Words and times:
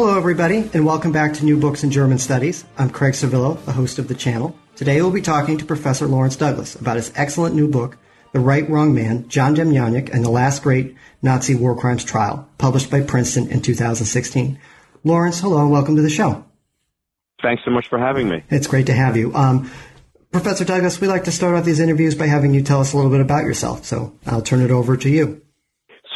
Hello, 0.00 0.16
everybody, 0.16 0.70
and 0.72 0.86
welcome 0.86 1.12
back 1.12 1.34
to 1.34 1.44
New 1.44 1.58
Books 1.58 1.84
in 1.84 1.90
German 1.90 2.16
Studies. 2.16 2.64
I'm 2.78 2.88
Craig 2.88 3.12
Savillo, 3.12 3.62
the 3.66 3.72
host 3.72 3.98
of 3.98 4.08
the 4.08 4.14
channel. 4.14 4.56
Today 4.74 5.02
we'll 5.02 5.10
be 5.10 5.20
talking 5.20 5.58
to 5.58 5.64
Professor 5.66 6.06
Lawrence 6.06 6.36
Douglas 6.36 6.74
about 6.74 6.96
his 6.96 7.12
excellent 7.16 7.54
new 7.54 7.68
book, 7.68 7.98
The 8.32 8.40
Right 8.40 8.66
Wrong 8.70 8.94
Man, 8.94 9.28
John 9.28 9.54
Demjanjuk 9.54 10.08
and 10.08 10.24
the 10.24 10.30
Last 10.30 10.62
Great 10.62 10.96
Nazi 11.20 11.54
War 11.54 11.76
Crimes 11.76 12.02
Trial, 12.02 12.48
published 12.56 12.90
by 12.90 13.02
Princeton 13.02 13.50
in 13.50 13.60
2016. 13.60 14.58
Lawrence, 15.04 15.40
hello, 15.40 15.60
and 15.60 15.70
welcome 15.70 15.96
to 15.96 16.02
the 16.02 16.08
show. 16.08 16.46
Thanks 17.42 17.62
so 17.66 17.70
much 17.70 17.86
for 17.86 17.98
having 17.98 18.26
me. 18.26 18.42
It's 18.48 18.68
great 18.68 18.86
to 18.86 18.94
have 18.94 19.18
you. 19.18 19.34
Um, 19.34 19.70
Professor 20.32 20.64
Douglas, 20.64 20.98
we 20.98 21.08
like 21.08 21.24
to 21.24 21.30
start 21.30 21.54
out 21.54 21.66
these 21.66 21.78
interviews 21.78 22.14
by 22.14 22.26
having 22.26 22.54
you 22.54 22.62
tell 22.62 22.80
us 22.80 22.94
a 22.94 22.96
little 22.96 23.10
bit 23.10 23.20
about 23.20 23.44
yourself, 23.44 23.84
so 23.84 24.18
I'll 24.24 24.40
turn 24.40 24.62
it 24.62 24.70
over 24.70 24.96
to 24.96 25.10
you. 25.10 25.42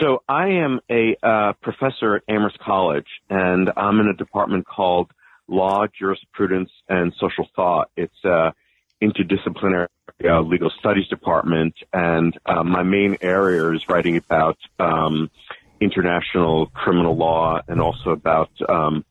So 0.00 0.22
I 0.28 0.48
am 0.48 0.80
a 0.90 1.16
uh, 1.22 1.52
professor 1.62 2.16
at 2.16 2.22
Amherst 2.28 2.58
College, 2.58 3.06
and 3.30 3.70
I'm 3.76 4.00
in 4.00 4.08
a 4.08 4.14
department 4.14 4.66
called 4.66 5.12
Law, 5.46 5.86
Jurisprudence, 5.86 6.70
and 6.88 7.12
Social 7.20 7.48
Thought. 7.54 7.90
It's 7.96 8.24
a 8.24 8.54
interdisciplinary 9.00 9.88
uh, 10.24 10.40
legal 10.40 10.70
studies 10.70 11.06
department, 11.06 11.74
and 11.92 12.36
uh, 12.44 12.64
my 12.64 12.82
main 12.82 13.18
area 13.20 13.70
is 13.70 13.88
writing 13.88 14.16
about 14.16 14.58
um, 14.80 15.30
international 15.80 16.66
criminal 16.66 17.16
law 17.16 17.60
and 17.68 17.80
also 17.80 18.10
about 18.10 18.50
um, 18.68 19.04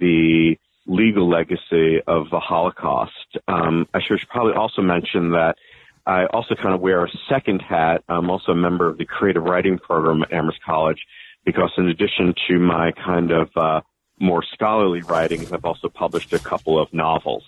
the 0.00 0.58
legal 0.86 1.28
legacy 1.28 2.00
of 2.06 2.30
the 2.30 2.40
Holocaust. 2.40 3.38
Um, 3.46 3.86
I 3.94 4.00
should 4.02 4.20
probably 4.28 4.54
also 4.54 4.82
mention 4.82 5.30
that 5.30 5.56
I 6.06 6.26
also 6.26 6.54
kind 6.54 6.74
of 6.74 6.80
wear 6.80 7.04
a 7.04 7.08
second 7.28 7.62
hat. 7.62 8.04
I'm 8.08 8.30
also 8.30 8.52
a 8.52 8.56
member 8.56 8.88
of 8.88 8.98
the 8.98 9.06
creative 9.06 9.42
writing 9.42 9.78
program 9.78 10.22
at 10.22 10.32
Amherst 10.32 10.62
College 10.64 10.98
because 11.44 11.70
in 11.78 11.88
addition 11.88 12.34
to 12.48 12.58
my 12.58 12.92
kind 12.92 13.30
of 13.30 13.50
uh, 13.56 13.80
more 14.18 14.42
scholarly 14.52 15.02
writings, 15.02 15.52
I've 15.52 15.64
also 15.64 15.88
published 15.88 16.32
a 16.32 16.38
couple 16.38 16.80
of 16.80 16.92
novels. 16.92 17.44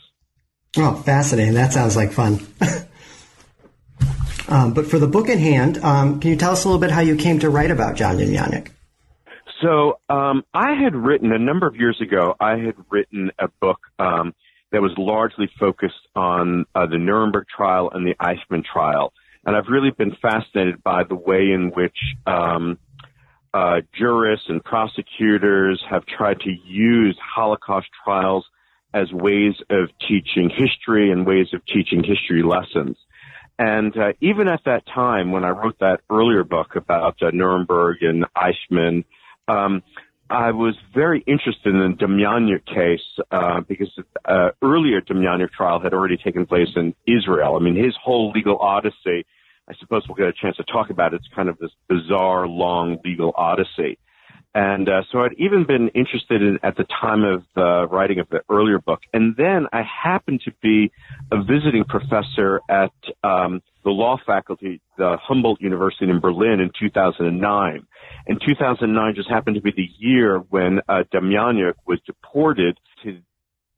Oh, 0.77 0.95
fascinating. 0.95 1.55
That 1.55 1.73
sounds 1.73 1.97
like 1.97 2.13
fun. 2.13 2.41
um, 4.49 4.75
but 4.75 4.87
for 4.87 4.99
the 4.99 5.07
book 5.07 5.29
in 5.29 5.39
hand, 5.39 5.79
um, 5.79 6.21
can 6.21 6.31
you 6.31 6.37
tell 6.37 6.53
us 6.53 6.65
a 6.65 6.69
little 6.69 6.81
bit 6.81 6.91
how 6.91 7.01
you 7.01 7.17
came 7.17 7.39
to 7.41 7.51
write 7.51 7.71
about 7.71 7.97
John 7.97 8.19
Demjanjuk? 8.19 8.69
So 9.63 10.01
um, 10.11 10.45
I 10.53 10.75
had 10.75 10.95
written 10.95 11.33
a 11.33 11.39
number 11.39 11.67
of 11.67 11.77
years 11.77 11.99
ago. 12.01 12.35
I 12.39 12.59
had 12.59 12.75
written 12.91 13.31
a 13.39 13.49
book 13.61 13.79
um, 13.99 14.35
that 14.73 14.83
was 14.83 14.93
largely 14.99 15.49
focused 15.59 15.95
on 16.15 16.65
uh, 16.75 16.87
the 16.87 16.99
Nuremberg 16.99 17.47
trial 17.55 17.91
and 17.93 18.07
the 18.07 18.15
Eichmann 18.15 18.65
trial. 18.65 19.13
And 19.45 19.57
I've 19.57 19.69
really 19.69 19.91
been 19.91 20.17
fascinated 20.21 20.83
by 20.83 21.05
the 21.05 21.15
way 21.15 21.53
in 21.53 21.71
which 21.75 21.97
um, 22.27 22.79
uh, 23.55 23.81
jurists 23.97 24.47
and 24.49 24.63
prosecutors 24.63 25.83
have 25.89 26.05
tried 26.05 26.41
to 26.41 26.51
use 26.51 27.17
Holocaust 27.23 27.87
trials 28.05 28.45
as 28.93 29.13
ways 29.13 29.55
of 29.71 29.89
teaching 30.01 30.51
history 30.51 31.11
and 31.11 31.27
ways 31.27 31.49
of 31.53 31.65
teaching 31.67 32.03
history 32.03 32.43
lessons. 32.43 32.97
And 33.59 33.97
uh, 33.97 34.13
even 34.21 34.49
at 34.49 34.65
that 34.65 34.85
time, 34.87 35.33
when 35.33 35.45
I 35.45 35.51
wrote 35.51 35.79
that 35.81 36.01
earlier 36.11 36.45
book 36.45 36.77
about 36.77 37.23
uh, 37.23 37.31
Nuremberg 37.33 38.03
and 38.03 38.27
Eichmann, 38.37 39.05
um, 39.49 39.83
I 40.29 40.51
was 40.51 40.75
very 40.93 41.23
interested 41.27 41.75
in 41.75 41.79
the 41.79 42.07
Demjanjuk 42.07 42.67
case 42.67 43.25
uh, 43.31 43.61
because 43.61 43.91
uh, 44.25 44.51
earlier 44.61 45.01
Demjanjuk 45.01 45.51
trial 45.51 45.81
had 45.81 45.95
already 45.95 46.17
taken 46.17 46.47
place 46.47 46.69
in 46.75 46.95
Israel. 47.07 47.57
I 47.57 47.61
mean, 47.61 47.77
his 47.77 47.95
whole 48.03 48.33
legal 48.33 48.59
odyssey. 48.59 49.25
I 49.69 49.75
suppose 49.81 50.03
we'll 50.09 50.17
get 50.17 50.27
a 50.29 50.33
chance 50.33 50.57
to 50.57 50.65
talk 50.65 50.91
about 50.91 51.13
it. 51.13 51.17
It's 51.17 51.35
kind 51.35 51.49
of 51.49 51.59
this 51.59 51.71
bizarre, 51.89 52.47
long 52.47 52.99
legal 53.05 53.33
odyssey. 53.37 53.99
And 54.57 54.89
uh, 54.89 55.03
so 55.13 55.19
I'd 55.19 55.35
even 55.37 55.67
been 55.67 55.89
interested 55.89 56.41
in 56.41 56.59
at 56.63 56.79
the 56.79 56.85
time 56.85 57.25
of 57.25 57.45
the 57.55 57.87
writing 57.91 58.21
of 58.21 58.29
the 58.31 58.41
earlier 58.49 58.79
book. 58.79 59.01
And 59.13 59.37
then 59.37 59.67
I 59.71 59.83
happened 59.83 60.41
to 60.47 60.53
be 60.63 60.91
a 61.31 61.43
visiting 61.43 61.85
professor 61.85 62.63
at 62.71 62.91
um, 63.23 63.61
the 63.85 63.91
law 63.91 64.17
faculty, 64.25 64.81
the 64.97 65.19
Humboldt 65.21 65.61
University 65.61 66.09
in 66.09 66.21
Berlin 66.21 66.61
in 66.61 66.71
2009. 66.81 67.87
And 68.29 68.41
2009 68.41 69.15
just 69.15 69.29
happened 69.29 69.57
to 69.57 69.61
be 69.61 69.73
the 69.73 69.91
year 69.99 70.39
when 70.39 70.81
uh, 70.89 71.05
Demjanjuk 71.13 71.75
was 71.87 72.01
deported 72.07 72.79
to 73.03 73.19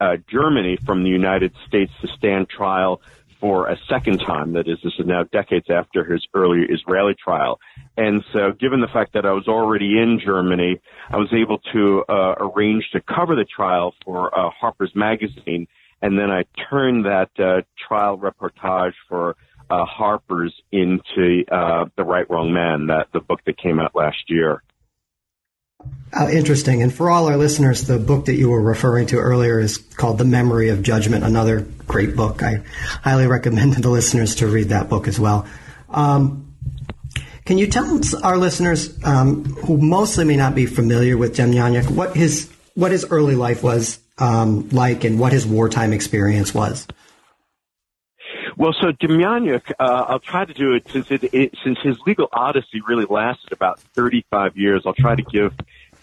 uh, 0.00 0.19
Germany 0.31 0.78
from 0.87 1.03
the 1.03 1.10
United 1.10 1.53
States 1.66 1.91
to 2.03 2.09
stand 2.16 2.49
trial 2.49 3.00
for 3.41 3.69
a 3.69 3.76
second 3.88 4.19
time. 4.19 4.53
That 4.53 4.69
is, 4.69 4.78
this 4.82 4.94
is 4.99 5.06
now 5.06 5.25
decades 5.25 5.66
after 5.71 6.04
his 6.04 6.26
earlier 6.34 6.66
Israeli 6.69 7.15
trial. 7.15 7.60
And 7.97 8.25
so, 8.32 8.53
given 8.53 8.81
the 8.81 8.88
fact 8.88 9.15
that 9.15 9.26
I 9.26 9.32
was 9.32 9.49
already 9.49 9.99
in 9.99 10.21
Germany, 10.25 10.81
I 11.10 11.16
was 11.16 11.32
able 11.32 11.59
to 11.72 12.04
uh, 12.09 12.34
arrange 12.38 12.88
to 12.93 13.00
cover 13.00 13.34
the 13.34 13.44
trial 13.44 13.94
for 14.04 14.37
uh, 14.37 14.50
Harper's 14.50 14.93
Magazine. 14.94 15.66
And 16.00 16.19
then 16.19 16.31
I 16.31 16.44
turned 16.71 17.06
that 17.06 17.31
uh, 17.38 17.62
trial 17.88 18.19
reportage 18.19 18.94
for 19.09 19.37
uh, 19.71 19.84
Harper's 19.84 20.54
into 20.71 21.44
uh, 21.50 21.87
The 21.97 22.04
Right 22.04 22.28
Wrong 22.31 22.53
Man, 22.53 22.87
that 22.87 23.09
the 23.12 23.21
book 23.21 23.41
that 23.47 23.59
came 23.59 23.78
out 23.78 23.94
last 23.94 24.25
year. 24.28 24.62
Uh, 26.12 26.28
interesting. 26.31 26.83
And 26.83 26.93
for 26.93 27.11
all 27.11 27.27
our 27.27 27.37
listeners, 27.37 27.83
the 27.83 27.99
book 27.99 28.27
that 28.27 28.34
you 28.34 28.50
were 28.50 28.61
referring 28.61 29.06
to 29.09 29.19
earlier 29.19 29.61
is 29.61 29.78
called 29.78 30.19
The 30.19 30.25
Memory 30.25 30.71
of 30.71 30.83
Judgment, 30.83 31.22
another 31.22 31.66
great 31.87 32.16
book. 32.16 32.43
I 32.43 32.62
highly 33.03 33.27
recommend 33.27 33.75
to 33.75 33.81
the 33.83 33.91
listeners 33.91 34.37
to 34.37 34.47
read 34.47 34.71
that 34.71 34.89
book 34.89 35.06
as 35.06 35.21
well. 35.21 35.47
Um, 35.91 36.56
can 37.44 37.59
you 37.59 37.66
tell 37.66 38.00
our 38.22 38.37
listeners, 38.37 38.99
um, 39.05 39.44
who 39.44 39.78
mostly 39.78 40.25
may 40.25 40.37
not 40.37 40.55
be 40.55 40.66
familiar 40.66 41.16
with 41.16 41.37
Demjanjuk, 41.37 41.91
what 41.91 42.15
his 42.16 42.50
what 42.75 42.93
his 42.93 43.06
early 43.10 43.34
life 43.34 43.62
was 43.62 43.99
um, 44.19 44.69
like 44.69 45.05
and 45.05 45.19
what 45.19 45.33
his 45.33 45.47
wartime 45.47 45.93
experience 45.93 46.53
was? 46.53 46.87
Well, 48.58 48.72
so 48.72 48.91
Demjanjuk, 48.91 49.70
uh, 49.78 50.04
I'll 50.08 50.19
try 50.19 50.44
to 50.44 50.52
do 50.52 50.72
it 50.72 50.88
since 50.91 51.12
it, 51.12 51.32
it, 51.32 51.54
since 51.62 51.78
his 51.80 51.96
legal 52.04 52.26
odyssey 52.32 52.82
really 52.84 53.06
lasted 53.08 53.52
about 53.52 53.78
35 53.78 54.56
years. 54.56 54.82
I'll 54.84 54.94
try 54.94 55.14
to 55.14 55.22
give 55.22 55.54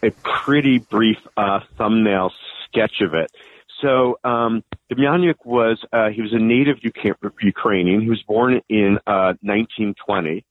a 0.02 0.12
pretty 0.12 0.78
brief 0.80 1.18
uh, 1.36 1.60
thumbnail 1.78 2.32
sketch 2.64 3.02
of 3.02 3.14
it. 3.14 3.30
So 3.82 4.20
um, 4.24 4.64
Demjanjuk 4.90 5.36
was 5.44 5.84
uh, 5.92 6.12
he 6.12 6.22
was 6.22 6.32
a 6.32 6.40
native 6.40 6.78
Ukrainian. 6.82 8.00
He 8.00 8.10
was 8.10 8.24
born 8.24 8.62
in 8.70 9.00
uh, 9.06 9.36
1920. 9.42 10.46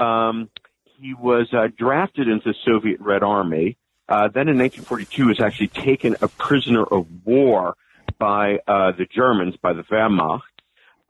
Um, 0.00 0.48
he 0.84 1.12
was 1.12 1.52
uh, 1.52 1.68
drafted 1.76 2.28
into 2.28 2.52
the 2.52 2.54
Soviet 2.64 2.98
Red 2.98 3.22
Army. 3.22 3.76
Uh, 4.08 4.28
then 4.28 4.48
in 4.48 4.56
1942 4.56 5.26
was 5.26 5.38
actually 5.38 5.68
taken 5.68 6.16
a 6.22 6.28
prisoner 6.28 6.82
of 6.82 7.06
war 7.26 7.74
by 8.18 8.58
uh, 8.66 8.92
the 8.92 9.04
Germans, 9.04 9.56
by 9.60 9.74
the 9.74 9.82
Wehrmacht. 9.82 10.40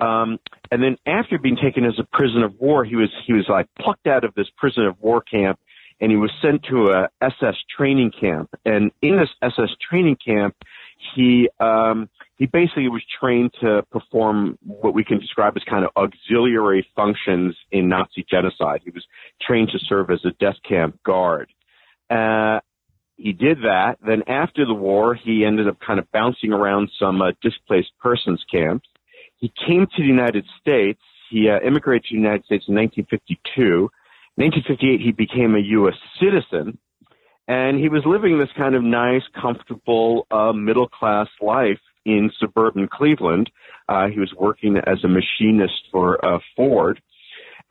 Um, 0.03 0.41
and 0.73 0.83
then 0.83 0.97
after 1.07 1.39
being 1.39 1.57
taken 1.57 1.85
as 1.85 1.95
a 1.99 2.05
prisoner 2.17 2.47
of 2.47 2.59
war, 2.59 2.85
he 2.85 2.97
was 2.97 3.11
he 3.25 3.33
was 3.33 3.47
like 3.49 3.69
plucked 3.79 4.07
out 4.09 4.25
of 4.25 4.35
this 4.35 4.49
prisoner 4.57 4.89
of 4.89 5.01
war 5.01 5.23
camp, 5.23 5.61
and 6.01 6.11
he 6.11 6.17
was 6.17 6.31
sent 6.43 6.65
to 6.65 6.91
a 6.91 7.09
SS 7.21 7.55
training 7.77 8.11
camp. 8.19 8.51
And 8.65 8.91
in 9.01 9.17
this 9.17 9.29
SS 9.43 9.71
training 9.89 10.17
camp, 10.17 10.57
he 11.15 11.49
um, 11.61 12.09
he 12.37 12.47
basically 12.47 12.89
was 12.89 13.03
trained 13.21 13.53
to 13.61 13.85
perform 13.93 14.59
what 14.67 14.93
we 14.93 15.05
can 15.05 15.21
describe 15.21 15.57
as 15.57 15.63
kind 15.71 15.85
of 15.85 15.93
auxiliary 15.97 16.85
functions 16.97 17.55
in 17.71 17.89
Nazi 17.89 18.27
genocide. 18.29 18.81
He 18.83 18.91
was 18.91 19.07
trained 19.41 19.69
to 19.71 19.79
serve 19.79 20.11
as 20.11 20.25
a 20.25 20.33
death 20.41 20.57
camp 20.69 21.01
guard. 21.05 21.53
Uh, 22.11 22.59
he 23.17 23.33
did 23.33 23.59
that. 23.59 23.99
Then 24.05 24.25
after 24.27 24.67
the 24.67 24.75
war, 24.75 25.15
he 25.15 25.45
ended 25.45 25.69
up 25.69 25.79
kind 25.79 26.01
of 26.01 26.11
bouncing 26.11 26.53
around 26.53 26.91
some 26.99 27.23
uh, 27.23 27.31
displaced 27.41 27.93
persons 28.01 28.45
camps. 28.51 28.89
He 29.43 29.53
came 29.67 29.87
to 29.87 30.03
the 30.03 30.07
United 30.09 30.47
States. 30.61 31.01
He 31.29 31.51
uh, 31.51 31.59
immigrated 31.67 32.05
to 32.05 32.15
the 32.15 32.21
United 32.21 32.45
States 32.45 32.65
in 32.69 32.77
1952. 32.77 33.91
In 34.39 34.45
1958, 34.45 35.01
he 35.01 35.11
became 35.11 35.57
a 35.57 35.59
U.S. 35.59 35.97
citizen, 36.21 36.79
and 37.49 37.77
he 37.77 37.89
was 37.89 38.05
living 38.07 38.39
this 38.39 38.55
kind 38.57 38.77
of 38.77 38.85
nice, 38.85 39.23
comfortable, 39.39 40.29
uh, 40.31 40.53
middle 40.53 40.89
class 40.89 41.27
life 41.41 41.81
in 42.05 42.31
suburban 42.39 42.87
Cleveland. 42.87 43.51
Uh, 43.89 44.07
he 44.07 44.21
was 44.21 44.33
working 44.39 44.77
as 44.77 45.03
a 45.03 45.09
machinist 45.09 45.89
for 45.91 46.25
uh, 46.25 46.39
Ford. 46.55 47.03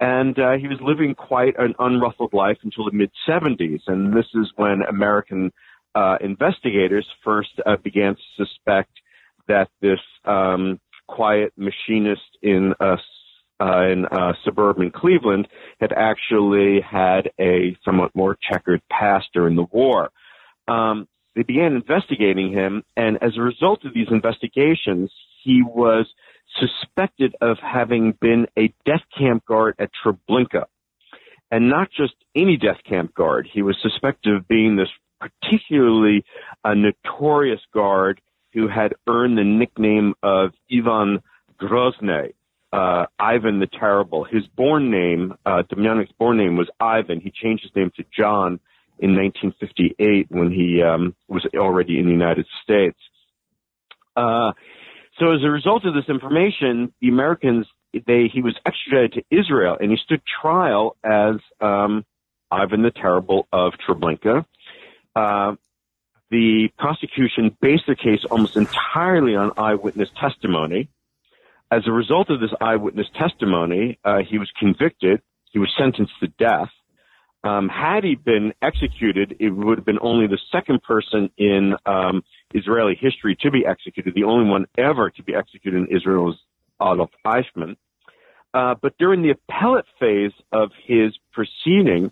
And 0.02 0.38
uh, 0.38 0.58
he 0.60 0.68
was 0.68 0.80
living 0.82 1.16
quite 1.16 1.58
an 1.58 1.74
unruffled 1.80 2.34
life 2.34 2.58
until 2.64 2.84
the 2.84 2.92
mid 2.92 3.12
70s. 3.26 3.82
And 3.88 4.14
this 4.14 4.26
is 4.34 4.52
when 4.58 4.82
American 4.90 5.54
uh, 5.96 6.18
investigators 6.20 7.08
first 7.24 7.52
uh, 7.66 7.78
began 7.78 8.16
to 8.16 8.46
suspect 8.46 8.92
that 9.48 9.70
this 9.82 10.00
um, 10.26 10.80
quiet 11.16 11.54
machinist 11.58 12.38
in 12.42 12.74
a 12.80 12.98
uh, 13.60 13.92
in 13.92 14.06
uh, 14.06 14.34
suburban 14.44 14.90
Cleveland 14.90 15.48
had 15.80 15.94
actually 15.94 16.82
had 16.82 17.30
a 17.40 17.78
somewhat 17.86 18.10
more 18.16 18.36
checkered 18.42 18.82
past 18.90 19.28
during 19.36 19.56
the 19.56 19.68
war. 19.72 20.10
Um, 20.68 21.08
they 21.36 21.44
began 21.44 21.76
investigating 21.76 22.52
him, 22.52 22.84
and 22.98 23.20
as 23.22 23.38
a 23.38 23.42
result 23.42 23.86
of 23.86 23.94
these 23.94 24.08
investigations, 24.10 25.12
he 25.44 25.62
was 25.64 26.08
suspected 26.60 27.36
of 27.40 27.58
having 27.60 28.14
been 28.20 28.48
a 28.58 28.74
death 28.84 29.04
camp 29.16 29.46
guard 29.46 29.76
at 29.78 29.92
Treblinka. 30.04 30.66
And 31.52 31.70
not 31.70 31.90
just 31.92 32.14
any 32.36 32.58
death 32.58 32.80
camp 32.88 33.14
guard. 33.14 33.48
He 33.52 33.62
was 33.62 33.78
suspected 33.82 34.36
of 34.36 34.48
being 34.48 34.76
this 34.76 34.90
particularly 35.20 36.26
uh, 36.64 36.74
notorious 36.74 37.62
guard 37.74 38.22
who 38.54 38.68
had 38.68 38.94
earned 39.08 39.38
the 39.38 39.44
nickname 39.44 40.14
of 40.24 40.52
Ivan 40.72 41.22
Grozny, 41.60 42.34
uh, 42.74 43.06
Ivan 43.20 43.60
the 43.60 43.68
Terrible. 43.68 44.24
His 44.24 44.46
born 44.48 44.92
name, 44.92 45.34
uh, 45.46 45.64
born 46.18 46.38
name 46.38 46.58
was 46.58 46.70
Ivan. 46.80 47.20
He 47.20 47.32
changed 47.32 47.64
his 47.64 47.76
name 47.76 47.92
to 47.98 48.04
John 48.16 48.60
in 49.00 49.16
1958 49.16 50.28
when 50.30 50.52
he 50.52 50.82
um, 50.82 51.16
was 51.28 51.46
already 51.56 52.00
in 52.00 52.06
the 52.06 52.12
United 52.12 52.46
States. 52.64 52.98
Uh, 54.16 54.52
so 55.20 55.32
as 55.32 55.44
a 55.44 55.50
result 55.50 55.86
of 55.86 55.94
this 55.94 56.10
information, 56.10 56.94
the 57.02 57.10
Americans 57.10 57.66
they 57.94 58.30
he 58.34 58.42
was 58.42 58.56
extradited 58.66 59.14
to 59.30 59.38
Israel 59.38 59.78
and 59.80 59.92
he 59.92 59.98
stood 59.98 60.22
trial 60.42 60.96
as 61.04 61.36
um, 61.60 62.06
Ivan 62.50 62.84
the 62.84 62.92
Terrible 62.92 63.48
of 63.52 63.74
Treblinka. 63.86 64.46
Uh, 65.16 65.56
the 66.32 66.70
prosecution 66.80 67.56
based 67.62 67.84
the 67.88 67.96
case 67.96 68.22
almost 68.32 68.56
entirely 68.56 69.36
on 69.36 69.52
eyewitness 69.58 70.10
testimony. 70.20 70.90
As 71.70 71.84
a 71.88 71.92
result 71.92 72.30
of 72.30 72.40
this 72.40 72.52
eyewitness 72.60 73.08
testimony, 73.18 74.00
uh, 74.04 74.20
he 74.28 74.38
was 74.38 74.50
convicted. 74.58 75.22
He 75.52 75.60
was 75.60 75.70
sentenced 75.78 76.14
to 76.22 76.28
death. 76.28 76.70
Um, 77.44 77.70
had 77.70 78.04
he 78.04 78.16
been 78.16 78.54
executed, 78.62 79.36
it 79.40 79.50
would 79.50 79.80
have 79.80 79.86
been 79.86 80.00
only 80.02 80.28
the 80.28 80.40
second 80.52 80.84
person 80.84 81.30
in 81.38 81.76
um, 81.86 82.24
Israeli 82.54 82.96
history 83.00 83.36
to 83.42 83.52
be 83.52 83.66
executed. 83.66 84.14
The 84.16 84.24
only 84.24 84.50
one 84.50 84.66
ever 84.78 85.10
to 85.10 85.24
be 85.24 85.36
executed 85.36 85.78
in 85.78 85.96
Israel 85.96 86.26
was 86.26 86.38
Adolf 86.82 87.10
Eichmann. 87.26 87.76
Uh, 88.54 88.76
but 88.82 88.98
during 88.98 89.22
the 89.22 89.32
appellate 89.32 89.86
phase 90.00 90.34
of 90.52 90.72
his 90.86 91.18
proceeding, 91.32 92.12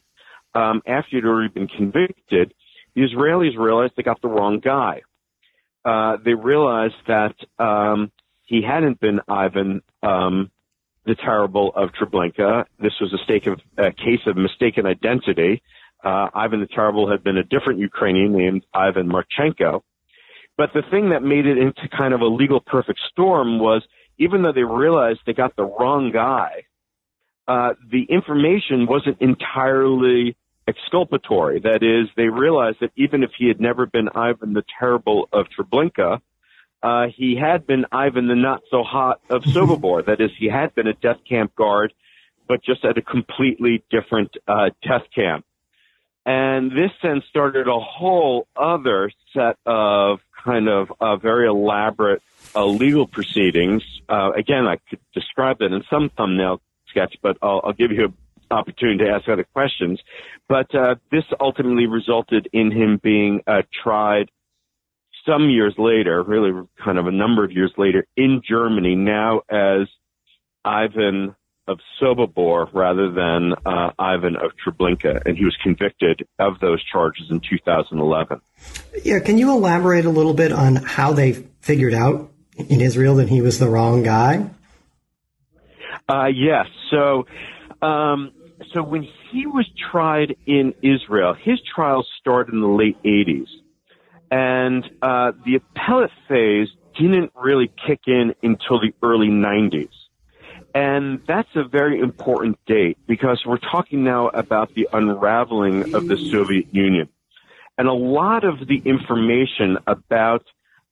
um, 0.55 0.81
after 0.87 1.17
he'd 1.17 1.25
already 1.25 1.53
been 1.53 1.67
convicted, 1.67 2.53
the 2.95 3.01
Israelis 3.01 3.57
realized 3.57 3.93
they 3.95 4.03
got 4.03 4.21
the 4.21 4.27
wrong 4.27 4.59
guy. 4.59 5.01
Uh, 5.85 6.17
they 6.23 6.33
realized 6.33 6.95
that 7.07 7.35
um, 7.57 8.11
he 8.43 8.61
hadn't 8.61 8.99
been 8.99 9.19
Ivan 9.27 9.81
um, 10.03 10.51
the 11.05 11.15
Terrible 11.15 11.71
of 11.75 11.89
Treblinka. 11.91 12.65
This 12.79 12.93
was 12.99 13.13
a, 13.13 13.51
of, 13.51 13.59
a 13.77 13.91
case 13.91 14.21
of 14.27 14.37
mistaken 14.37 14.85
identity. 14.85 15.61
Uh, 16.03 16.27
Ivan 16.33 16.59
the 16.59 16.67
Terrible 16.67 17.09
had 17.09 17.23
been 17.23 17.37
a 17.37 17.43
different 17.43 17.79
Ukrainian 17.79 18.33
named 18.33 18.65
Ivan 18.73 19.09
Marchenko. 19.09 19.81
But 20.57 20.71
the 20.73 20.83
thing 20.91 21.09
that 21.11 21.23
made 21.23 21.45
it 21.45 21.57
into 21.57 21.87
kind 21.95 22.13
of 22.13 22.21
a 22.21 22.25
legal 22.27 22.59
perfect 22.59 22.99
storm 23.11 23.59
was 23.59 23.81
even 24.17 24.43
though 24.43 24.51
they 24.51 24.63
realized 24.63 25.19
they 25.25 25.33
got 25.33 25.55
the 25.55 25.63
wrong 25.63 26.11
guy, 26.11 26.65
uh, 27.47 27.73
the 27.89 28.03
information 28.03 28.85
wasn't 28.85 29.21
entirely 29.21 30.35
exculpatory. 30.69 31.59
That 31.59 31.83
is, 31.83 32.09
they 32.15 32.29
realized 32.29 32.77
that 32.81 32.91
even 32.95 33.23
if 33.23 33.31
he 33.37 33.47
had 33.47 33.59
never 33.59 33.85
been 33.85 34.09
Ivan 34.13 34.53
the 34.53 34.63
Terrible 34.79 35.27
of 35.33 35.47
Treblinka, 35.47 36.21
uh, 36.81 37.07
he 37.15 37.35
had 37.35 37.67
been 37.67 37.85
Ivan 37.91 38.27
the 38.27 38.35
Not 38.35 38.61
So 38.71 38.83
Hot 38.83 39.19
of 39.29 39.41
Sobibor. 39.53 40.05
that 40.05 40.21
is, 40.21 40.31
he 40.37 40.47
had 40.47 40.73
been 40.75 40.87
a 40.87 40.93
death 40.93 41.19
camp 41.27 41.55
guard, 41.55 41.93
but 42.47 42.63
just 42.63 42.85
at 42.85 42.97
a 42.97 43.01
completely 43.01 43.83
different 43.89 44.35
uh, 44.47 44.69
death 44.87 45.03
camp. 45.13 45.45
And 46.25 46.71
this 46.71 46.91
then 47.01 47.21
started 47.29 47.67
a 47.67 47.79
whole 47.79 48.47
other 48.55 49.11
set 49.33 49.57
of 49.65 50.19
kind 50.43 50.69
of 50.69 50.91
uh, 51.01 51.15
very 51.17 51.47
elaborate 51.47 52.21
uh, 52.55 52.65
legal 52.65 53.07
proceedings. 53.07 53.83
Uh, 54.07 54.31
again, 54.35 54.67
I 54.67 54.77
could 54.89 54.99
describe 55.13 55.59
that 55.59 55.71
in 55.71 55.83
some 55.89 56.09
thumbnail 56.15 56.61
sketch, 56.87 57.15
but 57.21 57.37
I'll, 57.41 57.61
I'll 57.63 57.73
give 57.73 57.91
you 57.91 58.13
opportunity 58.51 59.03
to 59.05 59.09
ask 59.09 59.27
other 59.29 59.45
questions. 59.53 59.99
But 60.47 60.73
uh, 60.73 60.95
this 61.11 61.23
ultimately 61.39 61.85
resulted 61.85 62.47
in 62.53 62.71
him 62.71 62.99
being 63.01 63.41
uh, 63.47 63.61
tried 63.83 64.29
some 65.25 65.49
years 65.49 65.75
later, 65.77 66.23
really 66.23 66.51
kind 66.83 66.97
of 66.97 67.07
a 67.07 67.11
number 67.11 67.43
of 67.43 67.51
years 67.51 67.73
later, 67.77 68.05
in 68.15 68.41
Germany, 68.47 68.95
now 68.95 69.41
as 69.49 69.87
Ivan 70.63 71.35
of 71.67 71.79
Sobibor 72.01 72.67
rather 72.73 73.11
than 73.11 73.53
uh, 73.65 73.91
Ivan 73.99 74.35
of 74.35 74.51
Treblinka, 74.65 75.21
and 75.25 75.37
he 75.37 75.45
was 75.45 75.55
convicted 75.61 76.27
of 76.39 76.59
those 76.59 76.83
charges 76.83 77.27
in 77.29 77.41
2011. 77.41 78.41
Yeah, 79.03 79.19
can 79.19 79.37
you 79.37 79.51
elaborate 79.51 80.05
a 80.05 80.09
little 80.09 80.33
bit 80.33 80.51
on 80.51 80.77
how 80.77 81.13
they 81.13 81.33
figured 81.61 81.93
out 81.93 82.31
in 82.57 82.81
Israel 82.81 83.15
that 83.17 83.29
he 83.29 83.41
was 83.41 83.59
the 83.59 83.69
wrong 83.69 84.01
guy? 84.03 84.49
Uh, 86.07 86.25
yes. 86.33 86.65
So 86.89 87.27
um, 87.85 88.31
so 88.73 88.83
when 88.83 89.07
he 89.31 89.45
was 89.45 89.67
tried 89.91 90.35
in 90.45 90.73
Israel, 90.81 91.33
his 91.33 91.59
trial 91.61 92.05
started 92.19 92.53
in 92.53 92.61
the 92.61 92.67
late 92.67 93.01
80s. 93.03 93.47
And 94.31 94.83
uh, 95.01 95.31
the 95.45 95.55
appellate 95.55 96.11
phase 96.27 96.67
didn't 96.99 97.31
really 97.35 97.71
kick 97.87 98.01
in 98.07 98.35
until 98.43 98.79
the 98.79 98.93
early 99.01 99.29
90s. 99.29 99.89
And 100.75 101.21
that's 101.27 101.49
a 101.55 101.63
very 101.63 101.99
important 101.99 102.59
date 102.67 102.97
because 103.07 103.41
we're 103.45 103.57
talking 103.57 104.03
now 104.03 104.27
about 104.27 104.73
the 104.75 104.87
unraveling 104.93 105.95
of 105.95 106.07
the 106.07 106.17
Soviet 106.17 106.67
Union. 106.73 107.09
And 107.77 107.87
a 107.87 107.93
lot 107.93 108.43
of 108.43 108.67
the 108.67 108.77
information 108.85 109.77
about 109.87 110.45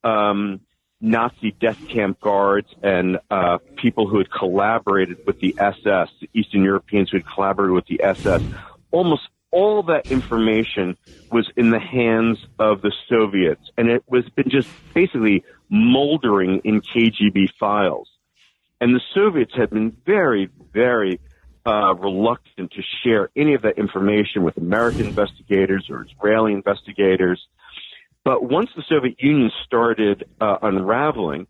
um, 0.03 0.61
Nazi 0.99 1.51
death 1.59 1.87
camp 1.87 2.19
guards 2.19 2.67
and 2.81 3.19
uh, 3.29 3.59
people 3.75 4.07
who 4.07 4.17
had 4.17 4.31
collaborated 4.31 5.25
with 5.25 5.39
the 5.39 5.55
SS, 5.57 6.09
the 6.19 6.29
Eastern 6.33 6.63
Europeans 6.63 7.11
who 7.11 7.17
had 7.17 7.27
collaborated 7.27 7.73
with 7.73 7.85
the 7.85 8.01
SS. 8.03 8.41
Almost 8.91 9.23
all 9.51 9.83
that 9.83 10.11
information 10.11 10.97
was 11.31 11.49
in 11.55 11.69
the 11.69 11.79
hands 11.79 12.37
of 12.59 12.81
the 12.81 12.91
Soviets, 13.09 13.69
and 13.77 13.89
it 13.89 14.03
was 14.07 14.27
been 14.29 14.49
just 14.49 14.69
basically 14.93 15.43
moldering 15.69 16.61
in 16.63 16.81
KGB 16.81 17.49
files. 17.59 18.09
And 18.79 18.95
the 18.95 19.01
Soviets 19.13 19.53
had 19.55 19.69
been 19.69 19.95
very, 20.05 20.49
very 20.73 21.19
uh, 21.65 21.93
reluctant 21.95 22.71
to 22.71 22.81
share 23.03 23.29
any 23.35 23.53
of 23.53 23.63
that 23.63 23.77
information 23.77 24.43
with 24.43 24.57
American 24.57 25.05
investigators 25.05 25.87
or 25.89 26.05
Israeli 26.05 26.53
investigators. 26.53 27.45
But 28.27 28.43
once 28.43 28.69
the 28.75 28.83
Soviet 28.89 29.15
Union 29.23 29.49
started 29.63 30.25
uh, 30.41 30.57
unraveling, 30.61 31.47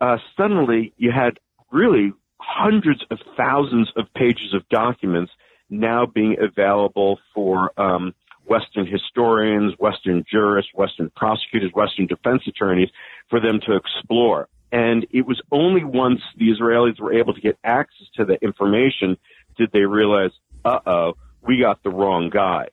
uh, 0.00 0.16
suddenly 0.38 0.94
you 0.96 1.12
had 1.12 1.38
really 1.70 2.14
hundreds 2.40 3.04
of 3.10 3.18
thousands 3.36 3.92
of 3.94 4.06
pages 4.14 4.54
of 4.54 4.66
documents 4.70 5.32
now 5.68 6.06
being 6.06 6.38
available 6.40 7.18
for 7.34 7.78
um, 7.78 8.14
Western 8.46 8.86
historians, 8.86 9.74
Western 9.78 10.24
jurists, 10.26 10.70
Western 10.74 11.10
prosecutors, 11.14 11.72
Western 11.74 12.06
defense 12.06 12.44
attorneys 12.46 12.88
for 13.28 13.38
them 13.38 13.60
to 13.66 13.76
explore. 13.76 14.48
And 14.72 15.06
it 15.10 15.26
was 15.26 15.42
only 15.52 15.84
once 15.84 16.22
the 16.38 16.48
Israelis 16.48 16.98
were 17.00 17.12
able 17.12 17.34
to 17.34 17.40
get 17.42 17.58
access 17.62 18.06
to 18.14 18.24
the 18.24 18.42
information 18.42 19.18
did 19.58 19.72
they 19.72 19.84
realize, 19.84 20.30
uh 20.64 20.78
oh, 20.86 21.12
we 21.42 21.60
got 21.60 21.82
the 21.82 21.90
wrong 21.90 22.30
guy. 22.30 22.68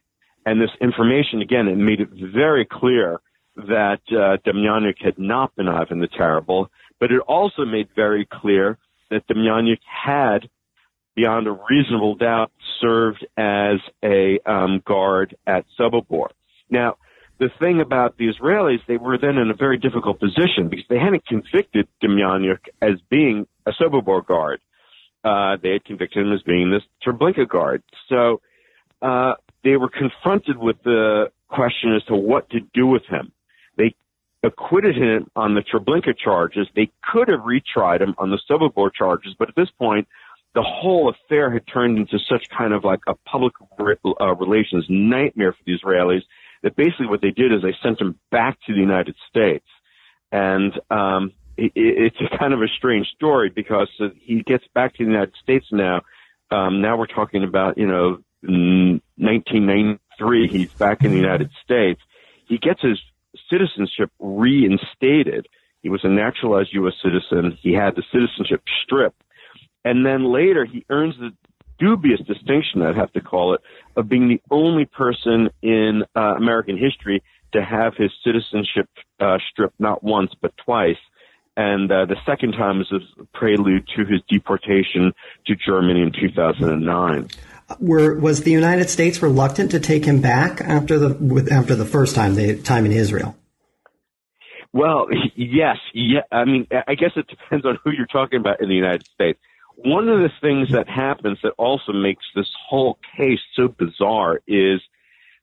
And 0.45 0.61
this 0.61 0.71
information, 0.79 1.41
again, 1.41 1.67
it 1.67 1.75
made 1.75 1.99
it 1.99 2.07
very 2.13 2.63
clear 2.63 3.19
that 3.55 4.01
uh, 4.09 4.37
Demjanjuk 4.45 5.03
had 5.03 5.17
not 5.17 5.55
been 5.55 5.67
Ivan 5.67 5.99
the 5.99 6.07
Terrible, 6.07 6.69
but 6.99 7.11
it 7.11 7.19
also 7.27 7.65
made 7.65 7.89
very 7.95 8.27
clear 8.31 8.77
that 9.09 9.27
Demjanjuk 9.27 9.79
had, 9.85 10.49
beyond 11.15 11.47
a 11.47 11.57
reasonable 11.69 12.15
doubt, 12.15 12.51
served 12.79 13.25
as 13.37 13.79
a 14.03 14.39
um, 14.45 14.81
guard 14.85 15.35
at 15.45 15.65
Sobibor. 15.79 16.29
Now, 16.69 16.97
the 17.39 17.49
thing 17.59 17.81
about 17.81 18.17
the 18.17 18.31
Israelis, 18.31 18.79
they 18.87 18.97
were 18.97 19.17
then 19.17 19.37
in 19.37 19.49
a 19.49 19.55
very 19.55 19.77
difficult 19.77 20.19
position 20.19 20.69
because 20.69 20.85
they 20.89 20.99
hadn't 20.99 21.25
convicted 21.25 21.87
Demjanjuk 22.01 22.59
as 22.81 23.01
being 23.09 23.47
a 23.65 23.71
Sobibor 23.71 24.25
guard. 24.25 24.61
Uh, 25.23 25.57
they 25.61 25.73
had 25.73 25.83
convicted 25.85 26.25
him 26.25 26.33
as 26.33 26.41
being 26.43 26.71
this 26.71 26.83
Treblinka 27.05 27.47
guard. 27.47 27.83
So 28.09 28.41
uh, 29.01 29.33
they 29.63 29.75
were 29.75 29.89
confronted 29.89 30.57
with 30.57 30.77
the 30.83 31.31
question 31.49 31.95
as 31.95 32.03
to 32.05 32.15
what 32.15 32.49
to 32.51 32.59
do 32.73 32.87
with 32.87 33.03
him. 33.09 33.31
Acquitted 34.43 34.95
him 34.95 35.29
on 35.35 35.53
the 35.53 35.61
Treblinka 35.61 36.17
charges. 36.17 36.67
They 36.75 36.91
could 37.11 37.27
have 37.27 37.41
retried 37.41 38.01
him 38.01 38.15
on 38.17 38.31
the 38.31 38.39
Sobibor 38.49 38.91
charges, 38.93 39.35
but 39.37 39.49
at 39.49 39.55
this 39.55 39.69
point, 39.77 40.07
the 40.53 40.63
whole 40.63 41.09
affair 41.09 41.51
had 41.51 41.65
turned 41.67 41.97
into 41.97 42.19
such 42.29 42.47
kind 42.49 42.73
of 42.73 42.83
like 42.83 42.99
a 43.07 43.15
public 43.25 43.53
re- 43.79 43.95
uh, 44.19 44.35
relations 44.35 44.85
nightmare 44.89 45.53
for 45.53 45.63
the 45.65 45.77
Israelis 45.77 46.23
that 46.63 46.75
basically 46.75 47.07
what 47.07 47.21
they 47.21 47.31
did 47.31 47.53
is 47.53 47.61
they 47.61 47.73
sent 47.81 48.01
him 48.01 48.19
back 48.31 48.57
to 48.67 48.73
the 48.73 48.79
United 48.79 49.15
States. 49.29 49.65
And 50.31 50.73
um, 50.89 51.31
it, 51.57 51.71
it's 51.75 52.17
a 52.19 52.37
kind 52.37 52.53
of 52.53 52.61
a 52.61 52.67
strange 52.67 53.07
story 53.15 53.49
because 53.49 53.89
he 54.19 54.43
gets 54.43 54.63
back 54.73 54.95
to 54.95 55.05
the 55.05 55.11
United 55.11 55.33
States 55.41 55.65
now. 55.71 56.01
Um, 56.51 56.81
now 56.81 56.97
we're 56.97 57.07
talking 57.07 57.43
about, 57.43 57.77
you 57.77 57.87
know, 57.87 58.19
1993. 58.43 60.47
He's 60.47 60.73
back 60.73 61.03
in 61.03 61.11
the 61.11 61.17
United 61.17 61.51
States. 61.63 62.01
He 62.45 62.57
gets 62.57 62.81
his 62.81 62.99
citizenship 63.49 64.11
reinstated. 64.19 65.47
He 65.81 65.89
was 65.89 66.01
a 66.03 66.09
naturalized 66.09 66.69
U.S. 66.73 66.93
citizen. 67.03 67.57
He 67.61 67.73
had 67.73 67.95
the 67.95 68.03
citizenship 68.11 68.61
stripped. 68.83 69.21
And 69.83 70.05
then 70.05 70.31
later 70.31 70.65
he 70.65 70.85
earns 70.89 71.15
the 71.17 71.31
dubious 71.79 72.19
distinction, 72.21 72.83
I'd 72.83 72.95
have 72.95 73.11
to 73.13 73.21
call 73.21 73.55
it, 73.55 73.61
of 73.95 74.07
being 74.07 74.29
the 74.29 74.41
only 74.51 74.85
person 74.85 75.49
in 75.61 76.03
uh, 76.15 76.35
American 76.37 76.77
history 76.77 77.23
to 77.53 77.63
have 77.63 77.95
his 77.97 78.11
citizenship 78.23 78.87
uh, 79.19 79.39
stripped 79.51 79.79
not 79.79 80.03
once 80.03 80.31
but 80.39 80.55
twice. 80.57 80.97
And 81.57 81.91
uh, 81.91 82.05
the 82.05 82.15
second 82.25 82.53
time 82.53 82.81
is 82.81 82.87
a 82.91 83.25
prelude 83.37 83.87
to 83.95 84.05
his 84.05 84.21
deportation 84.29 85.13
to 85.47 85.55
Germany 85.55 86.01
in 86.01 86.11
2009. 86.11 87.27
Were, 87.79 88.15
was 88.19 88.43
the 88.43 88.51
United 88.51 88.89
States 88.89 89.21
reluctant 89.21 89.71
to 89.71 89.79
take 89.79 90.05
him 90.05 90.21
back 90.21 90.61
after 90.61 90.99
the 90.99 91.47
after 91.51 91.75
the 91.75 91.85
first 91.85 92.15
time 92.15 92.35
the 92.35 92.61
time 92.61 92.85
in 92.85 92.91
Israel? 92.91 93.35
Well, 94.73 95.07
yes, 95.35 95.77
yeah. 95.93 96.21
I 96.31 96.45
mean, 96.45 96.67
I 96.87 96.95
guess 96.95 97.11
it 97.15 97.27
depends 97.27 97.65
on 97.65 97.77
who 97.83 97.91
you're 97.91 98.05
talking 98.05 98.39
about 98.39 98.61
in 98.61 98.69
the 98.69 98.75
United 98.75 99.05
States. 99.07 99.39
One 99.75 100.09
of 100.09 100.19
the 100.19 100.29
things 100.41 100.69
that 100.71 100.87
happens 100.87 101.39
that 101.43 101.53
also 101.57 101.91
makes 101.91 102.23
this 102.35 102.49
whole 102.69 102.97
case 103.17 103.39
so 103.55 103.67
bizarre 103.67 104.41
is 104.47 104.81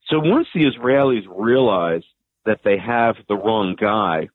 so 0.09 0.19
once 0.19 0.49
the 0.55 0.65
Israelis 0.65 1.25
realize 1.29 2.03
that 2.47 2.61
they 2.65 2.79
have 2.79 3.17
the 3.29 3.37
wrong 3.37 3.77
guy, 3.79 4.29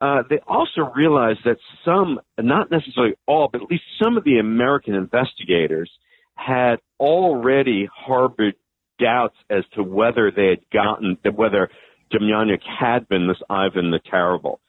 uh, 0.00 0.22
they 0.28 0.38
also 0.46 0.92
realize 0.94 1.36
that 1.44 1.56
some, 1.84 2.20
not 2.38 2.70
necessarily 2.70 3.14
all, 3.26 3.48
but 3.50 3.62
at 3.62 3.70
least 3.70 3.84
some 4.02 4.16
of 4.16 4.24
the 4.24 4.38
American 4.38 4.94
investigators 4.94 5.90
had 6.38 6.78
already 7.00 7.88
harbored 7.92 8.54
doubts 8.98 9.36
as 9.50 9.64
to 9.74 9.82
whether 9.82 10.30
they 10.30 10.46
had 10.46 10.70
gotten, 10.72 11.18
whether 11.34 11.68
Demjanjuk 12.12 12.62
had 12.62 13.08
been 13.08 13.26
this 13.26 13.42
Ivan 13.50 13.90
the 13.90 13.98
Terrible. 13.98 14.60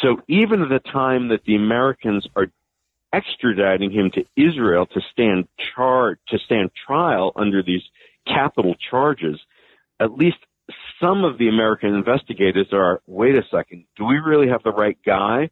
So 0.00 0.20
even 0.28 0.62
at 0.62 0.68
the 0.68 0.80
time 0.80 1.28
that 1.28 1.44
the 1.44 1.54
Americans 1.54 2.26
are 2.34 2.48
extraditing 3.14 3.92
him 3.92 4.10
to 4.12 4.24
Israel 4.36 4.86
to 4.86 5.00
stand 5.12 5.46
char- 5.74 6.18
to 6.28 6.38
stand 6.38 6.70
trial 6.86 7.32
under 7.36 7.62
these 7.62 7.82
capital 8.26 8.74
charges, 8.90 9.40
at 10.00 10.12
least 10.12 10.38
some 11.00 11.24
of 11.24 11.38
the 11.38 11.48
American 11.48 11.94
investigators 11.94 12.68
are, 12.72 13.00
wait 13.06 13.34
a 13.34 13.42
second, 13.50 13.84
do 13.96 14.04
we 14.04 14.16
really 14.16 14.48
have 14.48 14.62
the 14.62 14.72
right 14.72 14.98
guy? 15.04 15.50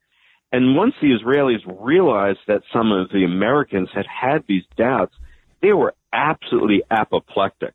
And 0.53 0.75
once 0.75 0.95
the 1.01 1.17
Israelis 1.17 1.63
realized 1.67 2.41
that 2.49 2.63
some 2.73 2.91
of 2.91 3.11
the 3.11 3.25
Americans 3.25 3.89
had 3.95 4.07
had 4.07 4.45
these 4.49 4.65
doubts, 4.77 5.15
they 5.63 5.73
were 5.73 5.95
absolutely 6.13 6.83
apoplectic. 6.91 7.75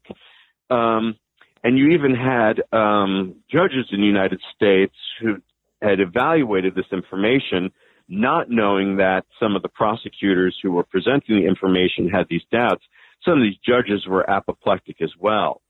Um, 0.69 1.15
and 1.63 1.77
you 1.77 1.89
even 1.89 2.15
had 2.15 2.61
um, 2.71 3.35
judges 3.51 3.87
in 3.91 3.99
the 3.99 4.07
United 4.07 4.39
States 4.55 4.95
who 5.19 5.37
had 5.81 5.99
evaluated 5.99 6.75
this 6.75 6.85
information, 6.91 7.71
not 8.07 8.49
knowing 8.49 8.97
that 8.97 9.25
some 9.39 9.55
of 9.55 9.61
the 9.61 9.69
prosecutors 9.69 10.55
who 10.61 10.71
were 10.71 10.83
presenting 10.83 11.37
the 11.37 11.47
information 11.47 12.09
had 12.09 12.27
these 12.29 12.43
doubts. 12.51 12.83
Some 13.23 13.39
of 13.39 13.43
these 13.43 13.57
judges 13.65 14.05
were 14.07 14.29
apoplectic 14.29 15.01
as 15.01 15.11
well. 15.19 15.61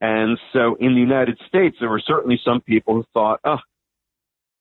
And 0.00 0.38
so 0.52 0.76
in 0.80 0.94
the 0.94 1.00
United 1.00 1.38
States, 1.46 1.76
there 1.80 1.90
were 1.90 2.02
certainly 2.06 2.40
some 2.44 2.60
people 2.60 2.94
who 2.94 3.04
thought, 3.12 3.40
oh, 3.44 3.58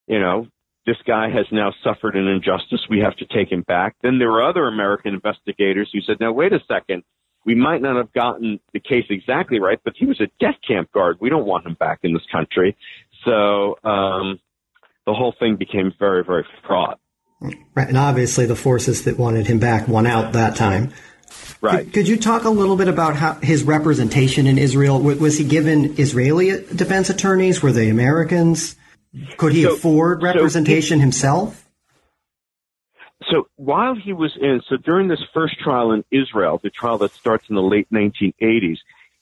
you 0.08 0.20
know, 0.20 0.48
this 0.86 0.98
guy 1.06 1.30
has 1.30 1.46
now 1.52 1.74
suffered 1.84 2.16
an 2.16 2.28
injustice. 2.28 2.82
We 2.90 3.00
have 3.00 3.16
to 3.18 3.26
take 3.26 3.52
him 3.52 3.62
back. 3.62 3.96
Then 4.02 4.18
there 4.18 4.32
were 4.32 4.44
other 4.44 4.68
American 4.68 5.14
investigators 5.14 5.90
who 5.94 6.02
said, 6.02 6.18
now, 6.20 6.32
wait 6.32 6.54
a 6.54 6.60
second. 6.68 7.04
We 7.46 7.56
might 7.56 7.82
not 7.82 7.96
have 7.96 8.12
gotten 8.14 8.60
the 8.74 8.80
case 8.80 9.06
exactly 9.10 9.60
right, 9.60 9.80
but 9.84 9.94
he 9.96 10.06
was 10.06 10.20
a 10.20 10.28
death 10.40 10.58
camp 10.68 10.92
guard. 10.92 11.18
We 11.20 11.30
don't 11.30 11.46
want 11.46 11.66
him 11.66 11.76
back 11.76 12.00
in 12.04 12.14
this 12.14 12.26
country. 12.32 12.76
So 13.26 13.78
um, 13.84 14.40
the 15.06 15.14
whole 15.14 15.34
thing 15.40 15.56
became 15.56 15.94
very, 15.98 16.24
very 16.24 16.46
fraught. 16.66 17.00
Right. 17.42 17.88
And 17.88 17.98
obviously, 17.98 18.46
the 18.46 18.56
forces 18.56 19.06
that 19.06 19.18
wanted 19.18 19.48
him 19.48 19.60
back 19.60 19.88
won 19.88 20.06
out 20.06 20.34
that 20.34 20.58
time. 20.58 20.92
Right. 21.62 21.86
Could, 21.86 21.94
could, 21.94 22.08
you 22.08 22.18
talk 22.18 22.44
a 22.44 22.50
little 22.50 22.76
bit 22.76 22.88
about 22.88 23.16
how 23.16 23.36
his 23.36 23.64
representation 23.64 24.46
in 24.46 24.58
Israel? 24.58 25.02
Was 25.02 25.38
he 25.38 25.46
given 25.46 25.96
Israeli 25.98 26.50
defense 26.76 27.10
attorneys? 27.10 27.62
Were 27.62 27.72
they 27.72 27.90
Americans? 27.90 28.76
Could 29.38 29.54
he 29.54 29.63
so, 29.63 29.74
afford 29.74 30.24
representation 30.24 30.98
so 30.98 31.00
he, 31.00 31.01
himself? 31.01 31.70
So 33.30 33.48
while 33.56 33.96
he 33.96 34.13
was 34.13 34.38
in, 34.39 34.62
so 34.68 34.78
during 34.78 35.08
this 35.08 35.22
first 35.34 35.60
trial 35.60 35.92
in 35.92 36.04
Israel, 36.12 36.60
the 36.62 36.70
trial 36.70 36.98
that 37.00 37.13
starts 37.13 37.50
in 37.50 37.56
the 37.56 37.62
late 37.62 37.88
1980s, 37.92 38.78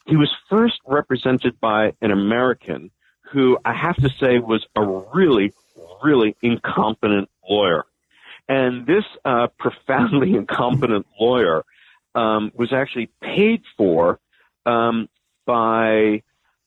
he 0.06 0.16
was 0.16 0.34
first 0.50 0.80
represented 0.86 1.60
by 1.60 1.94
an 2.02 2.12
American 2.12 2.92
who 3.32 3.58
I 3.66 3.74
have 3.74 3.98
to 3.98 4.10
say 4.10 4.40
was 4.40 4.66
a 4.76 4.82
really, 5.14 5.54
really 6.02 6.36
incompetent 6.42 7.30
lawyer. 7.48 7.86
And 8.48 8.86
this 8.86 9.04
uh, 9.26 9.48
profoundly 9.60 10.36
incompetent 10.36 11.06
lawyer 11.20 11.64
um, 12.16 12.52
was 12.56 12.72
actually 12.72 13.10
paid 13.22 13.64
for 13.76 14.20
um, 14.66 15.10
by 15.46 16.24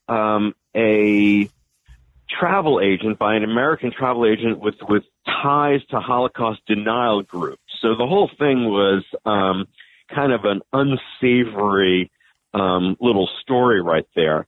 um, 0.09 0.55
a 0.77 1.49
travel 2.39 2.81
agent, 2.81 3.19
by 3.19 3.35
an 3.35 3.45
American 3.45 3.93
travel 3.97 4.27
agent 4.27 4.61
with 4.61 4.77
with 4.89 5.03
ties 5.27 5.81
to 5.91 6.01
Holocaust 6.01 6.61
denial 6.67 7.23
groups. 7.23 7.63
So 7.81 7.97
the 7.97 8.07
whole 8.07 8.31
thing 8.39 8.65
was 8.67 9.05
um, 9.25 9.67
kind 10.15 10.33
of 10.33 10.45
an 10.45 10.61
unsavory 10.73 12.11
um, 12.55 12.97
little 13.01 13.29
story 13.43 13.81
right 13.83 14.07
there. 14.15 14.47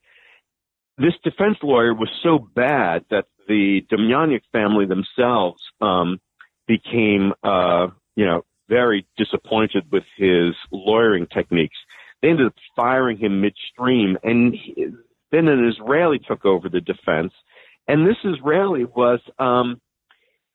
This 0.97 1.13
defense 1.23 1.57
lawyer 1.63 1.93
was 1.93 2.09
so 2.21 2.37
bad 2.37 3.05
that 3.09 3.25
the 3.47 3.81
Demjanjuk 3.91 4.41
family 4.51 4.85
themselves 4.85 5.61
um, 5.81 6.19
became, 6.67 7.33
uh, 7.43 7.87
you 8.15 8.25
know, 8.25 8.43
very 8.69 9.05
disappointed 9.17 9.85
with 9.91 10.03
his 10.17 10.55
lawyering 10.71 11.27
techniques. 11.27 11.75
They 12.21 12.29
ended 12.29 12.47
up 12.47 12.55
firing 12.75 13.17
him 13.17 13.41
midstream, 13.41 14.17
and 14.23 14.53
he, 14.53 14.87
then 15.31 15.47
an 15.47 15.67
Israeli 15.67 16.19
took 16.19 16.45
over 16.45 16.69
the 16.69 16.79
defense. 16.79 17.33
And 17.87 18.07
this 18.07 18.17
Israeli 18.23 18.85
was, 18.85 19.19
um, 19.39 19.81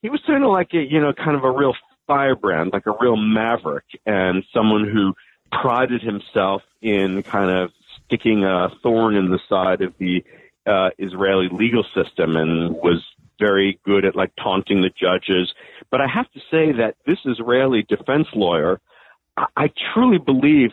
he 0.03 0.11
was 0.11 0.21
sort 0.27 0.43
of 0.43 0.51
like 0.51 0.73
a, 0.73 0.79
you 0.79 1.01
know, 1.01 1.13
kind 1.13 1.37
of 1.37 1.45
a 1.45 1.51
real 1.51 1.75
firebrand, 2.07 2.71
like 2.73 2.87
a 2.87 2.97
real 3.01 3.17
maverick, 3.17 3.85
and 4.07 4.45
someone 4.55 4.89
who 4.89 5.15
prided 5.51 6.03
himself 6.03 6.63
in 6.81 7.23
kind 7.23 7.51
of 7.51 7.71
sticking 8.05 8.45
a 8.45 8.69
thorn 8.83 9.15
in 9.15 9.31
the 9.31 9.39
side 9.49 9.83
of 9.83 9.95
the 9.99 10.25
uh, 10.67 10.91
Israeli 10.99 11.49
legal 11.51 11.85
system 11.95 12.37
and 12.37 12.75
was 12.75 13.05
very 13.39 13.79
good 13.85 14.05
at 14.05 14.17
like 14.17 14.33
taunting 14.37 14.83
the 14.83 14.91
judges. 14.91 15.53
But 15.91 16.01
I 16.01 16.07
have 16.07 16.31
to 16.33 16.41
say 16.51 16.73
that 16.73 16.97
this 17.07 17.19
Israeli 17.25 17.85
defense 17.89 18.27
lawyer, 18.35 18.81
I, 19.37 19.47
I 19.57 19.71
truly 19.95 20.19
believe 20.19 20.71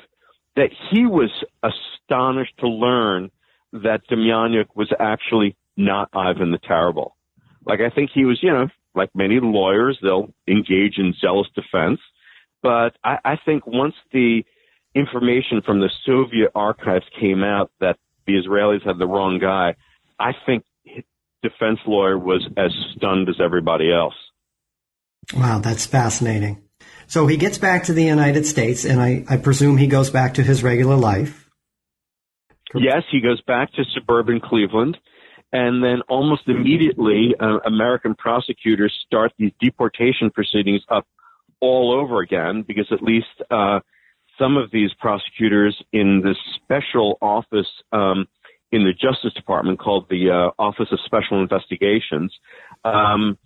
that 0.56 0.72
he 0.90 1.06
was 1.06 1.32
astonished 1.64 2.58
to 2.60 2.68
learn 2.68 3.30
that 3.74 4.08
Demjanjuk 4.10 4.68
was 4.76 4.92
actually 5.00 5.56
not 5.78 6.10
Ivan 6.14 6.52
the 6.52 6.60
Terrible. 6.60 7.16
Like 7.66 7.80
I 7.82 7.90
think 7.90 8.12
he 8.14 8.26
was, 8.26 8.40
you 8.42 8.52
know, 8.52 8.68
like 8.94 9.10
many 9.14 9.40
lawyers, 9.42 9.98
they'll 10.02 10.34
engage 10.48 10.98
in 10.98 11.14
zealous 11.20 11.48
defense. 11.56 12.00
But 12.62 12.96
I, 13.04 13.18
I 13.24 13.36
think 13.44 13.68
once 13.68 13.96
the 14.12 14.44
information 14.94 15.62
from 15.66 15.80
the 15.80 15.90
Soviet 16.06 16.52
archives 16.56 17.06
came 17.20 17.44
out 17.44 17.72
that 17.80 17.98
the 18.26 18.34
Israelis 18.34 18.86
had 18.86 18.98
the 18.98 19.08
wrong 19.08 19.40
guy, 19.40 19.76
I 20.20 20.32
think 20.46 20.64
defense 21.44 21.80
lawyer 21.86 22.18
was 22.18 22.48
as 22.58 22.72
stunned 22.96 23.30
as 23.30 23.36
everybody 23.44 23.92
else. 23.92 24.16
Wow, 25.36 25.60
that's 25.60 25.86
fascinating. 25.86 26.62
So 27.08 27.28
he 27.28 27.38
gets 27.38 27.58
back 27.58 27.84
to 27.84 27.94
the 27.94 28.04
United 28.04 28.46
States, 28.46 28.86
and 28.86 29.00
I, 29.02 29.24
I 29.30 29.38
presume 29.38 29.78
he 29.78 29.88
goes 29.88 30.10
back 30.10 30.36
to 30.36 30.44
his 30.44 30.64
regular 30.64 30.96
life. 30.96 31.50
Yes, 32.74 33.04
he 33.12 33.22
goes 33.22 33.42
back 33.42 33.72
to 33.74 33.84
suburban 33.94 34.40
Cleveland. 34.40 34.98
And 35.56 35.82
then 35.82 36.02
almost 36.10 36.50
immediately, 36.50 37.34
uh, 37.40 37.60
American 37.66 38.14
prosecutors 38.14 38.94
start 39.06 39.32
these 39.38 39.54
deportation 39.62 40.30
proceedings 40.30 40.82
up 40.90 41.08
all 41.62 41.94
over 41.94 42.20
again 42.20 42.66
because 42.68 42.88
at 42.92 43.02
least 43.02 43.42
uh, 43.50 43.80
some 44.38 44.58
of 44.58 44.70
these 44.72 44.90
prosecutors 45.00 45.82
in 45.94 46.22
this 46.22 46.36
special 46.56 47.18
office 47.22 47.70
um, 47.94 48.28
in 48.74 48.84
the 48.84 48.92
Justice 48.92 49.34
Department 49.34 49.80
called 49.80 50.10
the 50.10 50.30
uh, 50.30 50.62
Office 50.62 50.90
of 50.92 51.00
Special 51.06 51.42
Investigations. 51.42 52.38
Um, 52.84 53.38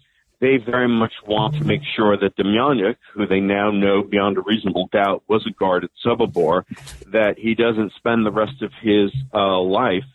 they 0.42 0.58
very 0.58 0.88
much 0.88 1.14
want 1.28 1.58
to 1.58 1.64
make 1.64 1.82
sure 1.96 2.18
that 2.18 2.36
Demjanjuk, 2.38 2.96
who 3.14 3.28
they 3.28 3.40
now 3.40 3.70
know 3.70 4.02
beyond 4.02 4.40
a 4.40 4.42
reasonable 4.42 4.90
doubt 4.92 5.22
was 5.28 5.46
a 5.46 5.52
guard 5.52 5.84
at 5.84 5.92
Sobibor, 6.04 6.64
that 7.12 7.38
he 7.38 7.54
doesn't 7.54 7.94
spend 7.98 8.26
the 8.26 8.32
rest 8.32 8.64
of 8.64 8.72
his 8.82 9.12
uh, 9.32 9.60
life 9.60 10.06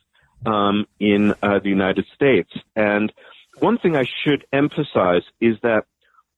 um, 0.46 0.86
in 0.98 1.34
uh, 1.42 1.58
the 1.58 1.68
United 1.68 2.06
States. 2.14 2.50
And 2.76 3.12
one 3.58 3.78
thing 3.78 3.96
I 3.96 4.04
should 4.24 4.46
emphasize 4.52 5.22
is 5.40 5.56
that 5.62 5.84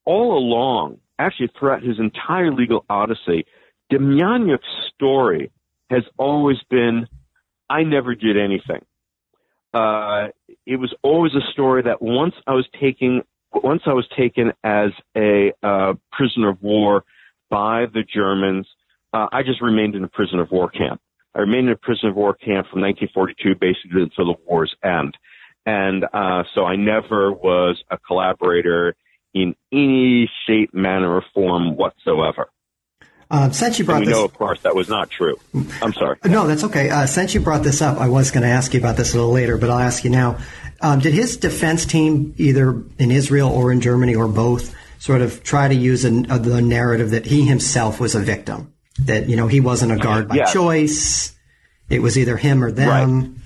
all 0.05 0.37
along, 0.37 0.99
actually 1.19 1.51
throughout 1.59 1.83
his 1.83 1.99
entire 1.99 2.53
legal 2.53 2.85
odyssey, 2.89 3.47
Demjanjuk's 3.93 4.91
story 4.95 5.51
has 5.91 6.03
always 6.17 6.59
been, 6.69 7.07
I 7.71 7.85
never 7.85 8.15
did 8.15 8.37
anything. 8.37 8.85
Uh, 9.73 10.29
it 10.65 10.77
was 10.77 10.95
always 11.03 11.35
a 11.35 11.53
story 11.53 11.83
that 11.83 12.01
once 12.01 12.35
I 12.47 12.53
was 12.53 12.67
taking, 12.81 13.23
once 13.53 13.83
I 13.87 13.93
was 13.93 14.07
taken 14.17 14.53
as 14.65 14.91
a 15.17 15.53
uh, 15.63 15.95
prisoner 16.13 16.51
of 16.51 16.63
war 16.63 17.05
by 17.51 17.87
the 17.87 18.03
Germans, 18.03 18.67
uh, 19.13 19.27
I 19.33 19.43
just 19.43 19.61
remained 19.61 19.95
in 19.95 20.05
a 20.05 20.09
prisoner 20.09 20.43
of 20.43 20.51
war 20.51 20.69
camp. 20.71 21.01
I 21.37 21.41
remained 21.41 21.67
in 21.67 21.73
a 21.73 21.77
prisoner 21.77 22.11
of 22.11 22.17
war 22.17 22.33
camp 22.33 22.69
from 22.69 22.81
1942 22.81 23.55
basically 23.61 24.03
until 24.03 24.33
the 24.33 24.41
war's 24.47 24.75
end. 24.83 25.17
And 25.67 26.05
uh, 26.05 26.45
so 26.55 26.65
I 26.65 26.77
never 26.77 27.33
was 27.33 27.83
a 27.91 27.99
collaborator 27.99 28.95
in 29.35 29.55
any 29.71 30.31
shape, 30.47 30.73
manner, 30.73 31.15
or 31.15 31.25
form 31.35 31.77
whatsoever. 31.77 32.49
Uh, 33.29 33.51
since 33.51 33.79
you 33.79 33.85
brought 33.85 33.97
and 33.97 34.07
we 34.07 34.13
this, 34.13 34.19
know, 34.19 34.25
of 34.25 34.33
course, 34.33 34.63
that 34.63 34.75
was 34.75 34.89
not 34.89 35.11
true. 35.11 35.37
I'm 35.83 35.93
sorry. 35.93 36.17
No, 36.25 36.47
that's 36.47 36.65
okay. 36.65 36.89
Uh, 36.89 37.07
since 37.07 37.35
you 37.35 37.41
brought 37.41 37.65
this 37.65 37.83
up, 37.83 37.99
I 37.99 38.09
was 38.09 38.31
going 38.31 38.45
to 38.45 38.49
ask 38.49 38.73
you 38.73 38.81
about 38.81 38.97
this 38.97 39.13
a 39.13 39.17
little 39.17 39.33
later, 39.33 39.59
but 39.59 39.69
I'll 39.69 39.81
ask 39.81 40.05
you 40.05 40.11
now. 40.11 40.39
Um, 40.81 41.01
did 41.01 41.13
his 41.13 41.37
defense 41.37 41.85
team, 41.85 42.35
either 42.39 42.83
in 42.99 43.11
Israel 43.11 43.51
or 43.51 43.73
in 43.73 43.81
Germany 43.81 44.15
or 44.15 44.29
both, 44.29 44.75
sort 44.99 45.23
of 45.23 45.43
try 45.43 45.67
to 45.69 45.75
use 45.75 46.03
the 46.03 46.63
narrative 46.63 47.11
that 47.11 47.27
he 47.27 47.45
himself 47.45 47.99
was 47.99 48.15
a 48.15 48.21
victim? 48.21 48.73
That 49.05 49.29
you 49.29 49.37
know 49.37 49.47
he 49.47 49.61
wasn't 49.61 49.93
a 49.93 49.97
guard 49.97 50.29
by 50.29 50.37
Yes. 50.37 50.53
choice. 50.53 51.37
It 51.89 52.01
was 52.01 52.19
either 52.19 52.37
him 52.37 52.65
or 52.65 52.73
them. 52.73 53.41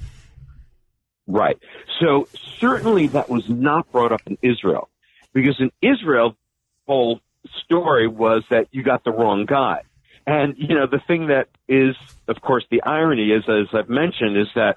Right. 1.27 1.59
So 2.01 2.29
certainly 2.59 3.09
that 3.09 3.29
was 3.29 3.49
not 3.49 3.91
brought 3.93 4.13
up 4.13 4.23
in 4.27 4.39
Israel 4.43 4.89
because 5.33 5.61
in 5.61 5.71
Israel, 5.83 6.31
the 6.31 6.93
whole 6.93 7.21
story 7.65 8.09
was 8.09 8.43
that 8.51 8.69
you 8.73 8.83
got 8.83 9.05
the 9.05 9.11
wrong 9.13 9.47
guy. 9.47 9.83
And, 10.27 10.55
you 10.57 10.75
know, 10.75 10.87
the 10.87 11.01
thing 11.07 11.29
that 11.29 11.49
is, 11.69 11.97
of 12.29 12.41
course, 12.41 12.65
the 12.71 12.83
irony 12.83 13.31
is, 13.31 13.45
as 13.49 13.67
I've 13.73 13.89
mentioned, 13.89 14.37
is 14.37 14.49
that 14.55 14.77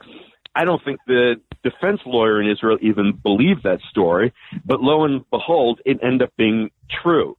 I 0.55 0.65
don't 0.65 0.83
think 0.83 0.99
the 1.07 1.35
defense 1.63 2.01
lawyer 2.05 2.41
in 2.41 2.49
Israel 2.49 2.77
even 2.81 3.13
believed 3.21 3.63
that 3.63 3.79
story, 3.89 4.33
but 4.65 4.81
lo 4.81 5.03
and 5.03 5.29
behold, 5.29 5.81
it 5.85 5.99
ended 6.01 6.23
up 6.23 6.33
being 6.37 6.71
true. 7.01 7.37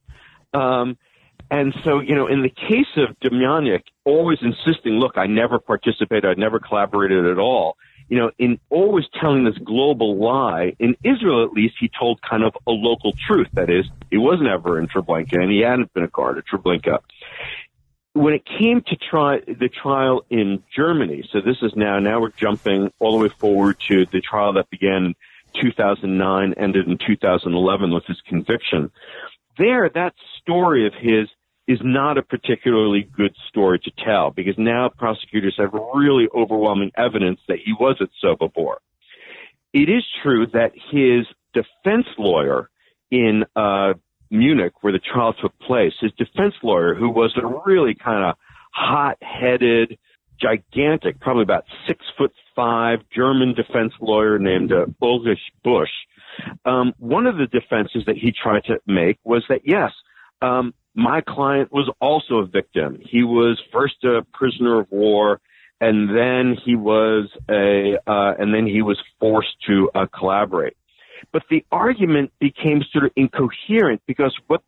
Um, 0.53 0.97
and 1.51 1.73
so, 1.83 1.99
you 1.99 2.15
know, 2.15 2.27
in 2.27 2.41
the 2.41 2.49
case 2.49 2.87
of 2.97 3.17
Demjanjuk, 3.19 3.83
always 4.03 4.39
insisting, 4.41 4.93
look, 4.93 5.17
I 5.17 5.27
never 5.27 5.59
participated, 5.59 6.25
I 6.25 6.33
never 6.33 6.59
collaborated 6.59 7.25
at 7.25 7.37
all. 7.37 7.77
You 8.09 8.19
know, 8.19 8.31
in 8.37 8.59
always 8.69 9.05
telling 9.19 9.45
this 9.45 9.57
global 9.57 10.17
lie, 10.17 10.75
in 10.79 10.95
Israel 11.03 11.43
at 11.43 11.53
least, 11.53 11.75
he 11.79 11.89
told 11.99 12.21
kind 12.21 12.43
of 12.43 12.55
a 12.67 12.71
local 12.71 13.13
truth. 13.27 13.47
That 13.53 13.69
is, 13.69 13.85
he 14.11 14.17
was 14.17 14.39
never 14.41 14.79
in 14.79 14.87
Treblinka 14.87 15.41
and 15.41 15.51
he 15.51 15.61
hadn't 15.61 15.93
been 15.93 16.03
a 16.03 16.07
guard 16.07 16.37
at 16.37 16.45
Treblinka. 16.45 16.99
When 18.13 18.33
it 18.33 18.45
came 18.45 18.81
to 18.81 18.95
try 18.95 19.39
the 19.39 19.69
trial 19.69 20.23
in 20.29 20.63
Germany, 20.73 21.27
so 21.31 21.41
this 21.41 21.57
is 21.61 21.73
now, 21.75 21.99
now 21.99 22.21
we're 22.21 22.29
jumping 22.29 22.91
all 22.99 23.17
the 23.17 23.23
way 23.23 23.29
forward 23.29 23.77
to 23.87 24.05
the 24.05 24.21
trial 24.21 24.53
that 24.53 24.69
began 24.69 25.05
in 25.05 25.15
2009, 25.61 26.53
ended 26.57 26.87
in 26.87 26.97
2011 26.97 27.93
with 27.93 28.05
his 28.05 28.21
conviction. 28.21 28.91
There, 29.57 29.89
that 29.93 30.13
story 30.41 30.87
of 30.87 30.93
his 30.99 31.29
is 31.67 31.79
not 31.83 32.17
a 32.17 32.21
particularly 32.21 33.09
good 33.17 33.35
story 33.49 33.79
to 33.79 33.91
tell 34.03 34.29
because 34.29 34.55
now 34.57 34.89
prosecutors 34.89 35.55
have 35.57 35.73
really 35.93 36.27
overwhelming 36.35 36.91
evidence 36.95 37.39
that 37.47 37.57
he 37.63 37.73
was 37.73 37.97
at 37.99 38.09
Sobibor. 38.23 38.75
It 39.73 39.89
is 39.89 40.03
true 40.21 40.45
that 40.53 40.73
his 40.91 41.25
defense 41.53 42.07
lawyer 42.17 42.69
in 43.09 43.45
uh, 43.55 43.93
Munich, 44.29 44.73
where 44.81 44.93
the 44.93 44.99
trial 44.99 45.33
took 45.33 45.57
place, 45.59 45.93
his 45.99 46.11
defense 46.17 46.53
lawyer, 46.61 46.93
who 46.93 47.09
was 47.09 47.33
a 47.35 47.69
really 47.69 47.95
kind 47.95 48.23
of 48.23 48.35
hot-headed, 48.73 49.97
gigantic, 50.39 51.19
probably 51.19 51.43
about 51.43 51.65
six 51.87 52.05
foot 52.17 52.31
five 52.55 52.99
German 53.13 53.53
defense 53.53 53.93
lawyer 54.01 54.37
named 54.37 54.71
uh, 54.71 54.85
Ulrich 55.01 55.39
Busch, 55.63 55.89
um, 56.65 56.93
one 56.99 57.27
of 57.27 57.37
the 57.37 57.47
defenses 57.47 58.03
that 58.07 58.17
he 58.17 58.31
tried 58.31 58.63
to 58.65 58.79
make 58.87 59.19
was 59.23 59.43
that 59.49 59.61
yes, 59.65 59.91
um, 60.41 60.73
my 60.93 61.21
client 61.21 61.71
was 61.71 61.89
also 61.99 62.35
a 62.35 62.45
victim. 62.45 62.99
He 63.01 63.23
was 63.23 63.61
first 63.71 64.03
a 64.03 64.25
prisoner 64.33 64.79
of 64.79 64.87
war, 64.91 65.41
and 65.81 66.09
then 66.09 66.57
he 66.63 66.75
was 66.75 67.29
a, 67.49 67.97
uh, 68.07 68.33
and 68.39 68.53
then 68.53 68.65
he 68.65 68.81
was 68.81 68.97
forced 69.19 69.55
to 69.67 69.89
uh, 69.93 70.05
collaborate. 70.17 70.77
But 71.33 71.43
the 71.49 71.65
argument 71.71 72.31
became 72.39 72.81
sort 72.91 73.05
of 73.05 73.11
incoherent 73.15 74.01
because 74.07 74.33
what 74.47 74.61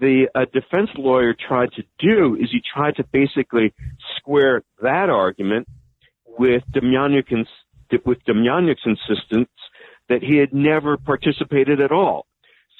the 0.00 0.28
uh, 0.34 0.46
defense 0.52 0.90
lawyer 0.96 1.34
tried 1.34 1.72
to 1.72 1.82
do 1.98 2.36
is 2.36 2.48
he 2.50 2.60
tried 2.74 2.96
to 2.96 3.04
basically 3.12 3.74
square 4.16 4.62
that 4.80 5.10
argument 5.10 5.66
with 6.38 6.62
Demjanjuk's, 6.72 7.48
with 8.04 8.18
Demjanjuk's 8.24 8.86
insistence 8.86 9.50
that 10.08 10.22
he 10.22 10.36
had 10.36 10.52
never 10.52 10.96
participated 10.96 11.80
at 11.80 11.92
all. 11.92 12.26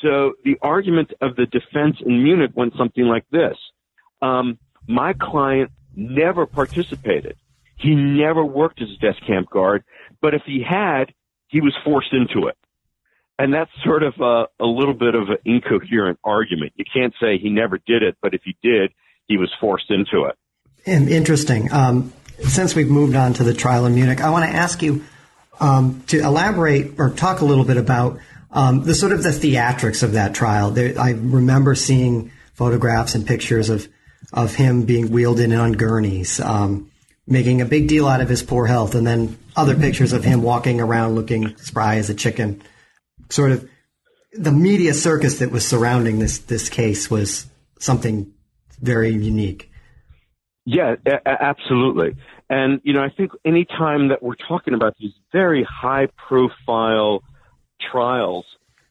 So 0.02 0.34
the 0.44 0.56
argument 0.62 1.12
of 1.20 1.36
the 1.36 1.46
defense 1.46 1.96
in 2.04 2.22
Munich 2.22 2.52
went 2.54 2.74
something 2.78 3.04
like 3.04 3.24
this. 3.30 3.56
Um, 4.22 4.58
my 4.86 5.12
client 5.12 5.70
never 5.94 6.46
participated. 6.46 7.36
He 7.76 7.94
never 7.94 8.44
worked 8.44 8.80
as 8.80 8.88
a 8.90 8.98
desk 9.00 9.24
camp 9.26 9.50
guard, 9.50 9.84
but 10.20 10.34
if 10.34 10.42
he 10.46 10.64
had, 10.68 11.12
he 11.48 11.60
was 11.60 11.76
forced 11.84 12.12
into 12.12 12.48
it. 12.48 12.56
And 13.38 13.54
that's 13.54 13.70
sort 13.84 14.02
of 14.02 14.14
a, 14.20 14.46
a 14.60 14.66
little 14.66 14.94
bit 14.94 15.14
of 15.14 15.28
an 15.28 15.38
incoherent 15.44 16.18
argument. 16.24 16.72
You 16.76 16.84
can't 16.92 17.14
say 17.20 17.38
he 17.38 17.50
never 17.50 17.78
did 17.78 18.02
it, 18.02 18.16
but 18.20 18.34
if 18.34 18.42
he 18.44 18.56
did, 18.62 18.92
he 19.26 19.36
was 19.36 19.52
forced 19.60 19.90
into 19.90 20.24
it. 20.24 20.36
And 20.86 21.08
interesting. 21.08 21.70
Um, 21.72 22.12
since 22.40 22.74
we've 22.74 22.88
moved 22.88 23.14
on 23.14 23.34
to 23.34 23.44
the 23.44 23.54
trial 23.54 23.86
in 23.86 23.94
Munich, 23.94 24.20
I 24.20 24.30
want 24.30 24.50
to 24.50 24.56
ask 24.56 24.82
you 24.82 25.04
um, 25.60 26.02
to 26.08 26.20
elaborate 26.20 26.98
or 26.98 27.10
talk 27.10 27.40
a 27.40 27.44
little 27.44 27.64
bit 27.64 27.76
about 27.76 28.18
um, 28.50 28.84
the 28.84 28.94
sort 28.94 29.12
of 29.12 29.22
the 29.22 29.30
theatrics 29.30 30.02
of 30.02 30.12
that 30.12 30.34
trial. 30.34 30.70
There, 30.70 30.98
I 30.98 31.10
remember 31.10 31.74
seeing 31.74 32.30
photographs 32.54 33.14
and 33.14 33.26
pictures 33.26 33.68
of 33.68 33.88
of 34.32 34.54
him 34.54 34.82
being 34.82 35.10
wheeled 35.10 35.40
in 35.40 35.52
on 35.52 35.72
gurneys, 35.72 36.40
um, 36.40 36.90
making 37.26 37.60
a 37.60 37.64
big 37.64 37.88
deal 37.88 38.06
out 38.06 38.20
of 38.20 38.28
his 38.28 38.42
poor 38.42 38.66
health, 38.66 38.94
and 38.94 39.06
then 39.06 39.38
other 39.56 39.76
pictures 39.76 40.12
of 40.12 40.24
him 40.24 40.42
walking 40.42 40.80
around 40.80 41.14
looking 41.14 41.56
spry 41.58 41.96
as 41.96 42.10
a 42.10 42.14
chicken. 42.14 42.62
Sort 43.30 43.52
of 43.52 43.68
the 44.32 44.52
media 44.52 44.94
circus 44.94 45.38
that 45.38 45.50
was 45.50 45.66
surrounding 45.66 46.18
this 46.18 46.38
this 46.38 46.68
case 46.68 47.10
was 47.10 47.46
something 47.78 48.32
very 48.80 49.10
unique. 49.10 49.70
Yeah, 50.64 50.96
absolutely. 51.24 52.16
And, 52.50 52.80
you 52.82 52.94
know, 52.94 53.02
I 53.02 53.10
think 53.10 53.32
any 53.44 53.64
time 53.64 54.08
that 54.08 54.22
we're 54.22 54.34
talking 54.34 54.74
about 54.74 54.94
these 54.98 55.12
very 55.32 55.66
high 55.68 56.08
profile 56.16 57.22
trials, 57.80 58.46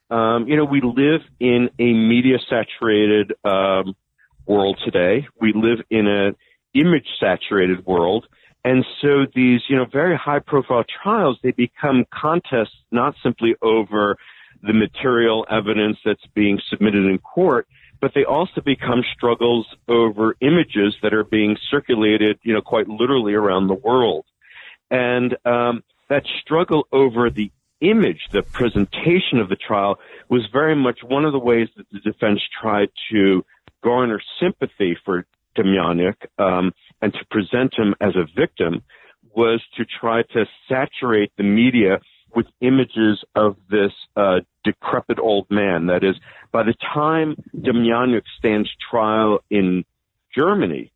um, 0.09 0.47
you 0.47 0.55
know, 0.55 0.65
we 0.65 0.81
live 0.81 1.21
in 1.39 1.69
a 1.79 1.93
media 1.93 2.37
saturated 2.49 3.33
um, 3.43 3.95
world 4.45 4.79
today. 4.85 5.27
We 5.41 5.53
live 5.53 5.79
in 5.89 6.07
an 6.07 6.35
image 6.73 7.07
saturated 7.19 7.85
world. 7.85 8.27
And 8.63 8.85
so 9.01 9.25
these, 9.33 9.61
you 9.69 9.75
know, 9.75 9.85
very 9.85 10.17
high 10.17 10.39
profile 10.39 10.83
trials, 11.03 11.37
they 11.41 11.51
become 11.51 12.05
contests 12.13 12.75
not 12.91 13.15
simply 13.23 13.55
over 13.61 14.17
the 14.61 14.73
material 14.73 15.45
evidence 15.49 15.97
that's 16.03 16.25
being 16.33 16.59
submitted 16.69 17.05
in 17.05 17.17
court, 17.19 17.67
but 17.99 18.13
they 18.13 18.23
also 18.23 18.61
become 18.61 19.03
struggles 19.15 19.67
over 19.87 20.35
images 20.41 20.95
that 21.01 21.13
are 21.13 21.23
being 21.23 21.57
circulated, 21.69 22.39
you 22.43 22.53
know, 22.53 22.61
quite 22.61 22.87
literally 22.87 23.33
around 23.33 23.67
the 23.67 23.73
world. 23.73 24.25
And 24.89 25.35
um, 25.45 25.83
that 26.09 26.23
struggle 26.41 26.87
over 26.91 27.29
the 27.29 27.51
image, 27.81 28.21
the 28.31 28.43
presentation 28.43 29.39
of 29.39 29.49
the 29.49 29.55
trial, 29.55 29.99
was 30.29 30.47
very 30.51 30.75
much 30.75 30.99
one 31.03 31.25
of 31.25 31.31
the 31.31 31.39
ways 31.39 31.67
that 31.77 31.87
the 31.91 31.99
defense 31.99 32.41
tried 32.61 32.89
to 33.11 33.45
garner 33.83 34.19
sympathy 34.39 34.97
for 35.05 35.25
Demjanjuk 35.57 36.15
um, 36.37 36.73
and 37.01 37.13
to 37.13 37.19
present 37.29 37.73
him 37.77 37.95
as 38.01 38.15
a 38.15 38.27
victim 38.35 38.83
was 39.35 39.61
to 39.77 39.85
try 39.85 40.23
to 40.23 40.45
saturate 40.67 41.31
the 41.37 41.43
media 41.43 41.99
with 42.35 42.45
images 42.61 43.23
of 43.35 43.57
this 43.69 43.91
uh, 44.15 44.39
decrepit 44.63 45.19
old 45.19 45.47
man. 45.49 45.87
That 45.87 46.03
is, 46.03 46.15
by 46.51 46.63
the 46.63 46.73
time 46.93 47.35
Demjanjuk 47.55 48.23
stands 48.37 48.69
trial 48.89 49.39
in 49.49 49.85
Germany, 50.35 50.91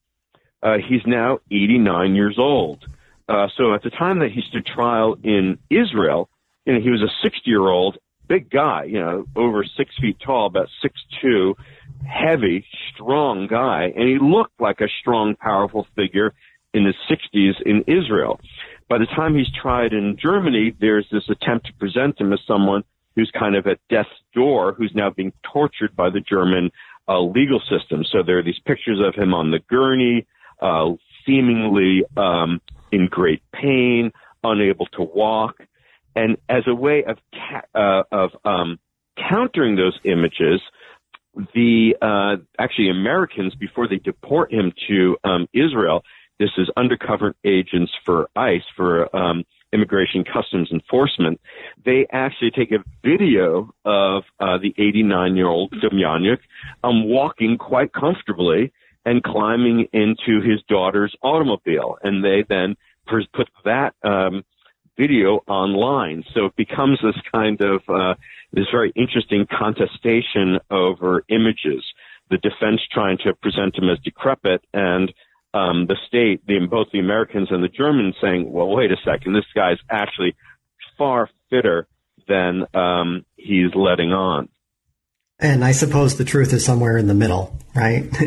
uh, 0.64 0.78
he's 0.78 1.02
now 1.06 1.40
89 1.50 2.16
years 2.16 2.36
old. 2.38 2.86
Uh, 3.28 3.48
so 3.58 3.74
at 3.74 3.84
the 3.84 3.90
time 3.90 4.20
that 4.20 4.32
he 4.32 4.42
stood 4.42 4.66
trial 4.66 5.18
in 5.24 5.58
Israel, 5.70 6.30
you 6.66 6.74
know, 6.74 6.80
he 6.82 6.90
was 6.90 7.02
a 7.02 7.10
60 7.24 7.42
year 7.46 7.68
old 7.68 7.98
big 8.28 8.50
guy, 8.50 8.86
you 8.86 9.00
know, 9.00 9.26
over 9.36 9.64
six 9.64 9.94
feet 10.00 10.18
tall, 10.24 10.46
about 10.46 10.70
six 10.82 10.96
two, 11.22 11.56
heavy, 12.08 12.66
strong 12.94 13.48
guy, 13.48 13.92
and 13.96 14.08
he 14.08 14.20
looked 14.20 14.60
like 14.60 14.80
a 14.80 14.88
strong, 15.02 15.36
powerful 15.36 15.86
figure 15.96 16.34
in 16.74 16.86
the 16.86 16.94
60s 17.10 17.62
in 17.66 17.84
Israel. 17.88 18.40
By 18.92 18.98
the 18.98 19.06
time 19.06 19.38
he's 19.38 19.48
tried 19.54 19.94
in 19.94 20.18
Germany, 20.22 20.76
there's 20.82 21.08
this 21.14 21.24
attempt 21.30 21.68
to 21.68 21.74
present 21.76 22.20
him 22.20 22.34
as 22.34 22.42
someone 22.46 22.84
who's 23.16 23.32
kind 23.40 23.56
of 23.56 23.66
at 23.66 23.80
death's 23.90 24.10
door, 24.36 24.74
who's 24.74 24.92
now 24.94 25.10
being 25.10 25.32
tortured 25.50 25.96
by 25.96 26.10
the 26.10 26.20
German 26.20 26.72
uh, 27.08 27.22
legal 27.22 27.62
system. 27.62 28.04
So 28.12 28.22
there 28.22 28.38
are 28.40 28.44
these 28.44 28.60
pictures 28.66 29.00
of 29.00 29.16
him 29.16 29.34
on 29.34 29.50
the 29.50 29.60
gurney, 29.60 30.28
uh, 30.62 30.90
seemingly 31.26 32.04
um, 32.18 32.60
in 32.92 33.08
great 33.08 33.42
pain, 33.54 34.12
unable 34.44 34.88
to 34.88 35.04
walk, 35.04 35.56
and 36.14 36.36
as 36.50 36.64
a 36.68 36.76
way 36.76 37.06
of 37.06 37.18
ca- 37.34 37.80
uh, 37.80 38.04
of 38.12 38.32
um, 38.44 38.78
countering 39.18 39.78
those 39.78 39.98
images, 40.04 40.60
the 41.54 41.96
uh, 42.02 42.44
actually 42.60 42.90
Americans 42.90 43.56
before 43.56 43.88
they 43.88 44.00
deport 44.00 44.52
him 44.52 44.74
to 44.90 45.16
um, 45.24 45.48
Israel, 45.54 46.04
this 46.42 46.50
is 46.58 46.70
undercover 46.76 47.36
agents 47.46 47.92
for 48.04 48.28
ICE 48.36 48.64
for 48.76 49.16
um, 49.16 49.44
Immigration 49.72 50.24
Customs 50.24 50.70
Enforcement. 50.72 51.40
They 51.86 52.08
actually 52.12 52.50
take 52.50 52.72
a 52.72 52.84
video 53.06 53.72
of 53.86 54.24
uh, 54.40 54.58
the 54.58 54.74
89 54.78 55.36
year 55.36 55.48
old 55.48 55.72
Demjanjuk 55.72 56.40
um, 56.84 57.08
walking 57.08 57.60
quite 57.60 57.94
comfortably 57.94 58.74
and 59.06 59.24
climbing 59.24 59.88
into 59.94 60.42
his 60.42 60.62
daughter's 60.68 61.16
automobile, 61.22 61.98
and 62.02 62.24
they 62.24 62.44
then 62.50 62.76
put 63.34 63.50
that 63.66 63.94
um, 64.04 64.44
video 64.98 65.42
online. 65.48 66.24
So 66.34 66.46
it 66.46 66.56
becomes 66.56 67.00
this 67.04 67.16
kind 67.32 67.62
of 67.62 67.82
uh, 67.88 68.16
this 68.52 68.66
very 68.72 68.92
interesting 68.96 69.46
contestation 69.48 70.60
over 70.72 71.24
images. 71.30 71.84
The 72.32 72.38
defense 72.38 72.82
trying 72.92 73.18
to 73.26 73.34
present 73.34 73.78
him 73.78 73.90
as 73.90 74.00
decrepit, 74.00 74.64
and 74.74 75.14
um, 75.54 75.88
the 75.88 75.98
state, 76.08 76.46
the, 76.46 76.66
both 76.70 76.88
the 76.92 77.00
Americans 77.00 77.50
and 77.52 77.64
the 77.64 77.70
Germans, 77.70 78.16
saying, 78.22 78.52
"Well, 78.52 78.70
wait 78.70 78.92
a 78.92 78.98
second, 79.04 79.34
this 79.34 79.46
guy's 79.54 79.78
actually 79.90 80.36
far 80.98 81.30
fitter 81.50 81.88
than 82.28 82.66
um, 82.74 83.26
he's 83.36 83.74
letting 83.76 84.14
on." 84.14 84.50
And 85.40 85.66
I 85.66 85.72
suppose 85.72 86.18
the 86.18 86.26
truth 86.26 86.54
is 86.54 86.64
somewhere 86.64 86.98
in 86.98 87.08
the 87.08 87.16
middle, 87.16 87.58
right? 87.76 88.08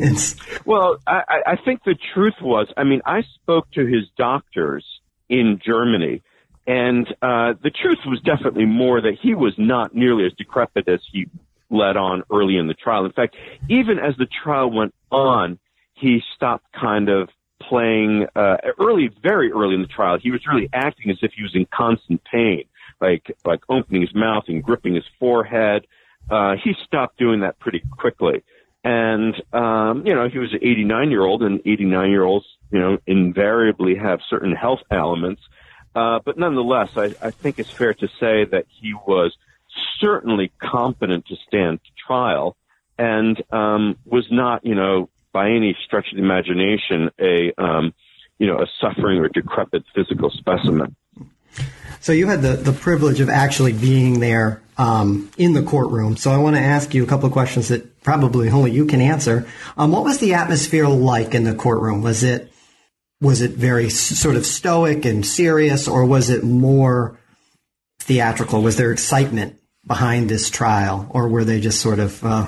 Well, 0.66 0.96
I, 1.06 1.42
I 1.46 1.56
think 1.62 1.84
the 1.84 1.96
truth 2.14 2.34
was, 2.40 2.66
I 2.76 2.84
mean, 2.84 3.02
I 3.04 3.22
spoke 3.34 3.70
to 3.72 3.84
his 3.84 4.08
doctors 4.16 4.84
in 5.28 5.60
Germany 5.64 6.22
and 6.66 7.06
uh, 7.20 7.54
the 7.62 7.70
truth 7.70 7.98
was 8.06 8.20
definitely 8.20 8.64
more 8.64 9.00
that 9.00 9.18
he 9.20 9.34
was 9.34 9.52
not 9.58 9.94
nearly 9.94 10.24
as 10.24 10.32
decrepit 10.32 10.88
as 10.88 11.00
he 11.12 11.26
led 11.70 11.96
on 11.96 12.22
early 12.32 12.56
in 12.56 12.68
the 12.68 12.74
trial. 12.74 13.04
In 13.04 13.12
fact, 13.12 13.36
even 13.68 13.98
as 13.98 14.16
the 14.16 14.26
trial 14.26 14.70
went 14.70 14.94
on, 15.10 15.58
he 15.94 16.22
stopped 16.34 16.66
kind 16.72 17.08
of 17.08 17.28
playing 17.62 18.26
uh, 18.36 18.56
early, 18.78 19.10
very 19.22 19.50
early 19.52 19.74
in 19.74 19.82
the 19.82 19.88
trial. 19.88 20.18
He 20.20 20.30
was 20.30 20.40
really 20.46 20.68
acting 20.72 21.10
as 21.10 21.18
if 21.22 21.32
he 21.32 21.42
was 21.42 21.54
in 21.54 21.66
constant 21.72 22.22
pain, 22.30 22.64
like 23.00 23.34
like 23.44 23.60
opening 23.68 24.02
his 24.02 24.14
mouth 24.14 24.44
and 24.48 24.62
gripping 24.62 24.94
his 24.94 25.04
forehead. 25.18 25.86
Uh, 26.28 26.56
he 26.62 26.74
stopped 26.84 27.18
doing 27.18 27.40
that 27.40 27.58
pretty 27.58 27.82
quickly. 27.98 28.42
And, 28.86 29.34
um, 29.54 30.06
you 30.06 30.14
know, 30.14 30.28
he 30.28 30.38
was 30.38 30.52
an 30.52 30.58
89 30.60 31.10
year 31.10 31.22
old 31.22 31.42
and 31.42 31.60
89 31.64 32.10
year 32.10 32.22
olds, 32.22 32.44
you 32.70 32.78
know, 32.78 32.98
invariably 33.06 33.94
have 33.94 34.20
certain 34.28 34.54
health 34.54 34.80
elements 34.90 35.40
uh, 35.94 36.18
but 36.24 36.36
nonetheless, 36.36 36.90
I, 36.96 37.14
I 37.22 37.30
think 37.30 37.58
it's 37.58 37.70
fair 37.70 37.94
to 37.94 38.08
say 38.18 38.44
that 38.44 38.64
he 38.68 38.94
was 39.06 39.36
certainly 40.00 40.52
competent 40.58 41.26
to 41.26 41.36
stand 41.46 41.80
trial 42.06 42.56
and 42.98 43.40
um, 43.52 43.96
was 44.04 44.26
not, 44.30 44.64
you 44.64 44.74
know, 44.74 45.08
by 45.34 45.50
any 45.50 45.76
stretch 45.84 46.06
of 46.12 46.16
the 46.16 46.22
imagination, 46.22 47.10
a 47.20 47.52
um, 47.58 47.92
you 48.38 48.46
know, 48.46 48.58
a 48.60 48.66
suffering 48.80 49.18
or 49.18 49.28
decrepit 49.28 49.84
physical 49.94 50.30
specimen. 50.30 50.96
So 52.00 52.12
you 52.12 52.28
had 52.28 52.42
the, 52.42 52.54
the 52.56 52.72
privilege 52.72 53.20
of 53.20 53.28
actually 53.28 53.72
being 53.72 54.20
there 54.20 54.62
um, 54.78 55.30
in 55.36 55.52
the 55.52 55.62
courtroom. 55.62 56.16
So 56.16 56.30
I 56.30 56.38
want 56.38 56.56
to 56.56 56.62
ask 56.62 56.94
you 56.94 57.02
a 57.02 57.06
couple 57.06 57.26
of 57.26 57.32
questions 57.32 57.68
that 57.68 58.02
probably 58.02 58.50
only 58.50 58.70
you 58.70 58.86
can 58.86 59.00
answer. 59.00 59.46
Um, 59.76 59.90
what 59.90 60.04
was 60.04 60.18
the 60.18 60.34
atmosphere 60.34 60.86
like 60.88 61.34
in 61.34 61.44
the 61.44 61.54
courtroom? 61.54 62.02
Was 62.02 62.22
it 62.22 62.50
was 63.20 63.40
it 63.40 63.52
very 63.52 63.88
sort 63.88 64.36
of 64.36 64.44
stoic 64.44 65.04
and 65.04 65.24
serious, 65.24 65.88
or 65.88 66.04
was 66.04 66.28
it 66.28 66.44
more 66.44 67.18
theatrical? 68.00 68.62
Was 68.62 68.76
there 68.76 68.92
excitement 68.92 69.58
behind 69.86 70.28
this 70.28 70.50
trial, 70.50 71.06
or 71.10 71.28
were 71.28 71.44
they 71.44 71.60
just 71.60 71.80
sort 71.80 72.00
of 72.00 72.22
uh, 72.22 72.46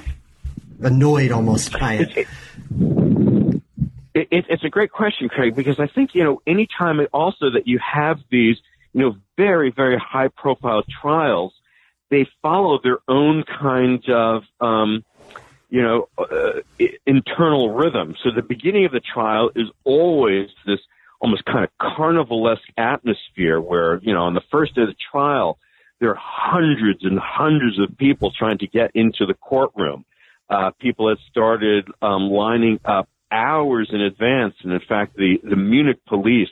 annoyed 0.83 1.33
almost 1.33 1.73
by 1.73 1.95
it? 1.95 2.27
It, 4.15 4.29
it? 4.31 4.45
It's 4.49 4.65
a 4.65 4.71
great 4.71 4.91
question, 4.91 5.29
Craig, 5.29 5.55
because 5.55 5.79
I 5.79 5.87
think 5.87 6.15
you 6.15 6.25
know 6.25 6.43
anytime 6.47 7.07
also 7.13 7.51
that 7.51 7.67
you 7.67 7.79
have 7.79 8.21
these 8.31 8.57
you 8.93 9.01
know 9.03 9.17
very 9.37 9.71
very 9.71 9.99
high 9.99 10.29
profile 10.29 10.83
trials, 11.03 11.53
they 12.11 12.27
follow 12.43 12.81
their 12.83 12.99
own 13.09 13.45
kind 13.45 14.03
of 14.09 14.45
um, 14.61 15.05
you 15.69 15.83
know, 15.83 16.09
uh, 16.19 16.61
internal 17.07 17.73
rhythm. 17.73 18.15
So 18.23 18.31
the 18.31 18.43
beginning 18.43 18.85
of 18.85 18.93
the 18.93 19.01
trial 19.01 19.51
is 19.55 19.69
always 19.85 20.49
this 20.65 20.79
almost 21.21 21.45
kind 21.45 21.65
of 21.65 21.71
carnivalesque 21.81 22.69
atmosphere 22.77 23.61
where, 23.61 23.99
you 24.03 24.13
know, 24.13 24.23
on 24.23 24.35
the 24.35 24.43
first 24.51 24.75
day 24.75 24.83
of 24.83 24.89
the 24.89 24.95
trial, 25.11 25.59
there 25.99 26.11
are 26.11 26.19
hundreds 26.21 27.05
and 27.05 27.19
hundreds 27.19 27.79
of 27.79 27.97
people 27.97 28.31
trying 28.31 28.59
to 28.59 28.67
get 28.67 28.91
into 28.95 29.27
the 29.27 29.35
courtroom. 29.35 30.05
Uh, 30.49 30.71
people 30.81 31.09
had 31.09 31.19
started 31.31 31.89
um, 32.03 32.31
lining 32.31 32.79
up 32.85 33.09
hours 33.31 33.91
in 33.93 34.01
advance, 34.01 34.55
and 34.63 34.73
in 34.73 34.81
fact, 34.81 35.17
the 35.17 35.41
the 35.43 35.57
Munich 35.57 35.99
police 36.07 36.51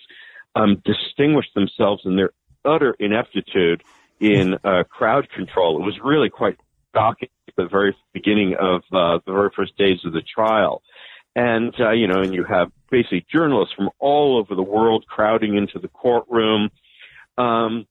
um, 0.54 0.82
distinguished 0.84 1.54
themselves 1.54 2.02
in 2.04 2.16
their 2.16 2.30
utter 2.64 2.96
ineptitude 2.98 3.82
in 4.20 4.54
uh, 4.64 4.84
crowd 4.88 5.28
control. 5.30 5.80
It 5.80 5.84
was 5.84 5.98
really 6.02 6.30
quite 6.30 6.58
shocking 6.94 7.28
at 7.48 7.54
the 7.56 7.66
very 7.66 7.96
beginning 8.12 8.54
of 8.58 8.82
uh, 8.92 9.18
the 9.26 9.32
very 9.32 9.50
first 9.54 9.76
days 9.76 9.98
of 10.04 10.12
the 10.12 10.22
trial. 10.22 10.82
And, 11.36 11.74
uh, 11.80 11.90
you 11.90 12.06
know, 12.06 12.20
and 12.20 12.32
you 12.32 12.44
have 12.44 12.70
basically 12.90 13.26
journalists 13.30 13.74
from 13.74 13.90
all 13.98 14.38
over 14.38 14.54
the 14.54 14.62
world 14.62 15.04
crowding 15.08 15.56
into 15.56 15.78
the 15.80 15.88
courtroom. 15.88 16.70
Um, 17.36 17.86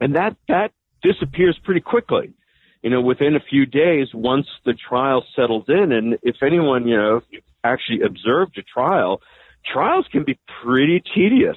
and 0.00 0.16
that, 0.16 0.36
that 0.48 0.72
disappears 1.02 1.56
pretty 1.62 1.80
quickly. 1.80 2.34
You 2.82 2.90
know, 2.90 3.00
within 3.00 3.36
a 3.36 3.40
few 3.40 3.64
days, 3.64 4.08
once 4.12 4.46
the 4.64 4.74
trial 4.74 5.24
settles 5.36 5.64
in, 5.68 5.92
and 5.92 6.18
if 6.22 6.42
anyone, 6.42 6.88
you 6.88 6.96
know, 6.96 7.20
actually 7.62 8.02
observed 8.02 8.58
a 8.58 8.62
trial, 8.62 9.20
trials 9.64 10.06
can 10.10 10.24
be 10.24 10.38
pretty 10.62 11.02
tedious. 11.14 11.56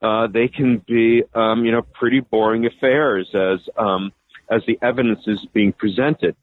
Uh, 0.00 0.26
they 0.26 0.48
can 0.48 0.82
be, 0.86 1.22
um, 1.34 1.64
you 1.64 1.72
know, 1.72 1.82
pretty 1.82 2.20
boring 2.20 2.66
affairs 2.66 3.28
as, 3.34 3.60
um, 3.76 4.12
as 4.50 4.62
the 4.66 4.78
evidence 4.82 5.20
is 5.26 5.38
being 5.52 5.72
presented. 5.72 6.34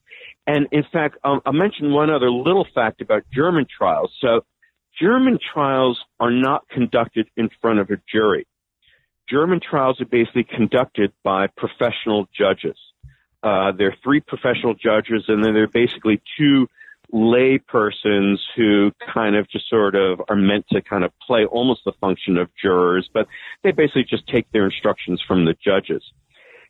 And 0.47 0.67
in 0.71 0.83
fact, 0.91 1.17
um, 1.23 1.41
I'll 1.45 1.53
mention 1.53 1.91
one 1.91 2.09
other 2.09 2.31
little 2.31 2.67
fact 2.73 3.01
about 3.01 3.23
German 3.33 3.65
trials. 3.75 4.11
So 4.19 4.41
German 4.99 5.39
trials 5.53 5.99
are 6.19 6.31
not 6.31 6.67
conducted 6.69 7.27
in 7.37 7.49
front 7.61 7.79
of 7.79 7.89
a 7.89 7.97
jury. 8.11 8.47
German 9.29 9.59
trials 9.61 10.01
are 10.01 10.05
basically 10.05 10.43
conducted 10.43 11.11
by 11.23 11.47
professional 11.47 12.27
judges. 12.37 12.77
Uh, 13.43 13.71
there 13.71 13.87
are 13.87 13.95
three 14.03 14.19
professional 14.19 14.73
judges, 14.73 15.25
and 15.27 15.43
then 15.43 15.53
there 15.53 15.63
are 15.63 15.67
basically 15.67 16.21
two 16.37 16.67
lay 17.11 17.57
persons 17.57 18.41
who 18.55 18.91
kind 19.13 19.35
of 19.35 19.49
just 19.49 19.69
sort 19.69 19.95
of 19.95 20.21
are 20.29 20.35
meant 20.35 20.65
to 20.69 20.81
kind 20.81 21.03
of 21.03 21.11
play 21.19 21.45
almost 21.45 21.81
the 21.83 21.91
function 21.99 22.37
of 22.37 22.49
jurors, 22.61 23.09
but 23.13 23.27
they 23.63 23.71
basically 23.71 24.05
just 24.05 24.27
take 24.27 24.49
their 24.51 24.65
instructions 24.65 25.21
from 25.27 25.45
the 25.45 25.55
judges. 25.63 26.03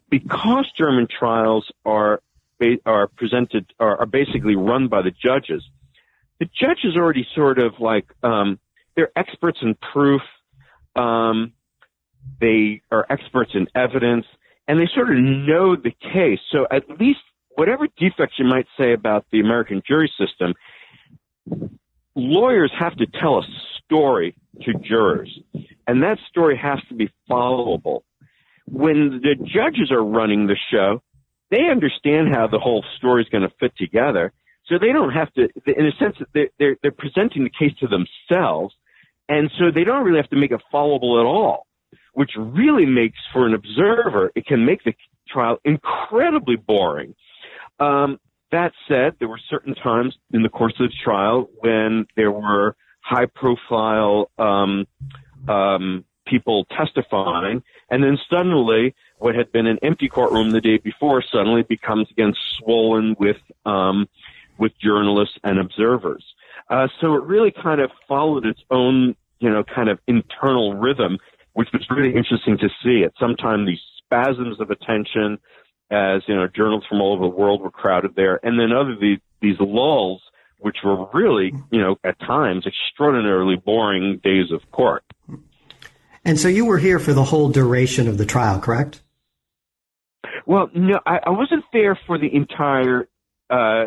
Because 0.10 0.66
German 0.78 1.08
trials 1.08 1.72
are 1.86 2.22
are 2.86 3.08
presented 3.08 3.66
are, 3.80 4.02
are 4.02 4.06
basically 4.06 4.56
run 4.56 4.88
by 4.88 5.02
the 5.02 5.12
judges. 5.12 5.64
The 6.40 6.46
judges 6.46 6.96
already 6.96 7.28
sort 7.34 7.60
of 7.60 7.80
like 7.80 8.06
um, 8.24 8.60
they're 8.96 9.12
experts 9.16 9.60
in 9.62 9.76
proof. 9.76 10.22
Um, 10.96 11.54
they 12.40 12.82
are 12.92 13.06
experts 13.10 13.52
in 13.54 13.68
evidence, 13.74 14.26
and 14.72 14.80
they 14.80 14.90
sort 14.96 15.10
of 15.10 15.18
know 15.18 15.76
the 15.76 15.92
case. 16.14 16.40
So 16.50 16.66
at 16.72 16.90
least 16.98 17.20
whatever 17.56 17.88
defects 17.98 18.36
you 18.40 18.46
might 18.46 18.68
say 18.80 18.94
about 18.94 19.26
the 19.30 19.42
American 19.42 19.82
jury 19.86 20.10
system, 20.18 20.54
lawyers 22.16 22.72
have 22.80 22.96
to 22.96 23.06
tell 23.06 23.40
a 23.40 23.44
story 23.84 24.34
to 24.62 24.72
jurors, 24.80 25.38
and 25.88 26.04
that 26.04 26.20
story 26.30 26.58
has 26.58 26.80
to 26.88 26.96
be 26.96 27.10
followable. 27.30 28.04
When 28.66 29.20
the 29.22 29.36
judges 29.36 29.92
are 29.92 30.02
running 30.02 30.48
the 30.48 30.56
show, 30.72 31.04
they 31.50 31.68
understand 31.70 32.34
how 32.34 32.48
the 32.48 32.60
whole 32.60 32.86
story 32.96 33.24
is 33.24 33.28
going 33.28 33.44
to 33.44 33.54
fit 33.60 33.74
together. 33.76 34.32
So 34.68 34.76
they 34.80 34.94
don't 34.94 35.12
have 35.12 35.34
to, 35.34 35.50
in 35.68 35.86
a 35.86 35.92
sense, 36.00 36.16
they're, 36.34 36.48
they're, 36.60 36.78
they're 36.82 36.92
presenting 36.92 37.44
the 37.44 37.50
case 37.50 37.78
to 37.82 37.90
themselves. 37.90 38.74
And 39.28 39.52
so 39.60 39.66
they 39.76 39.84
don't 39.84 40.06
really 40.06 40.22
have 40.22 40.30
to 40.30 40.38
make 40.38 40.52
it 40.52 40.62
followable 40.74 41.20
at 41.20 41.26
all, 41.26 41.68
which 42.14 42.32
really 42.38 42.86
makes 42.86 43.20
for 43.32 43.46
an 43.46 43.54
observer, 43.54 44.32
it 44.36 44.46
can 44.46 44.66
make 44.66 44.84
the 44.84 44.94
trial 45.28 45.58
incredibly 45.64 46.56
boring. 46.56 47.16
Um, 47.80 48.20
that 48.52 48.74
said, 48.88 49.16
there 49.20 49.30
were 49.30 49.40
certain 49.50 49.76
times 49.76 50.16
in 50.32 50.44
the 50.44 50.50
course 50.50 50.74
of 50.80 50.90
the 50.90 50.96
trial 51.04 51.50
when 51.60 52.06
there 52.16 52.32
were 52.32 52.76
high 53.02 53.26
profile 53.26 54.30
um, 54.38 54.86
um, 55.48 56.06
people 56.28 56.66
testifying, 56.66 57.64
and 57.90 58.04
then 58.04 58.18
suddenly 58.30 58.94
what 59.18 59.36
had 59.36 59.52
been 59.52 59.68
an 59.68 59.80
empty 59.82 60.08
courtroom 60.08 60.52
the 60.52 60.62
day 60.62 60.78
before 60.78 61.22
suddenly 61.22 61.64
becomes 61.64 62.10
again 62.12 62.34
swollen 62.58 63.16
with 63.20 63.38
um, 63.66 64.08
with 64.58 64.72
journalists 64.80 65.38
and 65.44 65.60
observers. 65.60 66.24
Uh, 66.70 66.88
so 67.00 67.16
it 67.16 67.24
really 67.24 67.52
kind 67.52 67.82
of 67.82 67.90
followed 68.08 68.46
its 68.46 68.62
own, 68.70 69.16
you 69.40 69.50
know, 69.50 69.64
kind 69.64 69.90
of 69.90 70.00
internal 70.08 70.76
rhythm, 70.76 71.18
which 71.54 71.70
was 71.74 71.86
really 71.90 72.16
interesting 72.16 72.58
to 72.58 72.70
see. 72.84 73.04
At 73.04 73.14
some 73.20 73.36
time, 73.36 73.66
these 73.66 73.82
spasms 74.04 74.60
of 74.60 74.72
attention, 74.72 75.40
as 75.90 76.22
you 76.28 76.36
know, 76.36 76.48
journalists 76.48 76.88
from 76.90 77.02
all 77.02 77.14
over 77.14 77.24
the 77.24 77.36
world 77.36 77.62
were 77.62 77.72
crowded 77.72 78.16
there, 78.16 78.40
and 78.44 78.60
then 78.60 78.72
other 78.72 78.96
these 79.00 79.20
these 79.42 79.60
lulls, 79.60 80.22
which 80.60 80.78
were 80.84 81.08
really, 81.14 81.54
you 81.72 81.82
know, 81.82 81.98
at 82.04 82.20
times 82.20 82.66
extraordinarily 82.68 83.56
boring 83.56 84.20
days 84.24 84.52
of 84.52 84.70
court. 84.72 85.04
And 86.24 86.40
so 86.40 86.48
you 86.48 86.66
were 86.66 86.78
here 86.78 87.00
for 87.00 87.14
the 87.14 87.24
whole 87.24 87.50
duration 87.50 88.08
of 88.08 88.18
the 88.18 88.26
trial, 88.26 88.60
correct? 88.60 89.02
Well, 90.46 90.70
no, 90.74 91.00
I, 91.06 91.20
I 91.26 91.30
wasn't 91.32 91.66
there 91.74 92.00
for 92.06 92.18
the 92.20 92.34
entire 92.34 93.08
uh, 93.50 93.86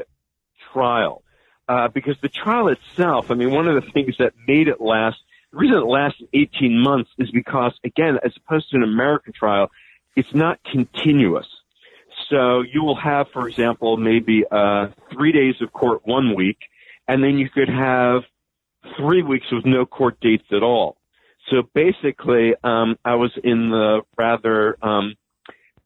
trial 0.72 1.22
uh, 1.68 1.88
because 1.88 2.16
the 2.20 2.28
trial 2.28 2.68
itself. 2.68 3.30
I 3.30 3.34
mean, 3.34 3.50
one 3.50 3.68
of 3.68 3.82
the 3.82 3.90
things 3.92 4.16
that 4.18 4.32
made 4.46 4.68
it 4.68 4.80
last. 4.80 5.18
The 5.54 5.60
reason 5.60 5.76
it 5.76 5.86
lasted 5.86 6.28
18 6.32 6.80
months 6.80 7.10
is 7.16 7.30
because, 7.30 7.78
again, 7.84 8.18
as 8.24 8.32
opposed 8.36 8.70
to 8.70 8.76
an 8.76 8.82
American 8.82 9.32
trial, 9.32 9.70
it's 10.16 10.34
not 10.34 10.58
continuous. 10.64 11.46
So 12.28 12.62
you 12.62 12.82
will 12.82 12.96
have, 12.96 13.28
for 13.32 13.46
example, 13.46 13.96
maybe 13.96 14.44
uh, 14.50 14.88
three 15.12 15.30
days 15.30 15.54
of 15.60 15.72
court 15.72 16.00
one 16.04 16.34
week, 16.34 16.58
and 17.06 17.22
then 17.22 17.38
you 17.38 17.48
could 17.48 17.68
have 17.68 18.24
three 18.96 19.22
weeks 19.22 19.46
with 19.52 19.64
no 19.64 19.86
court 19.86 20.18
dates 20.20 20.46
at 20.50 20.64
all. 20.64 20.96
So 21.48 21.62
basically, 21.72 22.54
um, 22.64 22.98
I 23.04 23.14
was 23.14 23.30
in 23.44 23.70
the 23.70 24.00
rather 24.18 24.76
um, 24.82 25.14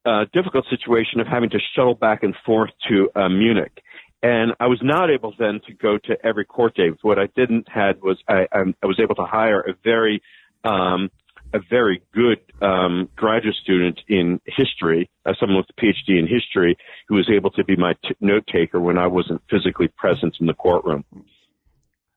uh, 0.07 0.25
difficult 0.33 0.65
situation 0.71 1.21
of 1.21 1.27
having 1.27 1.51
to 1.51 1.59
shuttle 1.75 1.95
back 1.95 2.23
and 2.23 2.35
forth 2.47 2.71
to 2.89 3.11
uh, 3.15 3.29
Munich. 3.29 3.83
And 4.23 4.53
I 4.59 4.67
was 4.67 4.81
not 4.83 5.11
able 5.11 5.33
then 5.39 5.61
to 5.67 5.75
go 5.75 5.97
to 5.97 6.27
every 6.27 6.45
court 6.45 6.75
date. 6.75 6.95
What 7.03 7.19
I 7.19 7.29
didn't 7.37 7.69
had 7.69 8.03
was 8.03 8.19
I, 8.29 8.47
I 8.53 8.87
was 8.87 8.99
able 9.01 9.15
to 9.15 9.25
hire 9.25 9.61
a 9.61 9.75
very 9.85 10.21
um, 10.65 11.11
a 11.55 11.61
very 11.71 12.03
good 12.13 12.39
um, 12.61 13.09
graduate 13.17 13.55
student 13.63 14.01
in 14.09 14.41
history, 14.45 15.09
uh, 15.25 15.33
someone 15.41 15.59
with 15.59 15.67
a 15.71 15.81
PhD 15.81 16.19
in 16.19 16.27
history, 16.27 16.77
who 17.09 17.15
was 17.15 17.31
able 17.35 17.51
to 17.53 17.65
be 17.65 17.77
my 17.77 17.95
t- 18.05 18.15
note 18.21 18.47
taker 18.53 18.81
when 18.81 18.99
I 18.99 19.07
wasn't 19.07 19.41
physically 19.51 19.89
present 19.89 20.37
in 20.41 20.47
the 20.47 20.55
courtroom. 20.55 21.05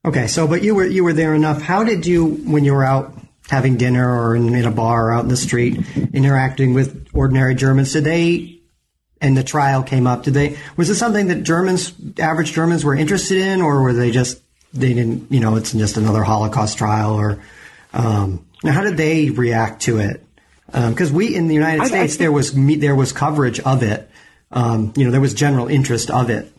Okay, 0.04 0.28
so 0.28 0.48
but 0.48 0.64
you 0.64 0.76
were 0.76 0.86
you 0.86 1.04
were 1.04 1.14
there 1.14 1.34
enough. 1.36 1.62
How 1.62 1.84
did 1.84 2.06
you, 2.06 2.26
when 2.26 2.66
you 2.66 2.74
were 2.74 2.84
out 2.84 3.14
having 3.50 3.78
dinner 3.78 4.22
or 4.22 4.36
in, 4.36 4.54
in 4.54 4.66
a 4.66 4.72
bar 4.72 5.08
or 5.08 5.14
out 5.14 5.24
in 5.24 5.30
the 5.30 5.38
street, 5.38 5.78
interacting 6.14 6.74
with 6.74 7.08
ordinary 7.14 7.56
Germans, 7.56 7.94
did 7.94 8.04
they? 8.04 8.61
And 9.22 9.38
the 9.38 9.44
trial 9.44 9.84
came 9.84 10.08
up. 10.08 10.24
Did 10.24 10.34
they? 10.34 10.58
Was 10.78 10.90
it 10.90 10.96
something 10.96 11.28
that 11.28 11.44
Germans, 11.44 11.94
average 12.18 12.54
Germans, 12.54 12.84
were 12.84 12.96
interested 12.96 13.38
in, 13.38 13.62
or 13.62 13.84
were 13.84 13.94
they 13.94 14.10
just 14.10 14.42
they 14.74 14.96
didn't? 14.96 15.32
You 15.32 15.40
know, 15.40 15.58
it's 15.58 15.74
just 15.74 15.98
another 15.98 16.24
Holocaust 16.24 16.80
trial, 16.80 17.14
or 17.14 17.40
um, 17.94 18.46
now, 18.64 18.72
how 18.72 18.82
did 18.82 18.98
they 18.98 19.30
react 19.30 19.84
to 19.84 20.00
it? 20.00 20.26
Because 20.66 21.12
um, 21.12 21.16
we 21.16 21.36
in 21.36 21.48
the 21.48 21.54
United 21.54 21.86
States, 21.86 22.14
I, 22.14 22.16
I 22.16 22.18
there 22.18 22.32
was 22.32 22.54
there 22.54 22.96
was 22.96 23.12
coverage 23.12 23.60
of 23.60 23.84
it. 23.84 24.10
Um, 24.52 24.94
you 24.96 25.06
know, 25.06 25.12
there 25.12 25.22
was 25.22 25.34
general 25.34 25.68
interest 25.68 26.10
of 26.10 26.30
it. 26.30 26.52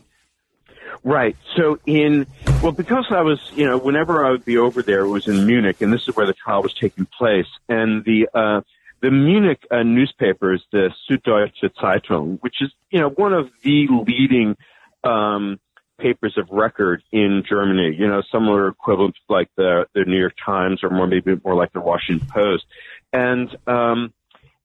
Right. 1.03 1.35
So 1.57 1.79
in 1.85 2.27
well, 2.61 2.71
because 2.71 3.07
I 3.09 3.21
was, 3.21 3.39
you 3.55 3.65
know, 3.65 3.77
whenever 3.77 4.25
I 4.25 4.31
would 4.31 4.45
be 4.45 4.57
over 4.57 4.81
there, 4.81 5.01
it 5.01 5.09
was 5.09 5.27
in 5.27 5.45
Munich, 5.45 5.81
and 5.81 5.91
this 5.91 6.07
is 6.07 6.15
where 6.15 6.25
the 6.25 6.33
trial 6.33 6.63
was 6.63 6.73
taking 6.73 7.05
place. 7.05 7.47
And 7.67 8.05
the 8.05 8.29
uh, 8.33 8.61
the 9.03 9.11
Munich 9.11 9.59
uh, 9.69 9.83
newspapers, 9.83 10.63
the 10.71 10.89
Süddeutsche 11.07 11.69
Zeitung, 11.75 12.39
which 12.39 12.61
is, 12.61 12.71
you 12.89 13.01
know, 13.01 13.09
one 13.09 13.33
of 13.33 13.49
the 13.61 13.87
leading 14.07 14.55
um, 15.03 15.59
papers 15.99 16.37
of 16.37 16.47
record 16.49 17.03
in 17.11 17.43
Germany. 17.47 17.93
You 17.99 18.07
know, 18.07 18.23
similar 18.31 18.69
equivalents 18.69 19.19
like 19.27 19.49
the 19.57 19.85
the 19.93 20.05
New 20.05 20.17
York 20.17 20.35
Times, 20.43 20.79
or 20.83 20.89
more 20.89 21.05
maybe 21.05 21.35
more 21.43 21.53
like 21.53 21.73
the 21.73 21.81
Washington 21.81 22.25
Post, 22.29 22.63
and 23.11 23.49
um, 23.67 24.13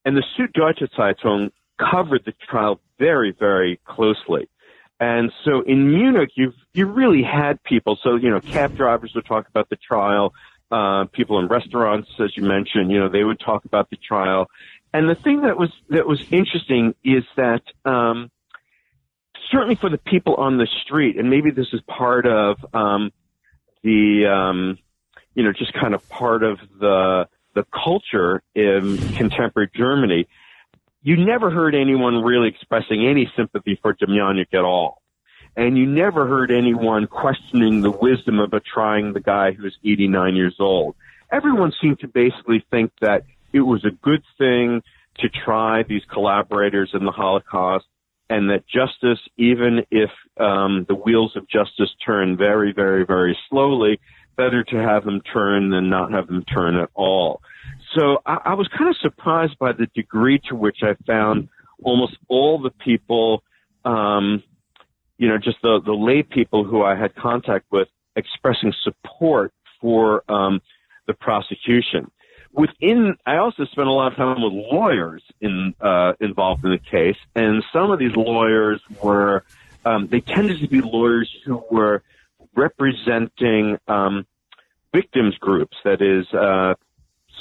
and 0.05 0.17
the 0.17 0.23
Süddeutsche 0.39 0.89
Zeitung 0.97 1.51
covered 1.77 2.25
the 2.25 2.33
trial 2.49 2.81
very 2.97 3.33
very 3.33 3.81
closely. 3.85 4.49
And 5.01 5.33
so 5.45 5.63
in 5.63 5.91
Munich, 5.91 6.31
you've 6.37 6.55
you 6.75 6.87
really 6.87 7.25
had 7.25 7.61
people. 7.65 7.99
So 8.05 8.15
you 8.15 8.31
know, 8.31 8.41
cab 8.41 8.77
drivers 8.77 9.13
would 9.17 9.27
talk 9.27 9.49
about 9.49 9.69
the 9.69 9.77
trial. 9.77 10.33
Uh, 10.71 11.07
people 11.07 11.39
in 11.39 11.49
restaurants, 11.49 12.11
as 12.21 12.37
you 12.37 12.43
mentioned, 12.43 12.91
you 12.91 12.99
know, 12.99 13.09
they 13.09 13.25
would 13.25 13.41
talk 13.41 13.65
about 13.65 13.89
the 13.89 13.97
trial. 13.97 14.51
And 14.93 15.09
the 15.09 15.15
thing 15.15 15.43
that 15.43 15.57
was 15.57 15.71
that 15.89 16.07
was 16.07 16.21
interesting 16.31 16.95
is 17.03 17.25
that 17.37 17.63
um, 17.85 18.31
certainly 19.51 19.75
for 19.75 19.91
the 19.91 19.99
people 19.99 20.35
on 20.35 20.59
the 20.59 20.67
street, 20.83 21.17
and 21.17 21.31
maybe 21.31 21.51
this 21.51 21.69
is 21.73 21.81
part 21.83 22.27
of 22.27 22.59
um, 22.75 23.13
the, 23.83 24.27
um, 24.27 24.79
you 25.35 25.43
know, 25.43 25.53
just 25.53 25.73
kind 25.73 25.95
of 25.95 26.09
part 26.09 26.43
of 26.43 26.59
the 26.79 27.29
the 27.55 27.65
culture 27.73 28.43
in 28.55 28.99
contemporary 29.15 29.71
Germany. 29.75 30.29
You 31.03 31.17
never 31.17 31.51
heard 31.51 31.75
anyone 31.75 32.23
really 32.23 32.49
expressing 32.49 33.07
any 33.07 33.31
sympathy 33.37 33.79
for 33.81 33.95
Demjanjuk 33.95 34.53
at 34.53 34.65
all. 34.65 35.03
And 35.57 35.77
you 35.77 35.87
never 35.87 36.27
heard 36.27 36.51
anyone 36.51 37.07
questioning 37.07 37.81
the 37.81 37.91
wisdom 37.91 38.39
of 38.39 38.53
a 38.53 38.61
trying 38.61 39.13
the 39.13 39.21
guy 39.21 39.53
who's 39.53 39.77
89 39.85 40.37
years 40.37 40.57
old. 40.61 40.95
Everyone 41.31 41.73
seemed 41.81 42.01
to 42.01 42.09
basically 42.09 42.65
think 42.71 42.93
that 43.01 43.25
it 43.53 43.61
was 43.61 43.85
a 43.85 43.91
good 43.91 44.23
thing 44.39 44.83
to 45.19 45.29
try 45.29 45.83
these 45.83 46.03
collaborators 46.11 46.91
in 46.95 47.05
the 47.05 47.11
Holocaust 47.11 47.87
and 48.31 48.51
that 48.51 48.67
justice, 48.67 49.19
even 49.37 49.85
if 49.91 50.11
um, 50.39 50.85
the 50.89 50.95
wheels 50.95 51.35
of 51.37 51.49
justice 51.49 51.91
turn 52.05 52.37
very, 52.37 52.73
very, 52.73 53.05
very 53.05 53.37
slowly, 53.49 53.99
better 54.37 54.63
to 54.63 54.77
have 54.77 55.05
them 55.05 55.21
turn 55.33 55.71
than 55.71 55.89
not 55.89 56.13
have 56.13 56.27
them 56.27 56.45
turn 56.45 56.77
at 56.77 56.91
all. 56.95 57.41
So 57.97 58.19
I, 58.27 58.39
I 58.47 58.55
was 58.55 58.69
kind 58.69 58.89
of 58.89 58.97
surprised 59.01 59.59
by 59.59 59.73
the 59.73 59.87
degree 59.95 60.41
to 60.49 60.55
which 60.55 60.79
I 60.83 60.95
found 61.07 61.49
almost 61.83 62.17
all 62.29 62.59
the 62.59 62.71
people, 62.71 63.43
um, 63.85 64.43
you 65.19 65.29
know, 65.29 65.39
just 65.39 65.59
the, 65.63 65.81
the 65.85 65.93
lay 65.93 66.23
people 66.23 66.65
who 66.65 66.83
I 66.83 66.95
had 66.95 67.15
contact 67.15 67.67
with 67.71 67.89
expressing 68.17 68.73
support 68.83 69.53
for 69.81 70.25
um, 70.31 70.61
the 71.07 71.15
prosecution 71.15 72.11
within, 72.53 73.17
I 73.27 73.37
also 73.37 73.65
spent 73.67 73.89
a 73.89 73.93
lot 73.93 74.13
of 74.13 74.17
time 74.17 74.43
with 74.43 74.53
lawyers 74.53 75.23
in, 75.41 75.75
uh, 75.81 76.15
involved 76.21 76.65
in 76.65 76.71
the 76.71 76.79
case, 76.79 77.17
and 77.35 77.63
some 77.73 77.91
of 77.91 77.99
these 77.99 78.15
lawyers 78.17 78.81
were, 79.03 79.45
um, 79.85 80.09
they 80.09 80.21
tended 80.21 80.61
to 80.61 80.69
be 80.69 80.81
lawyers 80.81 81.33
who 81.45 81.63
were 81.71 82.03
representing 82.55 83.79
um, 83.87 84.27
victims 84.93 85.37
groups, 85.39 85.77
that 85.85 86.03
is, 86.03 86.33
uh, 86.35 86.75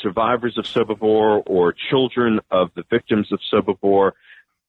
survivors 0.01 0.57
of 0.57 0.65
Sobibor 0.65 1.41
or 1.47 1.73
children 1.89 2.39
of 2.51 2.69
the 2.75 2.83
victims 2.89 3.31
of 3.31 3.39
Sobibor. 3.51 4.11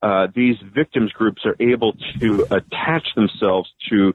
Uh, 0.02 0.28
these 0.34 0.56
victims 0.74 1.12
groups 1.12 1.42
are 1.44 1.56
able 1.60 1.94
to 2.20 2.46
attach 2.50 3.14
themselves 3.14 3.72
to 3.88 4.14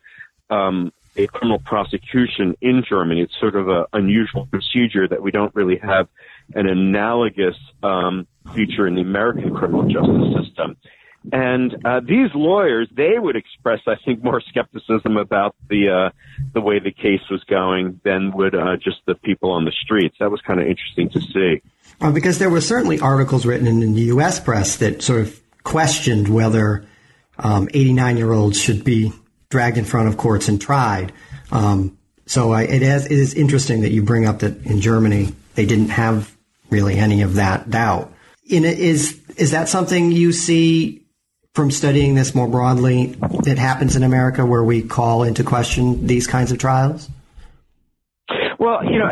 um, 0.50 0.93
a 1.15 1.28
criminal 1.28 1.60
prosecution 1.60 2.56
in 2.62 2.84
Germany. 2.88 3.22
It's 3.22 3.38
sort 3.39 3.56
of 3.56 3.67
an 3.67 3.86
unusual 3.93 4.48
procedure 4.48 5.08
that 5.08 5.22
we 5.22 5.32
don't 5.32 5.54
really 5.56 5.78
have 5.78 6.08
an 6.56 6.67
analogous 6.67 7.56
um, 7.82 8.28
feature 8.54 8.88
in 8.88 8.96
the 8.96 9.02
American 9.02 9.54
criminal 9.54 9.84
justice 9.84 10.46
system. 10.46 10.78
And 11.32 11.86
uh, 11.86 12.02
these 12.02 12.30
lawyers, 12.36 12.89
they 12.93 13.17
would 13.17 13.38
express, 13.38 13.80
I 13.88 13.96
think, 14.04 14.24
more 14.24 14.41
skepticism 14.41 15.15
about 15.15 15.56
the 15.69 15.89
uh, 15.89 16.10
the 16.54 16.60
way 16.60 16.80
the 16.80 16.91
case 16.91 17.22
was 17.32 17.41
going 17.46 18.02
than 18.04 18.34
would 18.34 18.54
uh, 18.54 18.76
just 18.76 18.98
the 19.06 19.15
people 19.15 19.52
on 19.52 19.63
the 19.63 19.72
streets. 19.72 20.17
That 20.19 20.32
was 20.32 20.41
kind 20.41 20.60
of 20.60 20.67
interesting 20.67 21.10
to 21.12 21.22
see. 21.22 21.62
Because 22.13 22.39
there 22.39 22.50
were 22.50 22.60
certainly 22.60 23.00
articles 23.00 23.46
written 23.46 23.67
in 23.67 23.93
the 23.93 24.02
U.S. 24.02 24.41
press 24.41 24.76
that 24.78 25.02
sort 25.02 25.22
of 25.22 25.42
questioned 25.63 26.28
whether 26.28 26.86
89 27.39 28.12
um, 28.12 28.17
year 28.17 28.32
olds 28.32 28.62
should 28.62 28.84
be 28.84 29.12
dragged 29.49 29.78
in 29.78 29.86
front 29.86 30.08
of 30.08 30.17
courts 30.17 30.47
and 30.47 30.60
tried. 30.60 31.12
Um, 31.52 31.97
so 32.26 32.52
I, 32.52 32.63
it, 32.63 32.82
is, 32.82 33.06
it 33.06 33.12
is 33.12 33.34
interesting 33.34 33.82
that 33.82 33.91
you 33.91 34.04
bring 34.04 34.26
up 34.26 34.39
that 34.39 34.65
in 34.65 34.82
Germany 34.82 35.34
they 35.56 35.65
didn't 35.65 35.89
have 35.89 36.36
really 36.69 36.95
any 36.95 37.21
of 37.21 37.36
that 37.36 37.69
doubt. 37.69 38.12
In 38.45 38.65
is 38.65 39.21
is 39.38 39.52
that 39.52 39.69
something 39.69 40.12
you 40.12 40.34
see 40.34 41.06
from 41.54 41.71
studying 41.71 42.15
this 42.15 42.36
more 42.36 42.47
broadly 42.47 43.15
that 43.43 43.58
happens 43.58 43.95
in 43.95 44.04
America, 44.04 44.45
where 44.45 44.63
we 44.63 44.82
call 44.82 45.23
into 45.23 45.43
question 45.43 46.08
these 46.08 46.28
kinds 46.28 46.52
of 46.52 46.58
trials? 46.58 47.10
Well, 48.60 48.84
you 48.84 48.97
know, 48.97 49.10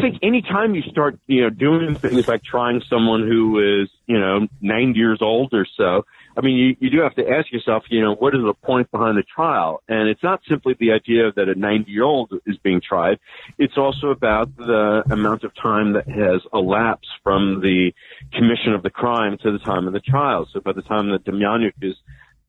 think 0.00 0.18
anytime 0.22 0.74
you 0.74 0.82
start, 0.82 1.18
you 1.26 1.42
know, 1.42 1.50
doing 1.50 1.94
things 1.94 2.26
like 2.28 2.42
trying 2.42 2.82
someone 2.88 3.26
who 3.26 3.82
is, 3.82 3.88
you 4.06 4.18
know, 4.18 4.46
90 4.60 4.98
years 4.98 5.18
old 5.20 5.52
or 5.52 5.66
so, 5.76 6.04
I 6.36 6.40
mean, 6.40 6.56
you, 6.56 6.76
you 6.80 6.90
do 6.90 7.00
have 7.00 7.14
to 7.16 7.28
ask 7.28 7.50
yourself, 7.52 7.84
you 7.88 8.00
know, 8.00 8.14
what 8.14 8.34
is 8.34 8.42
the 8.42 8.54
point 8.54 8.90
behind 8.90 9.18
the 9.18 9.22
trial? 9.22 9.82
And 9.88 10.08
it's 10.08 10.22
not 10.22 10.40
simply 10.48 10.76
the 10.78 10.92
idea 10.92 11.32
that 11.34 11.48
a 11.48 11.54
90 11.54 11.90
year 11.90 12.04
old 12.04 12.32
is 12.46 12.56
being 12.58 12.80
tried. 12.80 13.18
It's 13.58 13.76
also 13.76 14.08
about 14.08 14.56
the 14.56 15.02
amount 15.10 15.44
of 15.44 15.54
time 15.54 15.94
that 15.94 16.08
has 16.08 16.40
elapsed 16.52 17.10
from 17.22 17.60
the 17.60 17.92
commission 18.32 18.72
of 18.72 18.82
the 18.82 18.90
crime 18.90 19.38
to 19.42 19.52
the 19.52 19.58
time 19.58 19.86
of 19.86 19.92
the 19.92 20.00
trial. 20.00 20.46
So 20.52 20.60
by 20.60 20.72
the 20.72 20.82
time 20.82 21.10
that 21.10 21.24
Demjanjuk 21.24 21.72
is, 21.82 21.96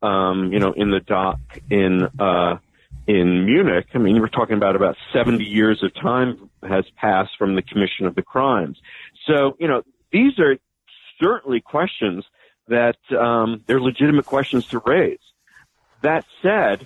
um, 0.02 0.54
you 0.54 0.60
know, 0.60 0.74
in 0.74 0.92
the 0.92 1.00
dock 1.00 1.40
in, 1.70 2.08
uh, 2.20 2.58
in 3.10 3.44
Munich, 3.44 3.88
I 3.96 3.98
mean, 3.98 4.22
we're 4.22 4.28
talking 4.28 4.56
about 4.56 4.76
about 4.76 4.96
70 5.12 5.44
years 5.44 5.82
of 5.82 5.92
time 5.96 6.48
has 6.62 6.86
passed 6.96 7.32
from 7.40 7.56
the 7.56 7.64
commission 7.64 8.06
of 8.06 8.14
the 8.14 8.22
crimes. 8.22 8.78
So, 9.26 9.58
you 9.60 9.68
know, 9.68 9.82
these 10.12 10.38
are 10.38 10.58
certainly 11.20 11.60
questions 11.60 12.24
that 12.68 12.98
um, 13.20 13.64
they're 13.66 13.82
legitimate 13.82 14.28
questions 14.28 14.68
to 14.68 14.84
raise. 14.86 15.18
That 16.04 16.24
said, 16.44 16.86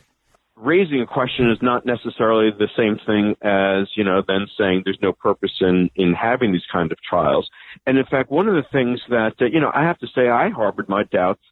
raising 0.56 1.02
a 1.02 1.06
question 1.06 1.52
is 1.52 1.62
not 1.62 1.86
necessarily 1.86 2.52
the 2.52 2.70
same 2.78 3.00
thing 3.06 3.36
as 3.42 3.90
you 3.98 4.06
know 4.06 4.24
then 4.26 4.48
saying 4.58 4.84
there's 4.86 5.02
no 5.02 5.12
purpose 5.12 5.52
in 5.60 5.90
in 5.96 6.14
having 6.14 6.54
these 6.54 6.66
kind 6.72 6.92
of 6.94 6.98
trials. 7.02 7.50
And 7.86 7.98
in 7.98 8.06
fact, 8.06 8.32
one 8.32 8.48
of 8.48 8.56
the 8.56 8.66
things 8.72 9.02
that 9.10 9.34
uh, 9.42 9.46
you 9.46 9.60
know 9.60 9.72
I 9.74 9.84
have 9.84 10.00
to 10.00 10.08
say 10.16 10.30
I 10.30 10.50
harbored 10.50 10.88
my 10.88 11.04
doubts 11.04 11.44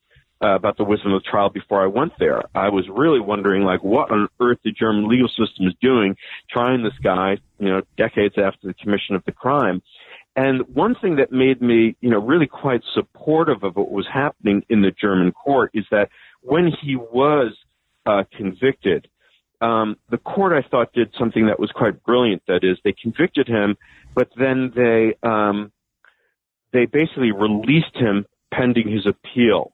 uh, 0.43 0.55
about 0.55 0.77
the 0.77 0.83
wisdom 0.83 1.13
of 1.13 1.23
the 1.23 1.29
trial 1.29 1.49
before 1.49 1.83
I 1.83 1.87
went 1.87 2.13
there. 2.19 2.43
I 2.55 2.69
was 2.69 2.87
really 2.89 3.19
wondering 3.19 3.63
like 3.63 3.83
what 3.83 4.11
on 4.11 4.27
earth 4.39 4.59
the 4.63 4.71
German 4.71 5.07
legal 5.07 5.27
system 5.27 5.67
is 5.67 5.73
doing, 5.81 6.15
trying 6.49 6.83
this 6.83 6.97
guy 7.03 7.37
you 7.59 7.69
know 7.69 7.81
decades 7.97 8.35
after 8.37 8.67
the 8.67 8.73
commission 8.73 9.15
of 9.15 9.23
the 9.25 9.31
crime. 9.31 9.81
And 10.35 10.61
one 10.73 10.95
thing 10.95 11.17
that 11.17 11.31
made 11.31 11.61
me, 11.61 11.97
you 11.99 12.09
know, 12.09 12.19
really 12.19 12.47
quite 12.47 12.81
supportive 12.93 13.63
of 13.63 13.75
what 13.75 13.91
was 13.91 14.07
happening 14.11 14.63
in 14.69 14.81
the 14.81 14.91
German 14.91 15.33
court 15.33 15.71
is 15.73 15.85
that 15.91 16.09
when 16.41 16.71
he 16.81 16.95
was 16.95 17.53
uh, 18.05 18.23
convicted, 18.35 19.09
um, 19.59 19.97
the 20.09 20.17
court 20.17 20.53
I 20.53 20.67
thought 20.67 20.93
did 20.93 21.13
something 21.19 21.47
that 21.47 21.59
was 21.59 21.71
quite 21.71 22.03
brilliant. 22.03 22.43
That 22.47 22.63
is, 22.63 22.77
they 22.83 22.93
convicted 22.93 23.47
him, 23.47 23.77
but 24.15 24.29
then 24.35 24.71
they 24.73 25.15
um, 25.21 25.71
they 26.71 26.85
basically 26.85 27.31
released 27.31 27.95
him 27.95 28.25
pending 28.51 28.89
his 28.89 29.05
appeal. 29.05 29.73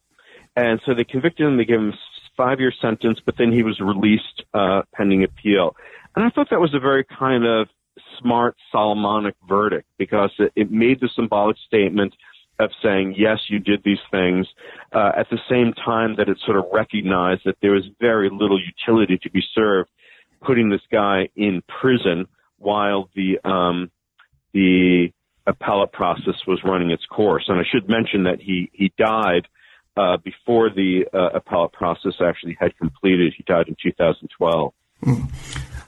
And 0.57 0.81
so 0.85 0.95
they 0.95 1.03
convicted 1.03 1.45
him. 1.45 1.57
They 1.57 1.65
gave 1.65 1.79
him 1.79 1.93
a 1.93 1.97
five 2.35 2.59
year 2.59 2.73
sentence, 2.81 3.19
but 3.23 3.35
then 3.37 3.51
he 3.51 3.61
was 3.61 3.79
released 3.79 4.43
uh, 4.55 4.81
pending 4.93 5.23
appeal. 5.23 5.75
And 6.15 6.25
I 6.25 6.31
thought 6.31 6.49
that 6.49 6.59
was 6.59 6.73
a 6.73 6.79
very 6.79 7.05
kind 7.05 7.45
of 7.45 7.67
smart 8.19 8.57
Solomonic 8.71 9.35
verdict 9.47 9.87
because 9.99 10.31
it, 10.39 10.51
it 10.55 10.71
made 10.71 10.99
the 10.99 11.09
symbolic 11.15 11.57
statement 11.67 12.15
of 12.59 12.71
saying, 12.81 13.13
yes, 13.15 13.37
you 13.49 13.59
did 13.59 13.83
these 13.85 13.99
things, 14.09 14.47
uh, 14.91 15.11
at 15.15 15.29
the 15.29 15.37
same 15.47 15.73
time 15.73 16.15
that 16.17 16.27
it 16.27 16.39
sort 16.43 16.57
of 16.57 16.65
recognized 16.73 17.41
that 17.45 17.57
there 17.61 17.73
was 17.73 17.83
very 18.01 18.31
little 18.31 18.59
utility 18.59 19.19
to 19.21 19.29
be 19.29 19.43
served 19.53 19.91
putting 20.41 20.69
this 20.69 20.81
guy 20.91 21.29
in 21.35 21.61
prison 21.67 22.25
while 22.57 23.11
the, 23.15 23.37
um, 23.47 23.91
the 24.53 25.09
appellate 25.45 25.91
process 25.91 26.35
was 26.47 26.59
running 26.63 26.89
its 26.89 27.05
course. 27.05 27.45
And 27.47 27.59
I 27.59 27.63
should 27.71 27.87
mention 27.87 28.23
that 28.23 28.41
he, 28.41 28.71
he 28.73 28.91
died, 28.97 29.47
uh, 29.97 30.17
before 30.17 30.69
the 30.69 31.05
uh, 31.13 31.29
appellate 31.33 31.73
process 31.73 32.13
actually 32.21 32.57
had 32.59 32.77
completed. 32.77 33.33
He 33.35 33.43
died 33.43 33.67
in 33.67 33.75
2012. 33.81 34.73
Mm. 35.03 35.29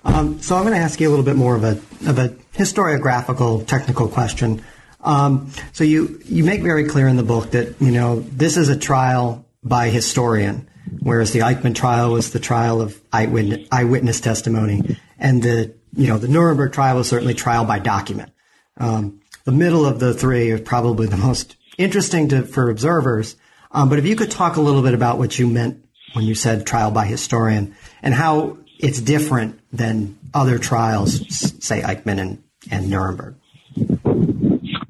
Um, 0.03 0.41
so 0.41 0.55
I'm 0.55 0.63
going 0.63 0.73
to 0.73 0.79
ask 0.79 0.99
you 0.99 1.07
a 1.07 1.11
little 1.11 1.25
bit 1.25 1.35
more 1.35 1.55
of 1.55 1.63
a 1.63 1.71
of 2.07 2.17
a 2.17 2.29
historiographical 2.53 3.67
technical 3.67 4.07
question. 4.07 4.63
Um, 5.01 5.51
so 5.73 5.83
you 5.83 6.19
you 6.25 6.43
make 6.43 6.61
very 6.61 6.85
clear 6.85 7.07
in 7.07 7.17
the 7.17 7.23
book 7.23 7.51
that 7.51 7.79
you 7.81 7.91
know 7.91 8.21
this 8.21 8.57
is 8.57 8.69
a 8.69 8.77
trial 8.77 9.45
by 9.63 9.89
historian, 9.89 10.69
whereas 10.99 11.33
the 11.33 11.39
Eichmann 11.39 11.75
trial 11.75 12.13
was 12.13 12.31
the 12.31 12.39
trial 12.39 12.81
of 12.81 12.99
eyewitness, 13.11 13.67
eyewitness 13.71 14.21
testimony, 14.21 14.97
and 15.17 15.43
the 15.43 15.75
you 15.93 16.07
know 16.07 16.17
the 16.17 16.27
Nuremberg 16.27 16.71
trial 16.71 16.97
was 16.97 17.07
certainly 17.07 17.33
trial 17.33 17.65
by 17.65 17.79
document. 17.79 18.31
Um, 18.77 19.21
the 19.43 19.51
middle 19.51 19.85
of 19.85 19.99
the 19.99 20.13
three 20.13 20.51
are 20.51 20.59
probably 20.59 21.07
the 21.07 21.17
most 21.17 21.57
interesting 21.77 22.29
to, 22.29 22.43
for 22.43 22.69
observers. 22.69 23.35
Um, 23.71 23.89
but 23.89 23.99
if 23.99 24.05
you 24.05 24.15
could 24.15 24.31
talk 24.31 24.55
a 24.55 24.61
little 24.61 24.81
bit 24.81 24.93
about 24.93 25.17
what 25.17 25.37
you 25.37 25.47
meant 25.47 25.85
when 26.13 26.25
you 26.25 26.35
said 26.35 26.65
trial 26.65 26.91
by 26.91 27.05
historian 27.05 27.75
and 28.01 28.13
how 28.13 28.57
it's 28.79 28.99
different 28.99 29.59
than 29.71 30.17
other 30.33 30.57
trials, 30.57 31.19
say 31.63 31.81
Eichmann 31.81 32.19
and, 32.19 32.43
and 32.71 32.89
Nuremberg. 32.89 33.35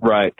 Right. 0.01 0.33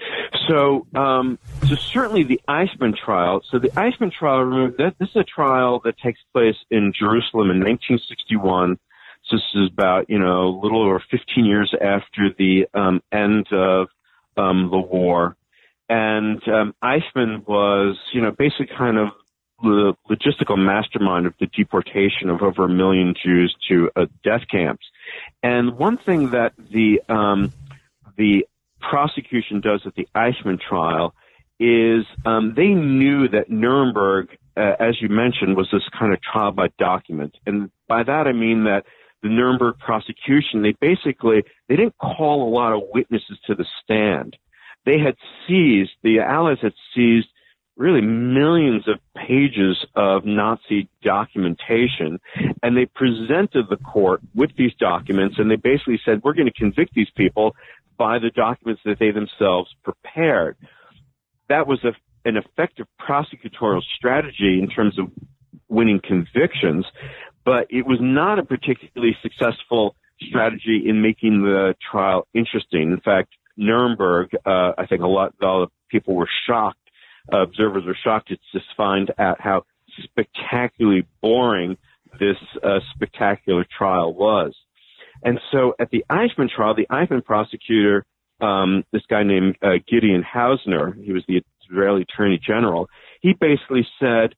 So, 0.48 0.88
um, 0.96 1.38
so 1.68 1.76
certainly 1.76 2.24
the 2.24 2.40
Eichmann 2.48 2.96
trial. 2.96 3.42
So 3.50 3.60
the 3.60 3.70
Eichmann 3.70 4.12
trial, 4.12 4.44
remember 4.44 4.78
that 4.78 4.96
this 5.00 5.10
is 5.10 5.16
a 5.18 5.24
trial 5.24 5.82
that 5.84 5.98
takes 5.98 6.20
place 6.34 6.56
in 6.72 6.94
Jerusalem 6.98 7.52
in 7.52 7.60
1961. 7.60 8.80
So 9.26 9.36
this 9.36 9.44
is 9.54 9.70
about 9.72 10.10
you 10.10 10.18
know 10.18 10.48
a 10.48 10.60
little 10.60 10.84
over 10.84 11.04
15 11.12 11.46
years 11.46 11.74
after 11.80 12.30
the 12.38 12.68
um, 12.74 13.02
end 13.12 13.48
of 13.52 13.90
um, 14.38 14.70
the 14.72 14.80
war, 14.80 15.36
and 15.90 16.42
um, 16.48 16.76
Eichmann 16.84 17.46
was 17.48 17.98
you 18.14 18.22
know 18.22 18.32
basically 18.32 18.68
kind 18.78 18.98
of 18.98 19.10
the 19.62 19.94
logistical 20.10 20.58
mastermind 20.58 21.26
of 21.26 21.34
the 21.40 21.48
deportation 21.48 22.30
of 22.30 22.42
over 22.42 22.66
a 22.66 22.70
million 22.70 23.14
Jews 23.22 23.54
to 23.68 23.92
uh, 23.96 24.06
death 24.24 24.44
camps. 24.50 24.86
And 25.44 25.78
one 25.78 25.98
thing 25.98 26.32
that 26.32 26.54
the 26.58 27.02
um, 27.10 27.52
the 28.18 28.46
prosecution 28.80 29.60
does 29.62 29.82
at 29.86 29.96
the 29.96 30.08
Eichmann 30.16 30.60
trial 30.62 31.14
is 31.60 32.06
um, 32.26 32.54
they 32.56 32.70
knew 32.70 33.28
that 33.28 33.50
Nuremberg, 33.50 34.30
uh, 34.56 34.76
as 34.80 35.02
you 35.02 35.10
mentioned, 35.10 35.58
was 35.58 35.68
this 35.72 35.84
kind 35.98 36.14
of 36.14 36.22
trial 36.22 36.52
by 36.52 36.70
document, 36.78 37.36
and 37.46 37.70
by 37.88 38.04
that 38.04 38.28
I 38.28 38.32
mean 38.32 38.64
that 38.66 38.86
the 39.22 39.30
Nuremberg 39.30 39.80
prosecution 39.80 40.62
they 40.62 40.74
basically 40.80 41.44
they 41.68 41.76
didn't 41.76 41.98
call 41.98 42.48
a 42.48 42.52
lot 42.52 42.74
of 42.74 42.84
witnesses 42.94 43.38
to 43.48 43.56
the 43.56 43.66
stand. 43.84 44.38
They 44.90 44.98
had 44.98 45.18
seized 45.48 45.92
the 46.02 46.18
Allies 46.22 46.58
had 46.64 46.74
seized 46.96 47.28
really 47.78 48.02
millions 48.02 48.88
of 48.88 48.96
pages 49.16 49.78
of 49.96 50.26
Nazi 50.26 50.90
documentation, 51.04 52.20
and 52.64 52.76
they 52.76 52.88
presented 52.88 53.68
the 53.70 53.78
court 53.78 54.22
with 54.34 54.50
these 54.58 54.74
documents, 54.80 55.36
and 55.38 55.52
they 55.52 55.58
basically 55.58 56.02
said, 56.04 56.22
we're 56.24 56.34
going 56.34 56.48
to 56.48 56.60
convict 56.60 56.96
these 56.96 57.12
people 57.16 57.56
by 58.00 58.18
the 58.18 58.32
documents 58.32 58.82
that 58.84 58.98
they 58.98 59.12
themselves 59.12 59.70
prepared. 59.84 60.58
That 61.50 61.68
was 61.68 61.84
a, 61.84 61.94
an 62.28 62.38
effective 62.38 62.88
prosecutorial 63.00 63.84
strategy 63.96 64.60
in 64.60 64.70
terms 64.70 64.98
of 64.98 65.12
winning 65.68 66.02
convictions, 66.04 66.84
but 67.46 67.68
it 67.70 67.86
was 67.86 68.00
not 68.02 68.40
a 68.40 68.44
particularly 68.44 69.16
successful 69.22 69.96
strategy 70.28 70.82
in 70.84 71.04
making 71.04 71.44
the 71.44 71.76
trial 71.92 72.28
interesting. 72.34 72.92
In 72.92 73.02
fact, 73.02 73.30
Nuremberg, 73.60 74.30
uh, 74.46 74.72
I 74.78 74.86
think 74.88 75.02
a 75.02 75.08
lot, 75.08 75.34
a 75.42 75.46
lot 75.46 75.64
of 75.64 75.72
people 75.92 76.16
were 76.16 76.30
shocked 76.48 76.80
observers 77.32 77.84
were 77.86 77.98
shocked 78.04 78.30
to 78.30 78.38
just 78.52 78.66
find 78.76 79.12
out 79.18 79.40
how 79.40 79.64
spectacularly 80.04 81.06
boring 81.22 81.78
this 82.20 82.38
uh, 82.64 82.80
spectacular 82.96 83.66
trial 83.78 84.14
was. 84.14 84.56
And 85.24 85.40
so 85.52 85.74
at 85.80 85.90
the 85.90 86.06
Eichmann 86.10 86.50
trial, 86.50 86.76
the 86.76 86.88
Eichmann 86.90 87.24
prosecutor, 87.24 88.06
um, 88.42 88.84
this 88.92 89.04
guy 89.10 89.24
named 89.24 89.58
uh, 89.62 89.74
Gideon 89.88 90.24
Hausner, 90.24 90.96
he 91.04 91.12
was 91.12 91.24
the 91.28 91.42
Israeli 91.70 92.04
attorney 92.04 92.40
general, 92.46 92.88
he 93.22 93.34
basically 93.34 93.86
said, 94.00 94.34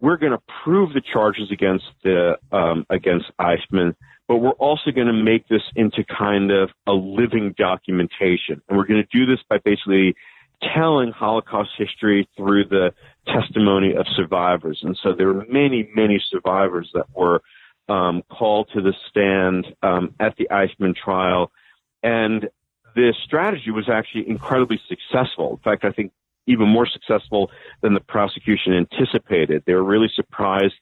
we're 0.00 0.18
going 0.18 0.32
to 0.32 0.42
prove 0.64 0.92
the 0.92 1.00
charges 1.12 1.50
against 1.50 1.84
the, 2.02 2.36
um, 2.52 2.84
against 2.90 3.26
Eichmann, 3.40 3.94
but 4.28 4.38
we're 4.38 4.50
also 4.50 4.90
going 4.90 5.06
to 5.06 5.12
make 5.12 5.48
this 5.48 5.62
into 5.74 6.04
kind 6.04 6.50
of 6.50 6.70
a 6.86 6.92
living 6.92 7.54
documentation. 7.56 8.60
And 8.68 8.76
we're 8.76 8.86
going 8.86 9.02
to 9.02 9.18
do 9.18 9.26
this 9.26 9.42
by 9.48 9.58
basically 9.58 10.16
telling 10.74 11.12
Holocaust 11.12 11.70
history 11.76 12.28
through 12.36 12.64
the 12.64 12.92
testimony 13.26 13.94
of 13.94 14.06
survivors. 14.16 14.80
And 14.82 14.98
so 15.02 15.12
there 15.12 15.28
were 15.28 15.44
many, 15.48 15.88
many 15.94 16.22
survivors 16.30 16.90
that 16.94 17.06
were 17.14 17.42
um, 17.88 18.22
called 18.28 18.70
to 18.74 18.80
the 18.80 18.94
stand 19.08 19.66
um, 19.82 20.14
at 20.18 20.36
the 20.36 20.48
Eichmann 20.50 20.96
trial. 20.96 21.52
And 22.02 22.48
this 22.94 23.14
strategy 23.24 23.70
was 23.70 23.88
actually 23.88 24.28
incredibly 24.28 24.80
successful. 24.88 25.52
In 25.52 25.58
fact, 25.58 25.84
I 25.84 25.92
think 25.92 26.12
even 26.46 26.68
more 26.68 26.86
successful 26.86 27.50
than 27.82 27.94
the 27.94 28.00
prosecution 28.00 28.72
anticipated. 28.72 29.64
They 29.66 29.74
were 29.74 29.84
really 29.84 30.10
surprised 30.14 30.74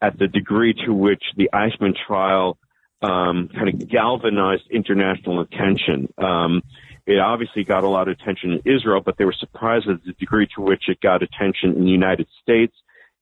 at 0.00 0.18
the 0.18 0.26
degree 0.26 0.74
to 0.84 0.92
which 0.92 1.22
the 1.36 1.48
Eichmann 1.54 1.94
trial 2.06 2.58
um, 3.02 3.48
kind 3.48 3.68
of 3.68 3.88
galvanized 3.88 4.64
international 4.70 5.40
attention. 5.40 6.12
Um, 6.18 6.62
it 7.06 7.18
obviously 7.18 7.64
got 7.64 7.82
a 7.82 7.88
lot 7.88 8.08
of 8.08 8.16
attention 8.20 8.52
in 8.52 8.76
Israel, 8.76 9.00
but 9.04 9.16
they 9.18 9.24
were 9.24 9.34
surprised 9.36 9.88
at 9.88 10.04
the 10.04 10.12
degree 10.12 10.46
to 10.54 10.62
which 10.62 10.84
it 10.88 11.00
got 11.00 11.22
attention 11.22 11.74
in 11.76 11.84
the 11.84 11.90
United 11.90 12.28
States 12.40 12.74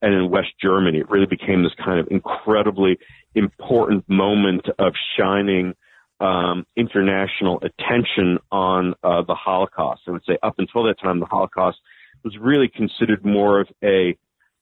and 0.02 0.12
in 0.14 0.30
West 0.30 0.52
Germany. 0.60 0.98
It 0.98 1.10
really 1.10 1.26
became 1.26 1.62
this 1.62 1.72
kind 1.82 1.98
of 1.98 2.08
incredibly 2.10 2.98
important 3.34 4.08
moment 4.08 4.66
of 4.78 4.92
shining 5.18 5.74
um, 6.20 6.66
international 6.76 7.62
attention 7.62 8.38
on 8.52 8.94
uh, 9.02 9.22
the 9.22 9.34
Holocaust. 9.34 10.02
I 10.06 10.10
would 10.10 10.24
say 10.26 10.36
up 10.42 10.56
until 10.58 10.84
that 10.84 11.00
time, 11.00 11.20
the 11.20 11.26
Holocaust 11.26 11.78
was 12.22 12.36
really 12.38 12.68
considered 12.68 13.24
more 13.24 13.60
of 13.60 13.68
a 13.82 14.18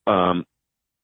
um, 0.07 0.47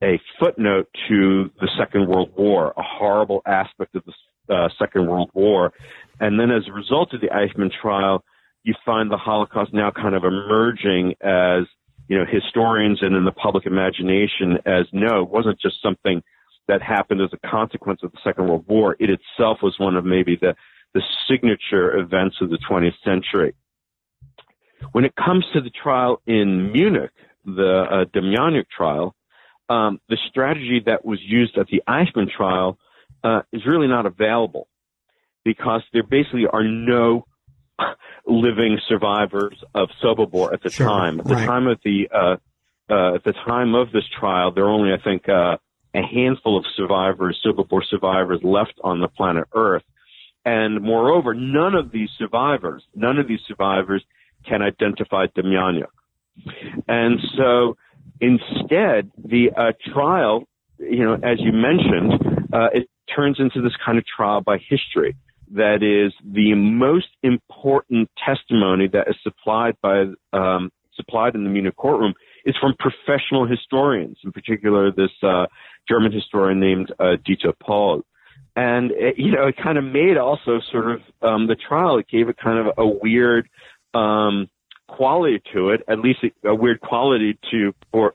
a 0.04 0.20
footnote 0.38 0.88
to 1.08 1.50
the 1.60 1.68
Second 1.78 2.08
World 2.08 2.30
War, 2.36 2.74
a 2.76 2.82
horrible 2.82 3.40
aspect 3.46 3.94
of 3.94 4.04
the 4.04 4.54
uh, 4.54 4.68
Second 4.78 5.08
World 5.08 5.30
War. 5.32 5.72
And 6.20 6.38
then 6.38 6.50
as 6.50 6.68
a 6.68 6.72
result 6.72 7.14
of 7.14 7.22
the 7.22 7.28
Eichmann 7.28 7.70
trial, 7.80 8.22
you 8.64 8.74
find 8.84 9.10
the 9.10 9.16
Holocaust 9.16 9.72
now 9.72 9.90
kind 9.90 10.14
of 10.14 10.24
emerging 10.24 11.14
as, 11.22 11.64
you 12.08 12.18
know, 12.18 12.24
historians 12.30 12.98
and 13.00 13.16
in 13.16 13.24
the 13.24 13.32
public 13.32 13.64
imagination 13.64 14.58
as 14.66 14.86
no, 14.92 15.22
it 15.22 15.30
wasn't 15.30 15.58
just 15.58 15.80
something 15.82 16.22
that 16.68 16.82
happened 16.82 17.20
as 17.20 17.30
a 17.32 17.48
consequence 17.48 18.00
of 18.02 18.12
the 18.12 18.18
Second 18.22 18.48
World 18.48 18.64
War. 18.68 18.96
It 18.98 19.08
itself 19.10 19.58
was 19.62 19.74
one 19.78 19.96
of 19.96 20.04
maybe 20.04 20.36
the, 20.36 20.54
the 20.92 21.02
signature 21.28 21.96
events 21.96 22.36
of 22.42 22.50
the 22.50 22.58
20th 22.70 22.94
century. 23.04 23.54
When 24.92 25.04
it 25.04 25.14
comes 25.16 25.46
to 25.54 25.62
the 25.62 25.70
trial 25.70 26.20
in 26.26 26.72
Munich, 26.72 27.10
the 27.44 27.84
uh, 27.90 28.04
Demjanjuk 28.14 28.66
trial, 28.74 29.14
um, 29.68 30.00
the 30.08 30.18
strategy 30.28 30.82
that 30.86 31.04
was 31.04 31.18
used 31.22 31.56
at 31.58 31.66
the 31.68 31.82
Eichmann 31.88 32.30
trial 32.30 32.78
uh, 33.22 33.42
is 33.52 33.62
really 33.66 33.88
not 33.88 34.06
available 34.06 34.68
because 35.44 35.82
there 35.92 36.02
basically 36.02 36.46
are 36.50 36.64
no 36.64 37.26
living 38.26 38.78
survivors 38.88 39.56
of 39.74 39.88
Sobibor 40.02 40.52
at 40.52 40.62
the 40.62 40.70
sure, 40.70 40.86
time. 40.86 41.20
At 41.20 41.26
the 41.26 41.34
right. 41.34 41.46
time 41.46 41.66
of 41.66 41.78
the 41.84 42.08
uh, 42.12 42.36
uh, 42.90 43.14
at 43.14 43.24
the 43.24 43.32
time 43.32 43.74
of 43.74 43.92
this 43.92 44.04
trial, 44.18 44.52
there 44.52 44.64
are 44.64 44.70
only, 44.70 44.92
I 44.92 45.02
think, 45.02 45.28
uh, 45.28 45.56
a 45.94 46.02
handful 46.02 46.58
of 46.58 46.64
survivors, 46.76 47.40
Sobibor 47.44 47.80
survivors, 47.88 48.40
left 48.42 48.74
on 48.82 49.00
the 49.00 49.08
planet 49.08 49.44
Earth. 49.54 49.84
And 50.44 50.82
moreover, 50.82 51.32
none 51.32 51.74
of 51.74 51.92
these 51.92 52.10
survivors, 52.18 52.84
none 52.94 53.18
of 53.18 53.26
these 53.26 53.40
survivors 53.48 54.04
can 54.46 54.60
identify 54.60 55.26
Demjanjuk. 55.26 55.86
And 56.86 57.18
so 57.38 57.76
instead, 58.20 59.10
the 59.16 59.50
uh, 59.56 59.72
trial, 59.92 60.44
you 60.78 61.04
know, 61.04 61.14
as 61.14 61.38
you 61.40 61.52
mentioned, 61.52 62.48
uh, 62.52 62.68
it 62.72 62.88
turns 63.14 63.36
into 63.38 63.60
this 63.60 63.72
kind 63.84 63.98
of 63.98 64.04
trial 64.06 64.40
by 64.40 64.58
history. 64.58 65.16
That 65.52 65.82
is 65.82 66.12
the 66.24 66.54
most 66.54 67.08
important 67.22 68.10
testimony 68.24 68.88
that 68.88 69.08
is 69.08 69.16
supplied 69.22 69.76
by 69.82 70.06
um, 70.32 70.70
supplied 70.96 71.34
in 71.34 71.44
the 71.44 71.50
Munich 71.50 71.76
courtroom 71.76 72.14
is 72.44 72.54
from 72.60 72.74
professional 72.78 73.46
historians, 73.46 74.18
in 74.24 74.32
particular 74.32 74.90
this 74.90 75.10
uh, 75.22 75.46
German 75.88 76.12
historian 76.12 76.60
named 76.60 76.92
uh, 76.98 77.16
Dieter 77.26 77.52
Pohl. 77.60 78.02
And 78.56 78.92
it, 78.92 79.18
you 79.18 79.32
know, 79.32 79.48
it 79.48 79.56
kind 79.56 79.78
of 79.78 79.84
made 79.84 80.16
also 80.16 80.60
sort 80.70 80.90
of 80.92 81.00
um, 81.22 81.46
the 81.46 81.56
trial. 81.56 81.98
It 81.98 82.08
gave 82.08 82.28
it 82.28 82.36
kind 82.36 82.58
of 82.58 82.74
a 82.78 82.86
weird 82.86 83.48
um, 83.92 84.48
quality 84.88 85.42
to 85.52 85.70
it, 85.70 85.82
at 85.88 86.00
least 86.00 86.20
a, 86.24 86.48
a 86.48 86.54
weird 86.54 86.80
quality 86.80 87.38
to, 87.50 87.74
or 87.92 88.14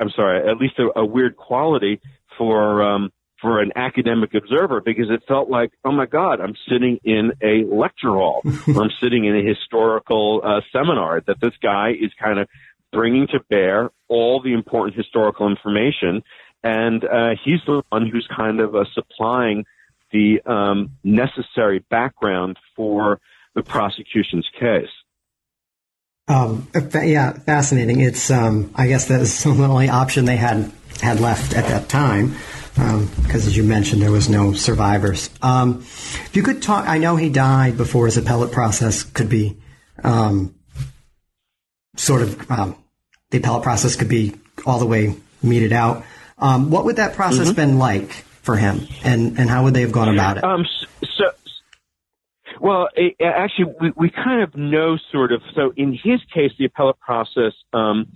I'm 0.00 0.10
sorry, 0.10 0.48
at 0.48 0.56
least 0.58 0.78
a, 0.78 0.98
a 0.98 1.04
weird 1.04 1.36
quality 1.36 2.00
for 2.38 2.82
um, 2.82 3.12
for 3.40 3.60
an 3.60 3.72
academic 3.76 4.32
observer 4.34 4.80
because 4.80 5.10
it 5.10 5.22
felt 5.28 5.50
like, 5.50 5.70
oh 5.84 5.92
my 5.92 6.06
God, 6.06 6.40
I'm 6.40 6.54
sitting 6.68 6.98
in 7.04 7.32
a 7.42 7.64
lecture 7.64 8.08
hall 8.08 8.42
or 8.44 8.82
I'm 8.82 8.90
sitting 9.02 9.26
in 9.26 9.36
a 9.36 9.42
historical 9.42 10.40
uh, 10.42 10.60
seminar. 10.72 11.20
That 11.20 11.40
this 11.40 11.52
guy 11.62 11.90
is 11.90 12.10
kind 12.18 12.38
of 12.38 12.48
bringing 12.92 13.26
to 13.28 13.40
bear 13.50 13.90
all 14.08 14.40
the 14.40 14.52
important 14.52 14.96
historical 14.96 15.48
information, 15.48 16.22
and 16.62 17.04
uh, 17.04 17.34
he's 17.44 17.60
the 17.66 17.82
one 17.90 18.08
who's 18.08 18.26
kind 18.34 18.60
of 18.60 18.74
uh, 18.74 18.84
supplying 18.94 19.64
the 20.10 20.40
um, 20.46 20.92
necessary 21.02 21.84
background 21.90 22.56
for 22.76 23.20
the 23.54 23.62
prosecution's 23.62 24.48
case. 24.58 24.88
Um, 26.26 26.68
yeah, 26.94 27.32
fascinating. 27.32 28.00
It's 28.00 28.30
um, 28.30 28.72
I 28.74 28.86
guess 28.86 29.06
that 29.06 29.20
was 29.20 29.42
the 29.44 29.50
only 29.50 29.88
option 29.88 30.24
they 30.24 30.36
had 30.36 30.72
had 31.00 31.20
left 31.20 31.54
at 31.54 31.66
that 31.66 31.88
time 31.88 32.34
because, 32.74 33.44
um, 33.44 33.48
as 33.48 33.56
you 33.56 33.62
mentioned, 33.62 34.02
there 34.02 34.10
was 34.10 34.28
no 34.28 34.52
survivors. 34.52 35.30
Um, 35.42 35.80
if 35.80 36.34
you 36.34 36.42
could 36.42 36.62
talk, 36.62 36.88
I 36.88 36.98
know 36.98 37.16
he 37.16 37.28
died 37.28 37.76
before 37.76 38.06
his 38.06 38.16
appellate 38.16 38.52
process 38.52 39.02
could 39.02 39.28
be 39.28 39.58
um, 40.02 40.54
sort 41.96 42.22
of 42.22 42.50
um, 42.50 42.76
the 43.30 43.38
appellate 43.38 43.62
process 43.62 43.94
could 43.94 44.08
be 44.08 44.34
all 44.66 44.78
the 44.78 44.86
way 44.86 45.14
meted 45.42 45.72
out. 45.72 46.04
Um, 46.38 46.70
what 46.70 46.84
would 46.84 46.96
that 46.96 47.14
process 47.14 47.48
mm-hmm. 47.48 47.56
been 47.56 47.78
like 47.78 48.10
for 48.10 48.56
him, 48.56 48.88
and 49.04 49.38
and 49.38 49.48
how 49.48 49.64
would 49.64 49.74
they 49.74 49.82
have 49.82 49.92
gone 49.92 50.08
about 50.08 50.38
it? 50.38 50.44
Well, 52.60 52.88
it, 52.94 53.16
actually, 53.20 53.74
we, 53.80 53.92
we 53.96 54.10
kind 54.10 54.42
of 54.42 54.54
know 54.56 54.96
sort 55.10 55.32
of. 55.32 55.42
So, 55.54 55.72
in 55.76 55.92
his 55.92 56.20
case, 56.32 56.52
the 56.58 56.66
appellate 56.66 57.00
process 57.00 57.52
um, 57.72 58.06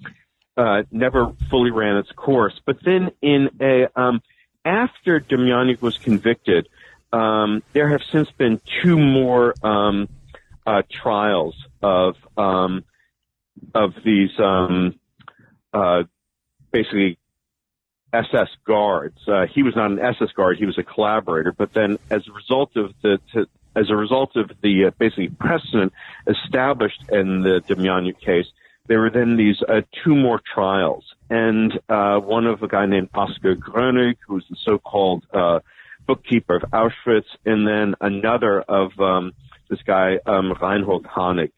uh, 0.57 0.83
never 0.91 1.33
fully 1.51 1.71
ran 1.71 1.97
its 1.97 2.11
course. 2.13 2.61
But 2.65 2.79
then, 2.85 3.11
in 3.23 3.51
a 3.61 3.89
um, 3.95 4.23
after 4.65 5.21
Demjanjuk 5.21 5.81
was 5.81 5.99
convicted, 5.99 6.69
um, 7.13 7.63
there 7.73 7.89
have 7.89 8.03
since 8.13 8.31
been 8.33 8.61
two 8.83 8.99
more 8.99 9.55
um, 9.63 10.09
uh, 10.67 10.83
trials 10.91 11.57
of 11.83 12.17
um, 12.37 12.85
of 13.75 13.95
these 14.05 14.31
um, 14.39 14.99
uh, 15.73 16.03
basically 16.71 17.19
SS 18.13 18.49
guards. 18.67 19.19
Uh, 19.27 19.47
he 19.47 19.63
was 19.63 19.75
not 19.77 19.91
an 19.91 19.99
SS 19.99 20.33
guard; 20.33 20.59
he 20.59 20.67
was 20.67 20.79
a 20.79 20.83
collaborator. 20.83 21.53
But 21.53 21.73
then, 21.73 21.99
as 22.11 22.27
a 22.29 22.33
result 22.33 22.77
of 22.77 22.93
the 23.03 23.21
to, 23.33 23.47
as 23.77 23.91
a 23.91 23.97
result 23.97 24.37
of 24.37 24.51
the 24.63 24.87
uh, 24.87 24.91
basically 24.99 25.29
precedent 25.29 25.93
established 26.27 27.03
in 27.11 27.43
the 27.43 27.63
Demjanjuk 27.69 28.19
case, 28.21 28.47
there 28.87 29.01
were 29.01 29.11
then 29.11 29.37
these 29.37 29.63
uh, 29.69 29.83
two 30.03 30.17
more 30.17 30.41
trials, 30.55 31.05
and 31.29 31.79
uh, 31.89 32.19
one 32.19 32.47
of 32.47 32.63
a 32.63 32.69
guy 32.69 32.87
named 32.87 33.11
Oskar 33.15 33.55
Gröning, 33.55 34.17
who's 34.27 34.45
the 34.49 34.57
so-called 34.65 35.25
uh, 35.33 35.61
bookkeeper 36.07 36.57
of 36.57 36.63
Auschwitz, 36.73 37.27
and 37.45 37.69
then 37.69 37.95
another 38.01 38.63
of 38.63 38.99
um, 38.99 39.33
this 39.69 39.81
guy 39.87 40.19
um, 40.27 40.55
Reinhold 40.61 41.07
Hanning. 41.07 41.53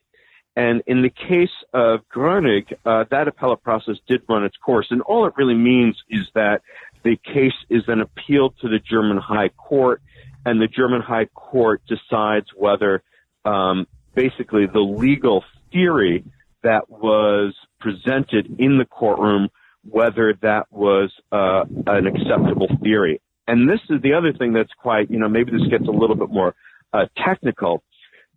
And 0.57 0.83
in 0.89 1.03
the 1.03 1.11
case 1.11 1.55
of 1.73 2.01
Gröning, 2.13 2.73
uh, 2.85 3.05
that 3.11 3.29
appellate 3.29 3.63
process 3.63 3.97
did 4.09 4.23
run 4.29 4.45
its 4.45 4.57
course, 4.57 4.89
and 4.91 5.01
all 5.03 5.27
it 5.27 5.35
really 5.37 5.55
means 5.55 5.97
is 6.11 6.27
that 6.35 6.63
the 7.05 7.17
case 7.17 7.55
is 7.69 7.85
then 7.87 8.01
appealed 8.01 8.55
to 8.61 8.69
the 8.69 8.81
German 8.81 9.17
High 9.17 9.51
Court, 9.51 10.03
and 10.45 10.61
the 10.61 10.69
German 10.69 11.03
High 11.03 11.27
Court 11.27 11.83
decides 11.87 12.47
whether 12.55 13.03
um, 13.45 13.87
basically 14.15 14.67
the 14.67 14.81
legal 14.81 15.45
theory 15.73 16.25
that 16.63 16.91
was 16.91 17.55
presented 17.79 18.57
in 18.59 18.79
the 18.79 18.85
courtroom, 18.85 19.49
whether 19.89 20.35
that 20.43 20.67
was 20.71 21.11
uh, 21.33 21.65
an 21.87 22.07
acceptable 22.07 22.69
theory. 22.83 23.21
And 23.47 23.69
this 23.69 23.81
is 23.89 24.03
the 24.03 24.15
other 24.15 24.33
thing 24.33 24.53
that's 24.53 24.73
quite, 24.75 25.11
you 25.11 25.19
know, 25.19 25.29
maybe 25.29 25.51
this 25.51 25.67
gets 25.69 25.89
a 25.89 25.91
little 25.91 26.17
bit 26.17 26.31
more 26.31 26.55
uh, 26.93 27.07
technical, 27.17 27.83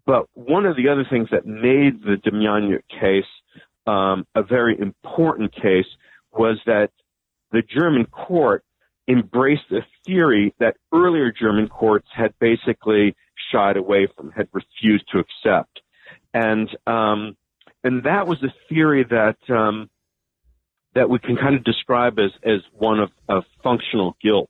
but 0.05 0.27
one 0.33 0.65
of 0.65 0.75
the 0.75 0.89
other 0.89 1.05
things 1.09 1.29
that 1.31 1.45
made 1.45 2.03
the 2.03 2.17
Demjanjuk 2.23 2.83
case 2.89 3.25
um, 3.85 4.25
a 4.35 4.43
very 4.43 4.79
important 4.79 5.53
case 5.53 5.85
was 6.31 6.59
that 6.65 6.91
the 7.51 7.61
German 7.61 8.05
court 8.05 8.63
embraced 9.07 9.71
a 9.71 9.85
theory 10.05 10.53
that 10.59 10.77
earlier 10.93 11.31
German 11.31 11.67
courts 11.67 12.07
had 12.13 12.33
basically 12.39 13.15
shied 13.51 13.77
away 13.77 14.07
from, 14.15 14.31
had 14.31 14.47
refused 14.53 15.05
to 15.11 15.19
accept. 15.19 15.81
And 16.33 16.69
um, 16.87 17.37
and 17.83 18.03
that 18.03 18.27
was 18.27 18.41
a 18.43 18.53
theory 18.69 19.03
that 19.03 19.37
um, 19.53 19.89
that 20.95 21.09
we 21.09 21.19
can 21.19 21.35
kind 21.35 21.55
of 21.55 21.63
describe 21.63 22.19
as 22.19 22.31
as 22.43 22.61
one 22.73 22.99
of, 22.99 23.11
of 23.27 23.43
functional 23.61 24.15
guilt, 24.21 24.49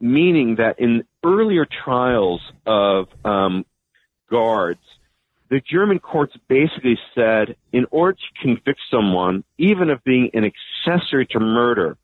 meaning 0.00 0.56
that 0.56 0.78
in 0.78 1.04
earlier 1.24 1.66
trials 1.66 2.40
of 2.66 3.08
um, 3.24 3.64
guards, 4.30 4.80
the 5.50 5.60
German 5.60 5.98
courts 5.98 6.34
basically 6.48 6.98
said, 7.14 7.56
in 7.72 7.86
order 7.90 8.16
to 8.16 8.40
convict 8.40 8.80
someone, 8.90 9.42
even 9.58 9.90
of 9.90 10.02
being 10.04 10.30
an 10.32 10.44
accessory 10.44 11.26
to 11.26 11.40
murder, 11.40 11.98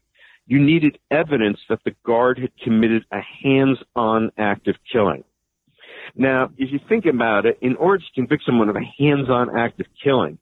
you 0.47 0.59
needed 0.59 0.99
evidence 1.11 1.59
that 1.69 1.83
the 1.85 1.95
guard 2.05 2.39
had 2.39 2.51
committed 2.63 3.05
a 3.11 3.21
hands-on 3.21 4.31
act 4.39 4.69
of 4.69 4.77
killing. 4.91 5.25
Now, 6.15 6.51
if 6.57 6.73
you 6.73 6.79
think 6.89 7.05
about 7.05 7.47
it, 7.47 7.59
in 7.61 7.77
order 7.77 7.99
to 7.99 8.13
convict 8.15 8.45
someone 8.45 8.69
of 8.69 8.77
a 8.77 8.85
hands-on 8.99 9.59
act 9.59 9.81
of 9.81 9.87
killing, 10.03 10.39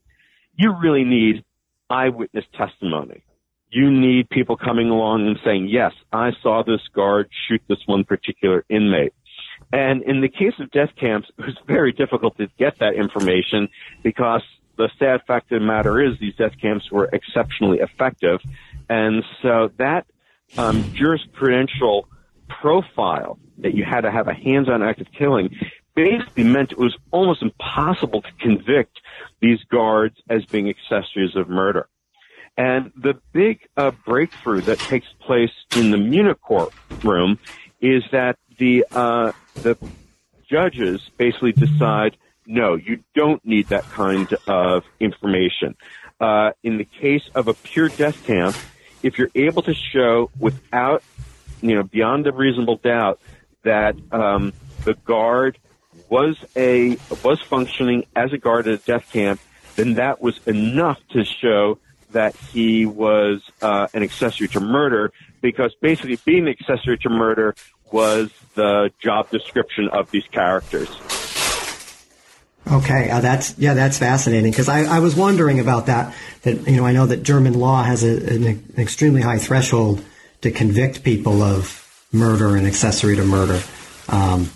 you 0.57 0.73
really 0.73 1.03
need 1.03 1.43
eyewitness 1.89 2.45
testimony. 2.55 3.23
You 3.69 3.91
need 3.91 4.29
people 4.29 4.57
coming 4.57 4.89
along 4.89 5.27
and 5.27 5.37
saying, 5.43 5.67
yes, 5.69 5.91
I 6.13 6.31
saw 6.41 6.63
this 6.63 6.81
guard 6.93 7.29
shoot 7.47 7.61
this 7.67 7.79
one 7.87 8.03
particular 8.03 8.63
inmate. 8.69 9.13
And 9.73 10.03
in 10.03 10.21
the 10.21 10.29
case 10.29 10.53
of 10.59 10.71
death 10.71 10.91
camps, 10.99 11.29
it 11.37 11.45
was 11.45 11.57
very 11.65 11.91
difficult 11.91 12.37
to 12.37 12.47
get 12.57 12.79
that 12.79 12.93
information 12.93 13.67
because 14.03 14.43
the 14.77 14.89
sad 14.99 15.21
fact 15.25 15.51
of 15.51 15.59
the 15.59 15.65
matter 15.65 16.01
is 16.01 16.17
these 16.19 16.35
death 16.35 16.53
camps 16.61 16.91
were 16.91 17.09
exceptionally 17.11 17.79
effective. 17.79 18.39
And 18.89 19.23
so 19.41 19.71
that 19.77 20.05
um, 20.57 20.83
jurisprudential 20.83 22.03
profile 22.47 23.39
that 23.59 23.73
you 23.73 23.83
had 23.83 24.01
to 24.01 24.11
have 24.11 24.27
a 24.27 24.33
hands-on 24.33 24.83
act 24.83 25.01
of 25.01 25.07
killing 25.11 25.55
basically 25.95 26.43
meant 26.43 26.71
it 26.71 26.77
was 26.77 26.95
almost 27.11 27.41
impossible 27.41 28.21
to 28.21 28.31
convict 28.39 28.99
these 29.41 29.59
guards 29.71 30.15
as 30.29 30.45
being 30.45 30.69
accessories 30.69 31.35
of 31.35 31.49
murder. 31.49 31.87
And 32.57 32.91
the 32.95 33.19
big 33.33 33.67
uh, 33.75 33.91
breakthrough 34.05 34.61
that 34.61 34.79
takes 34.79 35.07
place 35.19 35.51
in 35.75 35.91
the 35.91 35.97
Munich 35.97 36.39
courtroom 36.41 37.39
is 37.81 38.03
that 38.11 38.37
the 38.57 38.85
uh, 38.91 39.33
the 39.55 39.77
judges 40.49 41.01
basically 41.17 41.51
decide, 41.51 42.15
no, 42.45 42.75
you 42.75 43.03
don't 43.13 43.43
need 43.45 43.67
that 43.69 43.83
kind 43.89 44.33
of 44.47 44.85
information. 44.99 45.75
Uh, 46.19 46.51
in 46.63 46.77
the 46.77 46.85
case 46.85 47.23
of 47.35 47.49
a 47.49 47.53
pure 47.53 47.89
death 47.89 48.25
camp, 48.25 48.55
if 49.05 49.19
you're 49.19 49.29
able 49.35 49.61
to 49.61 49.73
show 49.75 50.31
without, 50.39 51.03
you 51.61 51.75
know, 51.75 51.83
beyond 51.83 52.25
a 52.25 52.31
reasonable 52.31 52.77
doubt 52.77 53.19
that 53.61 53.95
um, 54.11 54.51
the 54.83 54.95
guard 54.95 55.59
was 56.09 56.35
a 56.55 56.97
was 57.23 57.39
functioning 57.41 58.05
as 58.15 58.33
a 58.33 58.37
guard 58.39 58.67
at 58.67 58.73
a 58.73 58.83
death 58.83 59.11
camp, 59.13 59.39
then 59.75 59.93
that 59.93 60.21
was 60.21 60.39
enough 60.47 60.99
to 61.11 61.23
show 61.23 61.77
that 62.13 62.35
he 62.35 62.87
was 62.87 63.41
uh, 63.61 63.87
an 63.93 64.01
accessory 64.01 64.47
to 64.47 64.59
murder 64.59 65.11
because 65.39 65.75
basically 65.75 66.17
being 66.25 66.47
an 66.47 66.55
accessory 66.59 66.97
to 66.97 67.09
murder 67.09 67.53
was 67.91 68.31
the 68.55 68.91
job 68.99 69.29
description 69.29 69.87
of 69.89 70.09
these 70.09 70.25
characters. 70.31 70.89
Okay, 72.67 73.09
uh, 73.09 73.21
that's 73.21 73.57
yeah, 73.57 73.75
that's 73.75 73.99
fascinating 73.99 74.51
because 74.51 74.69
I, 74.69 74.83
I 74.85 74.99
was 74.99 75.15
wondering 75.15 75.59
about 75.59 75.85
that. 75.85 76.15
That 76.41 76.67
you 76.67 76.77
know, 76.77 76.85
I 76.85 76.93
know 76.93 77.05
that 77.05 77.23
German 77.23 77.53
law 77.53 77.83
has 77.83 78.03
a, 78.03 78.17
an, 78.33 78.43
an 78.43 78.73
extremely 78.77 79.21
high 79.21 79.37
threshold 79.37 80.03
to 80.41 80.51
convict 80.51 81.03
people 81.03 81.43
of 81.43 81.81
murder 82.11 82.55
and 82.55 82.65
accessory 82.65 83.15
to 83.17 83.23
murder. 83.23 83.61
Um, 84.09 84.49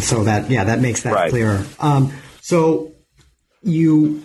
so 0.00 0.24
that 0.24 0.50
yeah, 0.50 0.64
that 0.64 0.80
makes 0.80 1.02
that 1.02 1.14
right. 1.14 1.30
clearer. 1.30 1.64
Um, 1.80 2.12
so 2.40 2.92
you 3.62 4.22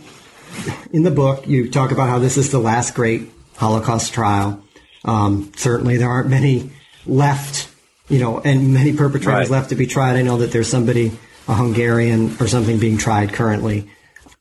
in 0.91 1.03
the 1.03 1.11
book 1.11 1.47
you 1.47 1.69
talk 1.69 1.91
about 1.91 2.09
how 2.09 2.19
this 2.19 2.37
is 2.37 2.51
the 2.51 2.59
last 2.59 2.95
great 2.95 3.29
Holocaust 3.57 4.13
trial. 4.13 4.63
Um, 5.03 5.51
certainly, 5.55 5.97
there 5.97 6.09
aren't 6.09 6.29
many 6.29 6.71
left, 7.05 7.69
you 8.09 8.19
know, 8.19 8.39
and 8.39 8.73
many 8.73 8.93
perpetrators 8.93 9.49
right. 9.49 9.49
left 9.49 9.69
to 9.69 9.75
be 9.75 9.87
tried. 9.87 10.15
I 10.15 10.21
know 10.21 10.37
that 10.37 10.51
there's 10.51 10.69
somebody, 10.69 11.11
a 11.47 11.53
Hungarian 11.53 12.35
or 12.39 12.47
something, 12.47 12.79
being 12.79 12.97
tried 12.97 13.33
currently. 13.33 13.89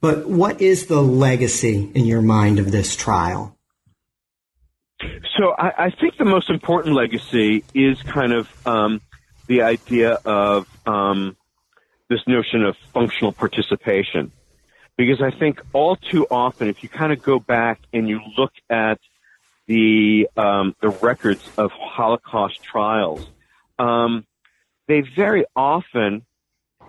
But 0.01 0.29
what 0.29 0.61
is 0.61 0.87
the 0.87 1.01
legacy 1.01 1.91
in 1.95 2.05
your 2.05 2.23
mind 2.23 2.59
of 2.59 2.71
this 2.71 2.95
trial? 2.95 3.57
So 5.37 5.53
I, 5.59 5.87
I 5.87 5.91
think 5.91 6.17
the 6.17 6.25
most 6.25 6.51
important 6.51 6.95
legacy 6.95 7.65
is 7.75 8.01
kind 8.03 8.33
of 8.33 8.67
um, 8.67 9.01
the 9.47 9.63
idea 9.63 10.13
of 10.25 10.67
um, 10.87 11.37
this 12.09 12.21
notion 12.27 12.65
of 12.65 12.77
functional 12.93 13.33
participation. 13.33 14.33
Because 14.97 15.21
I 15.21 15.31
think 15.31 15.61
all 15.75 15.97
too 15.97 16.27
often, 16.31 16.69
if 16.69 16.83
you 16.83 16.89
kind 16.89 17.13
of 17.13 17.23
go 17.23 17.39
back 17.39 17.81
and 17.93 18.09
you 18.09 18.21
look 18.39 18.53
at 18.71 18.99
the 19.67 20.29
um, 20.37 20.75
the 20.81 20.89
records 20.89 21.47
of 21.59 21.71
Holocaust 21.73 22.63
trials, 22.63 23.27
um, 23.79 24.25
they 24.89 25.03
very 25.03 25.45
often 25.55 26.25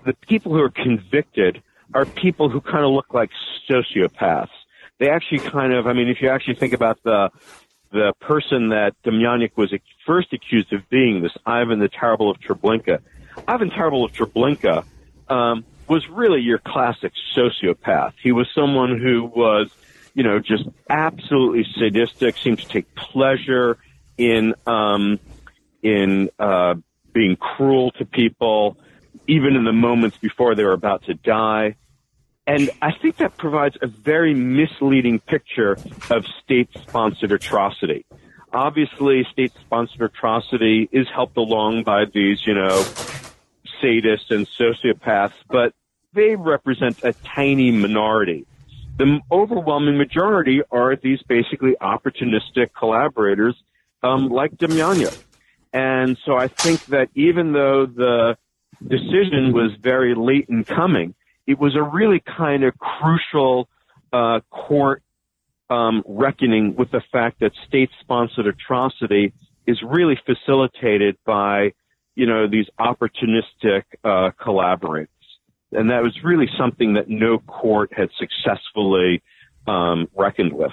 the 0.07 0.13
people 0.13 0.53
who 0.53 0.61
are 0.61 0.69
convicted 0.69 1.61
are 1.93 2.05
people 2.05 2.49
who 2.49 2.61
kind 2.61 2.85
of 2.85 2.91
look 2.91 3.13
like 3.13 3.29
sociopaths. 3.69 4.49
They 4.99 5.09
actually 5.09 5.39
kind 5.39 5.73
of, 5.73 5.85
I 5.85 5.93
mean, 5.93 6.07
if 6.07 6.21
you 6.21 6.29
actually 6.29 6.55
think 6.55 6.73
about 6.73 7.03
the 7.03 7.29
the 7.89 8.13
person 8.19 8.69
that 8.69 8.95
Demjanjuk 9.05 9.55
was 9.55 9.73
first 10.05 10.33
accused 10.33 10.73
of 10.73 10.89
being, 10.89 11.21
this 11.21 11.31
Ivan 11.45 11.79
the 11.79 11.87
Terrible 11.87 12.29
of 12.29 12.37
Treblinka, 12.39 12.99
Ivan 13.47 13.69
the 13.69 13.75
Terrible 13.75 14.03
of 14.03 14.11
Treblinka 14.11 14.83
um, 15.29 15.63
was 15.87 16.07
really 16.09 16.41
your 16.41 16.57
classic 16.57 17.13
sociopath. 17.35 18.13
He 18.21 18.33
was 18.33 18.47
someone 18.53 18.99
who 18.99 19.23
was, 19.23 19.71
you 20.13 20.23
know, 20.23 20.39
just 20.39 20.65
absolutely 20.89 21.65
sadistic, 21.77 22.37
seemed 22.37 22.59
to 22.59 22.67
take 22.67 22.93
pleasure 22.95 23.77
in 24.17 24.55
um, 24.65 25.19
in 25.81 26.29
uh, 26.39 26.75
being 27.13 27.35
cruel 27.37 27.91
to 27.91 28.05
people, 28.05 28.77
even 29.27 29.55
in 29.55 29.65
the 29.65 29.73
moments 29.73 30.17
before 30.17 30.55
they 30.55 30.63
were 30.63 30.73
about 30.73 31.03
to 31.03 31.13
die. 31.13 31.75
And 32.45 32.69
I 32.81 32.91
think 32.91 33.17
that 33.17 33.35
provides 33.37 33.77
a 33.81 33.87
very 33.87 34.33
misleading 34.33 35.19
picture 35.19 35.77
of 36.09 36.25
state-sponsored 36.43 37.31
atrocity. 37.31 38.05
Obviously, 38.53 39.27
state-sponsored 39.31 40.01
atrocity 40.01 40.87
is 40.91 41.07
helped 41.13 41.35
along 41.35 41.83
by 41.83 42.05
these, 42.05 42.45
you 42.47 42.53
know, 42.53 42.85
sadists 43.83 44.31
and 44.31 44.47
sociopaths, 44.47 45.33
but 45.49 45.73
they 46.13 46.35
represent 46.35 47.03
a 47.03 47.11
tiny 47.11 47.71
minority. 47.71 48.45
The 48.97 49.19
overwhelming 49.29 49.97
majority 49.97 50.61
are 50.71 50.95
these 50.95 51.21
basically 51.23 51.75
opportunistic 51.79 52.69
collaborators, 52.75 53.55
um, 54.01 54.29
like 54.29 54.55
Demjanjuk. 54.55 55.21
And 55.73 56.17
so 56.25 56.35
I 56.37 56.47
think 56.47 56.85
that 56.87 57.09
even 57.13 57.51
though 57.51 57.85
the 57.85 58.37
decision 58.81 59.53
was 59.53 59.71
very 59.81 60.15
late 60.15 60.47
in 60.49 60.63
coming, 60.63 61.15
it 61.45 61.57
was 61.57 61.75
a 61.75 61.81
really 61.83 62.21
kind 62.37 62.63
of 62.63 62.77
crucial 62.77 63.69
uh, 64.11 64.39
court 64.49 65.01
um, 65.69 66.03
reckoning 66.05 66.75
with 66.75 66.91
the 66.91 67.01
fact 67.11 67.39
that 67.39 67.51
state-sponsored 67.67 68.47
atrocity 68.47 69.33
is 69.65 69.81
really 69.83 70.17
facilitated 70.25 71.17
by, 71.25 71.73
you 72.15 72.25
know, 72.25 72.47
these 72.47 72.67
opportunistic 72.79 73.83
uh, 74.03 74.31
collaborators, 74.41 75.09
and 75.71 75.89
that 75.89 76.03
was 76.03 76.13
really 76.23 76.47
something 76.57 76.93
that 76.93 77.09
no 77.09 77.39
court 77.39 77.91
had 77.93 78.09
successfully 78.17 79.21
um, 79.67 80.07
reckoned 80.15 80.53
with. 80.53 80.71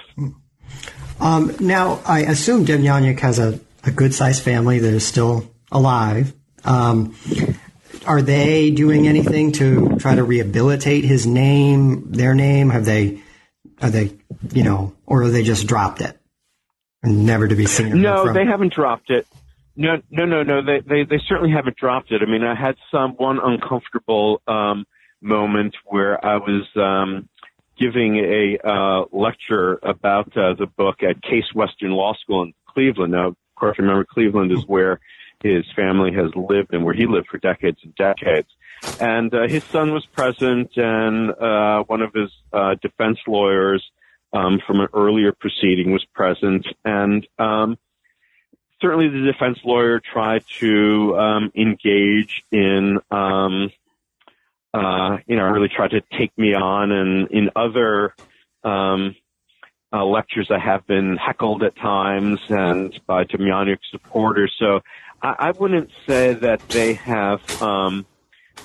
Um, 1.19 1.55
now, 1.59 2.01
I 2.05 2.21
assume 2.21 2.65
Demjanjuk 2.65 3.19
has 3.19 3.39
a, 3.39 3.59
a 3.83 3.91
good-sized 3.91 4.41
family 4.41 4.79
that 4.79 4.93
is 4.93 5.05
still 5.05 5.51
alive. 5.71 6.33
Um, 6.63 7.15
are 8.05 8.21
they 8.21 8.71
doing 8.71 9.07
anything 9.07 9.51
to 9.53 9.97
try 9.97 10.15
to 10.15 10.23
rehabilitate 10.23 11.03
his 11.03 11.25
name, 11.25 12.11
their 12.11 12.33
name? 12.33 12.69
Have 12.69 12.85
they, 12.85 13.21
are 13.81 13.89
they, 13.89 14.15
you 14.53 14.63
know, 14.63 14.95
or 15.05 15.23
have 15.23 15.31
they 15.31 15.43
just 15.43 15.67
dropped 15.67 16.01
it 16.01 16.17
never 17.03 17.47
to 17.47 17.55
be 17.55 17.65
seen? 17.65 18.01
No, 18.01 18.31
they 18.33 18.45
haven't 18.45 18.73
dropped 18.73 19.09
it. 19.09 19.27
No, 19.75 20.01
no, 20.09 20.25
no, 20.25 20.43
no. 20.43 20.63
They, 20.63 20.79
they, 20.79 21.03
they 21.03 21.19
certainly 21.27 21.51
haven't 21.51 21.75
dropped 21.75 22.11
it. 22.11 22.21
I 22.21 22.25
mean, 22.25 22.43
I 22.43 22.55
had 22.55 22.75
some 22.91 23.11
one 23.11 23.39
uncomfortable 23.43 24.41
um, 24.47 24.85
moment 25.21 25.75
where 25.85 26.23
I 26.23 26.37
was 26.37 26.65
um, 26.75 27.27
giving 27.77 28.17
a 28.17 28.57
uh, 28.63 29.05
lecture 29.11 29.79
about 29.83 30.35
uh, 30.37 30.53
the 30.53 30.67
book 30.77 31.03
at 31.03 31.21
Case 31.21 31.53
Western 31.53 31.91
Law 31.91 32.13
School 32.13 32.43
in 32.43 32.53
Cleveland. 32.69 33.11
Now, 33.11 33.27
of 33.29 33.35
course, 33.57 33.77
remember 33.77 34.05
Cleveland 34.05 34.51
is 34.51 34.65
where 34.65 34.99
his 35.45 35.65
family 35.75 36.11
has 36.13 36.31
lived 36.35 36.73
and 36.73 36.83
where 36.83 36.93
he 36.95 37.05
lived 37.05 37.27
for 37.27 37.37
decades 37.37 37.77
and 37.83 37.93
decades. 37.95 38.47
And 38.99 39.33
uh, 39.33 39.47
his 39.47 39.63
son 39.65 39.93
was 39.93 40.05
present, 40.05 40.75
and 40.75 41.31
uh, 41.31 41.83
one 41.83 42.01
of 42.01 42.13
his 42.13 42.31
uh, 42.51 42.75
defense 42.81 43.19
lawyers 43.27 43.83
um, 44.33 44.59
from 44.65 44.79
an 44.79 44.87
earlier 44.93 45.31
proceeding 45.31 45.91
was 45.91 46.03
present, 46.13 46.67
and 46.83 47.25
um, 47.39 47.77
certainly 48.81 49.07
the 49.07 49.31
defense 49.31 49.59
lawyer 49.63 49.99
tried 49.99 50.43
to 50.59 51.17
um, 51.17 51.51
engage 51.55 52.43
in, 52.51 52.99
um, 53.11 53.71
uh, 54.73 55.17
you 55.27 55.35
know, 55.35 55.45
really 55.45 55.69
tried 55.69 55.91
to 55.91 56.01
take 56.17 56.37
me 56.37 56.53
on, 56.53 56.91
and 56.91 57.29
in 57.31 57.49
other 57.55 58.13
um, 58.63 59.15
uh, 59.93 60.03
lectures, 60.05 60.49
I 60.51 60.59
have 60.59 60.85
been 60.87 61.17
heckled 61.17 61.63
at 61.63 61.75
times 61.75 62.39
and 62.49 62.97
by 63.05 63.23
Demjanjuk 63.23 63.79
supporters. 63.91 64.53
So 64.59 64.81
I, 65.21 65.35
I 65.39 65.51
wouldn't 65.51 65.91
say 66.07 66.33
that 66.33 66.67
they 66.69 66.93
have 66.93 67.61
um, 67.61 68.05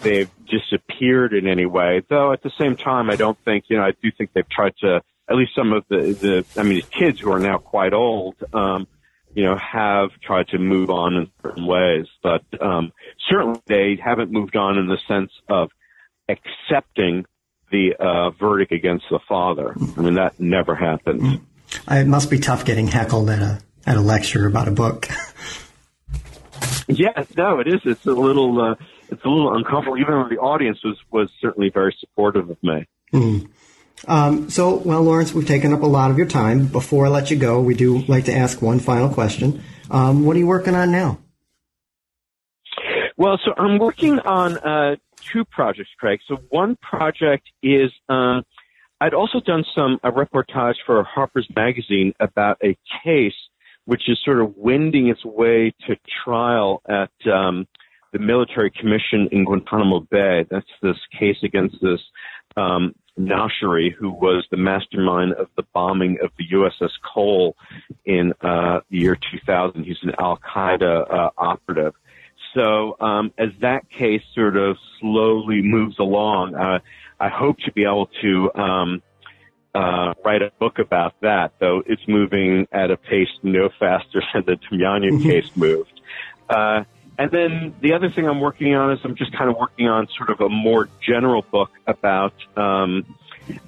they've 0.02 0.30
disappeared 0.46 1.32
in 1.32 1.46
any 1.46 1.66
way. 1.66 2.02
Though 2.08 2.32
at 2.32 2.42
the 2.42 2.50
same 2.58 2.76
time, 2.76 3.10
I 3.10 3.16
don't 3.16 3.38
think 3.44 3.64
you 3.68 3.76
know. 3.76 3.84
I 3.84 3.92
do 4.02 4.10
think 4.16 4.30
they've 4.34 4.48
tried 4.48 4.74
to 4.80 5.02
at 5.28 5.36
least 5.36 5.54
some 5.54 5.72
of 5.72 5.84
the 5.88 6.12
the 6.12 6.60
I 6.60 6.64
mean, 6.64 6.76
the 6.76 6.82
kids 6.82 7.20
who 7.20 7.32
are 7.32 7.40
now 7.40 7.58
quite 7.58 7.92
old. 7.92 8.36
Um, 8.52 8.86
you 9.32 9.44
know, 9.44 9.56
have 9.56 10.10
tried 10.20 10.48
to 10.48 10.58
move 10.58 10.90
on 10.90 11.14
in 11.14 11.30
certain 11.40 11.64
ways, 11.64 12.06
but 12.20 12.42
um, 12.60 12.92
certainly 13.28 13.60
they 13.66 13.96
haven't 14.02 14.32
moved 14.32 14.56
on 14.56 14.76
in 14.76 14.88
the 14.88 14.98
sense 15.06 15.30
of 15.48 15.70
accepting 16.28 17.24
the 17.70 17.94
uh, 17.98 18.30
verdict 18.30 18.72
against 18.72 19.06
the 19.10 19.20
father. 19.28 19.74
I 19.96 20.00
mean, 20.00 20.14
that 20.14 20.38
never 20.38 20.74
happened. 20.74 21.40
It 21.88 22.06
must 22.06 22.30
be 22.30 22.38
tough 22.38 22.64
getting 22.64 22.88
heckled 22.88 23.30
at 23.30 23.40
a 23.40 23.60
at 23.86 23.96
a 23.96 24.00
lecture 24.00 24.46
about 24.46 24.68
a 24.68 24.72
book. 24.72 25.08
Yeah, 26.88 27.24
no, 27.36 27.60
it 27.60 27.68
is. 27.68 27.80
It's 27.84 28.04
a 28.04 28.12
little, 28.12 28.60
uh, 28.60 28.74
it's 29.08 29.24
a 29.24 29.28
little 29.28 29.54
uncomfortable. 29.54 29.98
Even 29.98 30.14
though 30.14 30.28
the 30.28 30.38
audience 30.38 30.82
was 30.82 30.98
was 31.10 31.30
certainly 31.40 31.70
very 31.70 31.96
supportive 31.98 32.50
of 32.50 32.62
me. 32.62 32.86
Mm. 33.12 33.48
Um, 34.08 34.50
so, 34.50 34.76
well, 34.76 35.02
Lawrence, 35.02 35.32
we've 35.32 35.46
taken 35.46 35.72
up 35.72 35.82
a 35.82 35.86
lot 35.86 36.10
of 36.10 36.16
your 36.16 36.26
time. 36.26 36.66
Before 36.66 37.06
I 37.06 37.08
let 37.10 37.30
you 37.30 37.36
go, 37.36 37.60
we 37.60 37.74
do 37.74 37.98
like 38.06 38.24
to 38.24 38.34
ask 38.34 38.62
one 38.62 38.80
final 38.80 39.08
question. 39.08 39.62
Um, 39.90 40.24
what 40.24 40.36
are 40.36 40.38
you 40.38 40.46
working 40.46 40.74
on 40.74 40.90
now? 40.90 41.18
Well, 43.16 43.38
so 43.44 43.52
I'm 43.56 43.78
working 43.78 44.18
on 44.20 44.56
uh, 44.56 44.96
two 45.32 45.44
projects, 45.44 45.90
Craig. 45.98 46.20
So 46.26 46.36
one 46.48 46.76
project 46.76 47.48
is 47.62 47.90
um, 48.08 48.44
I'd 49.00 49.14
also 49.14 49.40
done 49.40 49.64
some 49.74 49.98
a 50.02 50.10
reportage 50.12 50.76
for 50.84 51.02
Harper's 51.04 51.48
Magazine 51.54 52.12
about 52.20 52.58
a 52.62 52.76
case 53.04 53.34
which 53.86 54.08
is 54.08 54.20
sort 54.24 54.40
of 54.40 54.56
wending 54.56 55.08
its 55.08 55.24
way 55.24 55.74
to 55.86 55.96
trial 56.24 56.82
at 56.88 57.10
um, 57.32 57.66
the 58.12 58.18
military 58.18 58.70
commission 58.70 59.28
in 59.32 59.44
Guantanamo 59.44 60.00
Bay. 60.00 60.44
That's 60.50 60.66
this 60.82 60.96
case 61.18 61.38
against 61.42 61.76
this 61.80 62.00
um, 62.56 62.94
Nashiri, 63.18 63.92
who 63.92 64.10
was 64.10 64.46
the 64.50 64.56
mastermind 64.56 65.32
of 65.34 65.48
the 65.56 65.64
bombing 65.74 66.18
of 66.22 66.30
the 66.38 66.44
USS 66.52 66.90
Cole 67.12 67.56
in 68.04 68.32
uh, 68.42 68.80
the 68.90 68.98
year 68.98 69.16
2000. 69.32 69.84
He's 69.84 69.96
an 70.02 70.12
Al 70.18 70.38
Qaeda 70.38 71.12
uh, 71.12 71.30
operative. 71.36 71.94
So 72.54 72.96
um, 73.00 73.32
as 73.38 73.50
that 73.60 73.88
case 73.90 74.22
sort 74.34 74.56
of 74.56 74.76
slowly 75.00 75.62
moves 75.62 75.98
along, 75.98 76.54
uh, 76.54 76.80
I 77.18 77.28
hope 77.28 77.58
to 77.60 77.72
be 77.72 77.84
able 77.84 78.08
to 78.22 78.54
um, 78.54 79.02
uh, 79.74 80.14
write 80.24 80.42
a 80.42 80.50
book 80.58 80.78
about 80.78 81.14
that. 81.20 81.52
Though 81.58 81.82
it's 81.86 82.06
moving 82.08 82.66
at 82.72 82.90
a 82.90 82.96
pace 82.96 83.28
no 83.42 83.68
faster 83.78 84.22
than 84.34 84.44
the 84.46 84.56
Demjanjuk 84.56 85.22
case 85.22 85.56
moved. 85.56 86.00
Uh, 86.48 86.84
and 87.18 87.30
then 87.30 87.74
the 87.80 87.92
other 87.92 88.08
thing 88.08 88.26
I'm 88.26 88.40
working 88.40 88.74
on 88.74 88.92
is 88.92 89.00
I'm 89.04 89.14
just 89.14 89.32
kind 89.32 89.50
of 89.50 89.56
working 89.56 89.88
on 89.88 90.08
sort 90.16 90.30
of 90.30 90.40
a 90.40 90.48
more 90.48 90.88
general 91.06 91.42
book 91.42 91.70
about 91.86 92.32
um, 92.56 93.04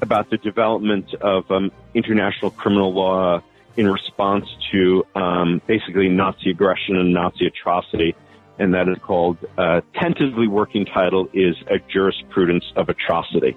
about 0.01 0.31
the 0.31 0.39
development 0.39 1.13
of 1.15 1.51
um, 1.51 1.71
international 1.93 2.51
criminal 2.51 2.95
law 2.95 3.43
in 3.77 3.91
response 3.91 4.47
to 4.71 5.07
um, 5.15 5.61
basically 5.67 6.09
Nazi 6.09 6.51
aggression 6.51 6.97
and 6.97 7.13
Nazi 7.13 7.47
atrocity, 7.47 8.15
and 8.59 8.75
that 8.75 8.89
is 8.89 8.99
called 9.03 9.39
uh, 9.59 9.81
tentatively 9.95 10.49
working 10.49 10.85
title 10.85 11.29
is 11.33 11.57
a 11.71 11.79
jurisprudence 11.93 12.65
of 12.77 12.89
atrocity. 12.89 13.57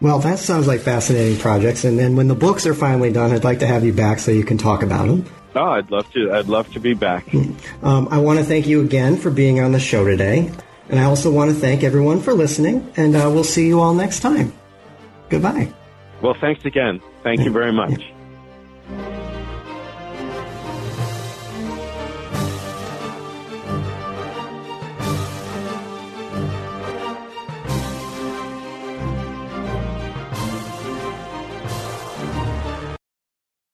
Well, 0.00 0.20
that 0.20 0.38
sounds 0.38 0.66
like 0.66 0.80
fascinating 0.80 1.38
projects. 1.38 1.84
And 1.84 1.98
then 1.98 2.14
when 2.14 2.28
the 2.28 2.34
books 2.34 2.66
are 2.66 2.74
finally 2.74 3.12
done, 3.12 3.32
I'd 3.32 3.44
like 3.44 3.58
to 3.60 3.66
have 3.66 3.84
you 3.84 3.92
back 3.92 4.20
so 4.20 4.30
you 4.30 4.44
can 4.44 4.56
talk 4.56 4.82
about 4.82 5.08
them. 5.08 5.26
Oh, 5.56 5.70
I'd 5.70 5.90
love 5.90 6.10
to. 6.12 6.32
I'd 6.32 6.46
love 6.46 6.72
to 6.74 6.80
be 6.80 6.94
back. 6.94 7.26
Um, 7.82 8.08
I 8.10 8.18
want 8.18 8.38
to 8.38 8.44
thank 8.44 8.66
you 8.66 8.82
again 8.82 9.16
for 9.16 9.30
being 9.30 9.60
on 9.60 9.72
the 9.72 9.80
show 9.80 10.04
today. 10.04 10.50
And 10.88 11.00
I 11.00 11.04
also 11.04 11.32
want 11.32 11.50
to 11.50 11.56
thank 11.56 11.82
everyone 11.82 12.20
for 12.20 12.32
listening. 12.32 12.92
And 12.96 13.16
uh, 13.16 13.30
we'll 13.32 13.44
see 13.44 13.66
you 13.66 13.80
all 13.80 13.94
next 13.94 14.20
time. 14.20 14.52
Goodbye. 15.28 15.72
Well, 16.22 16.34
thanks 16.34 16.64
again. 16.64 17.00
Thank 17.22 17.40
you 17.40 17.50
very 17.50 17.72
much. 17.72 18.02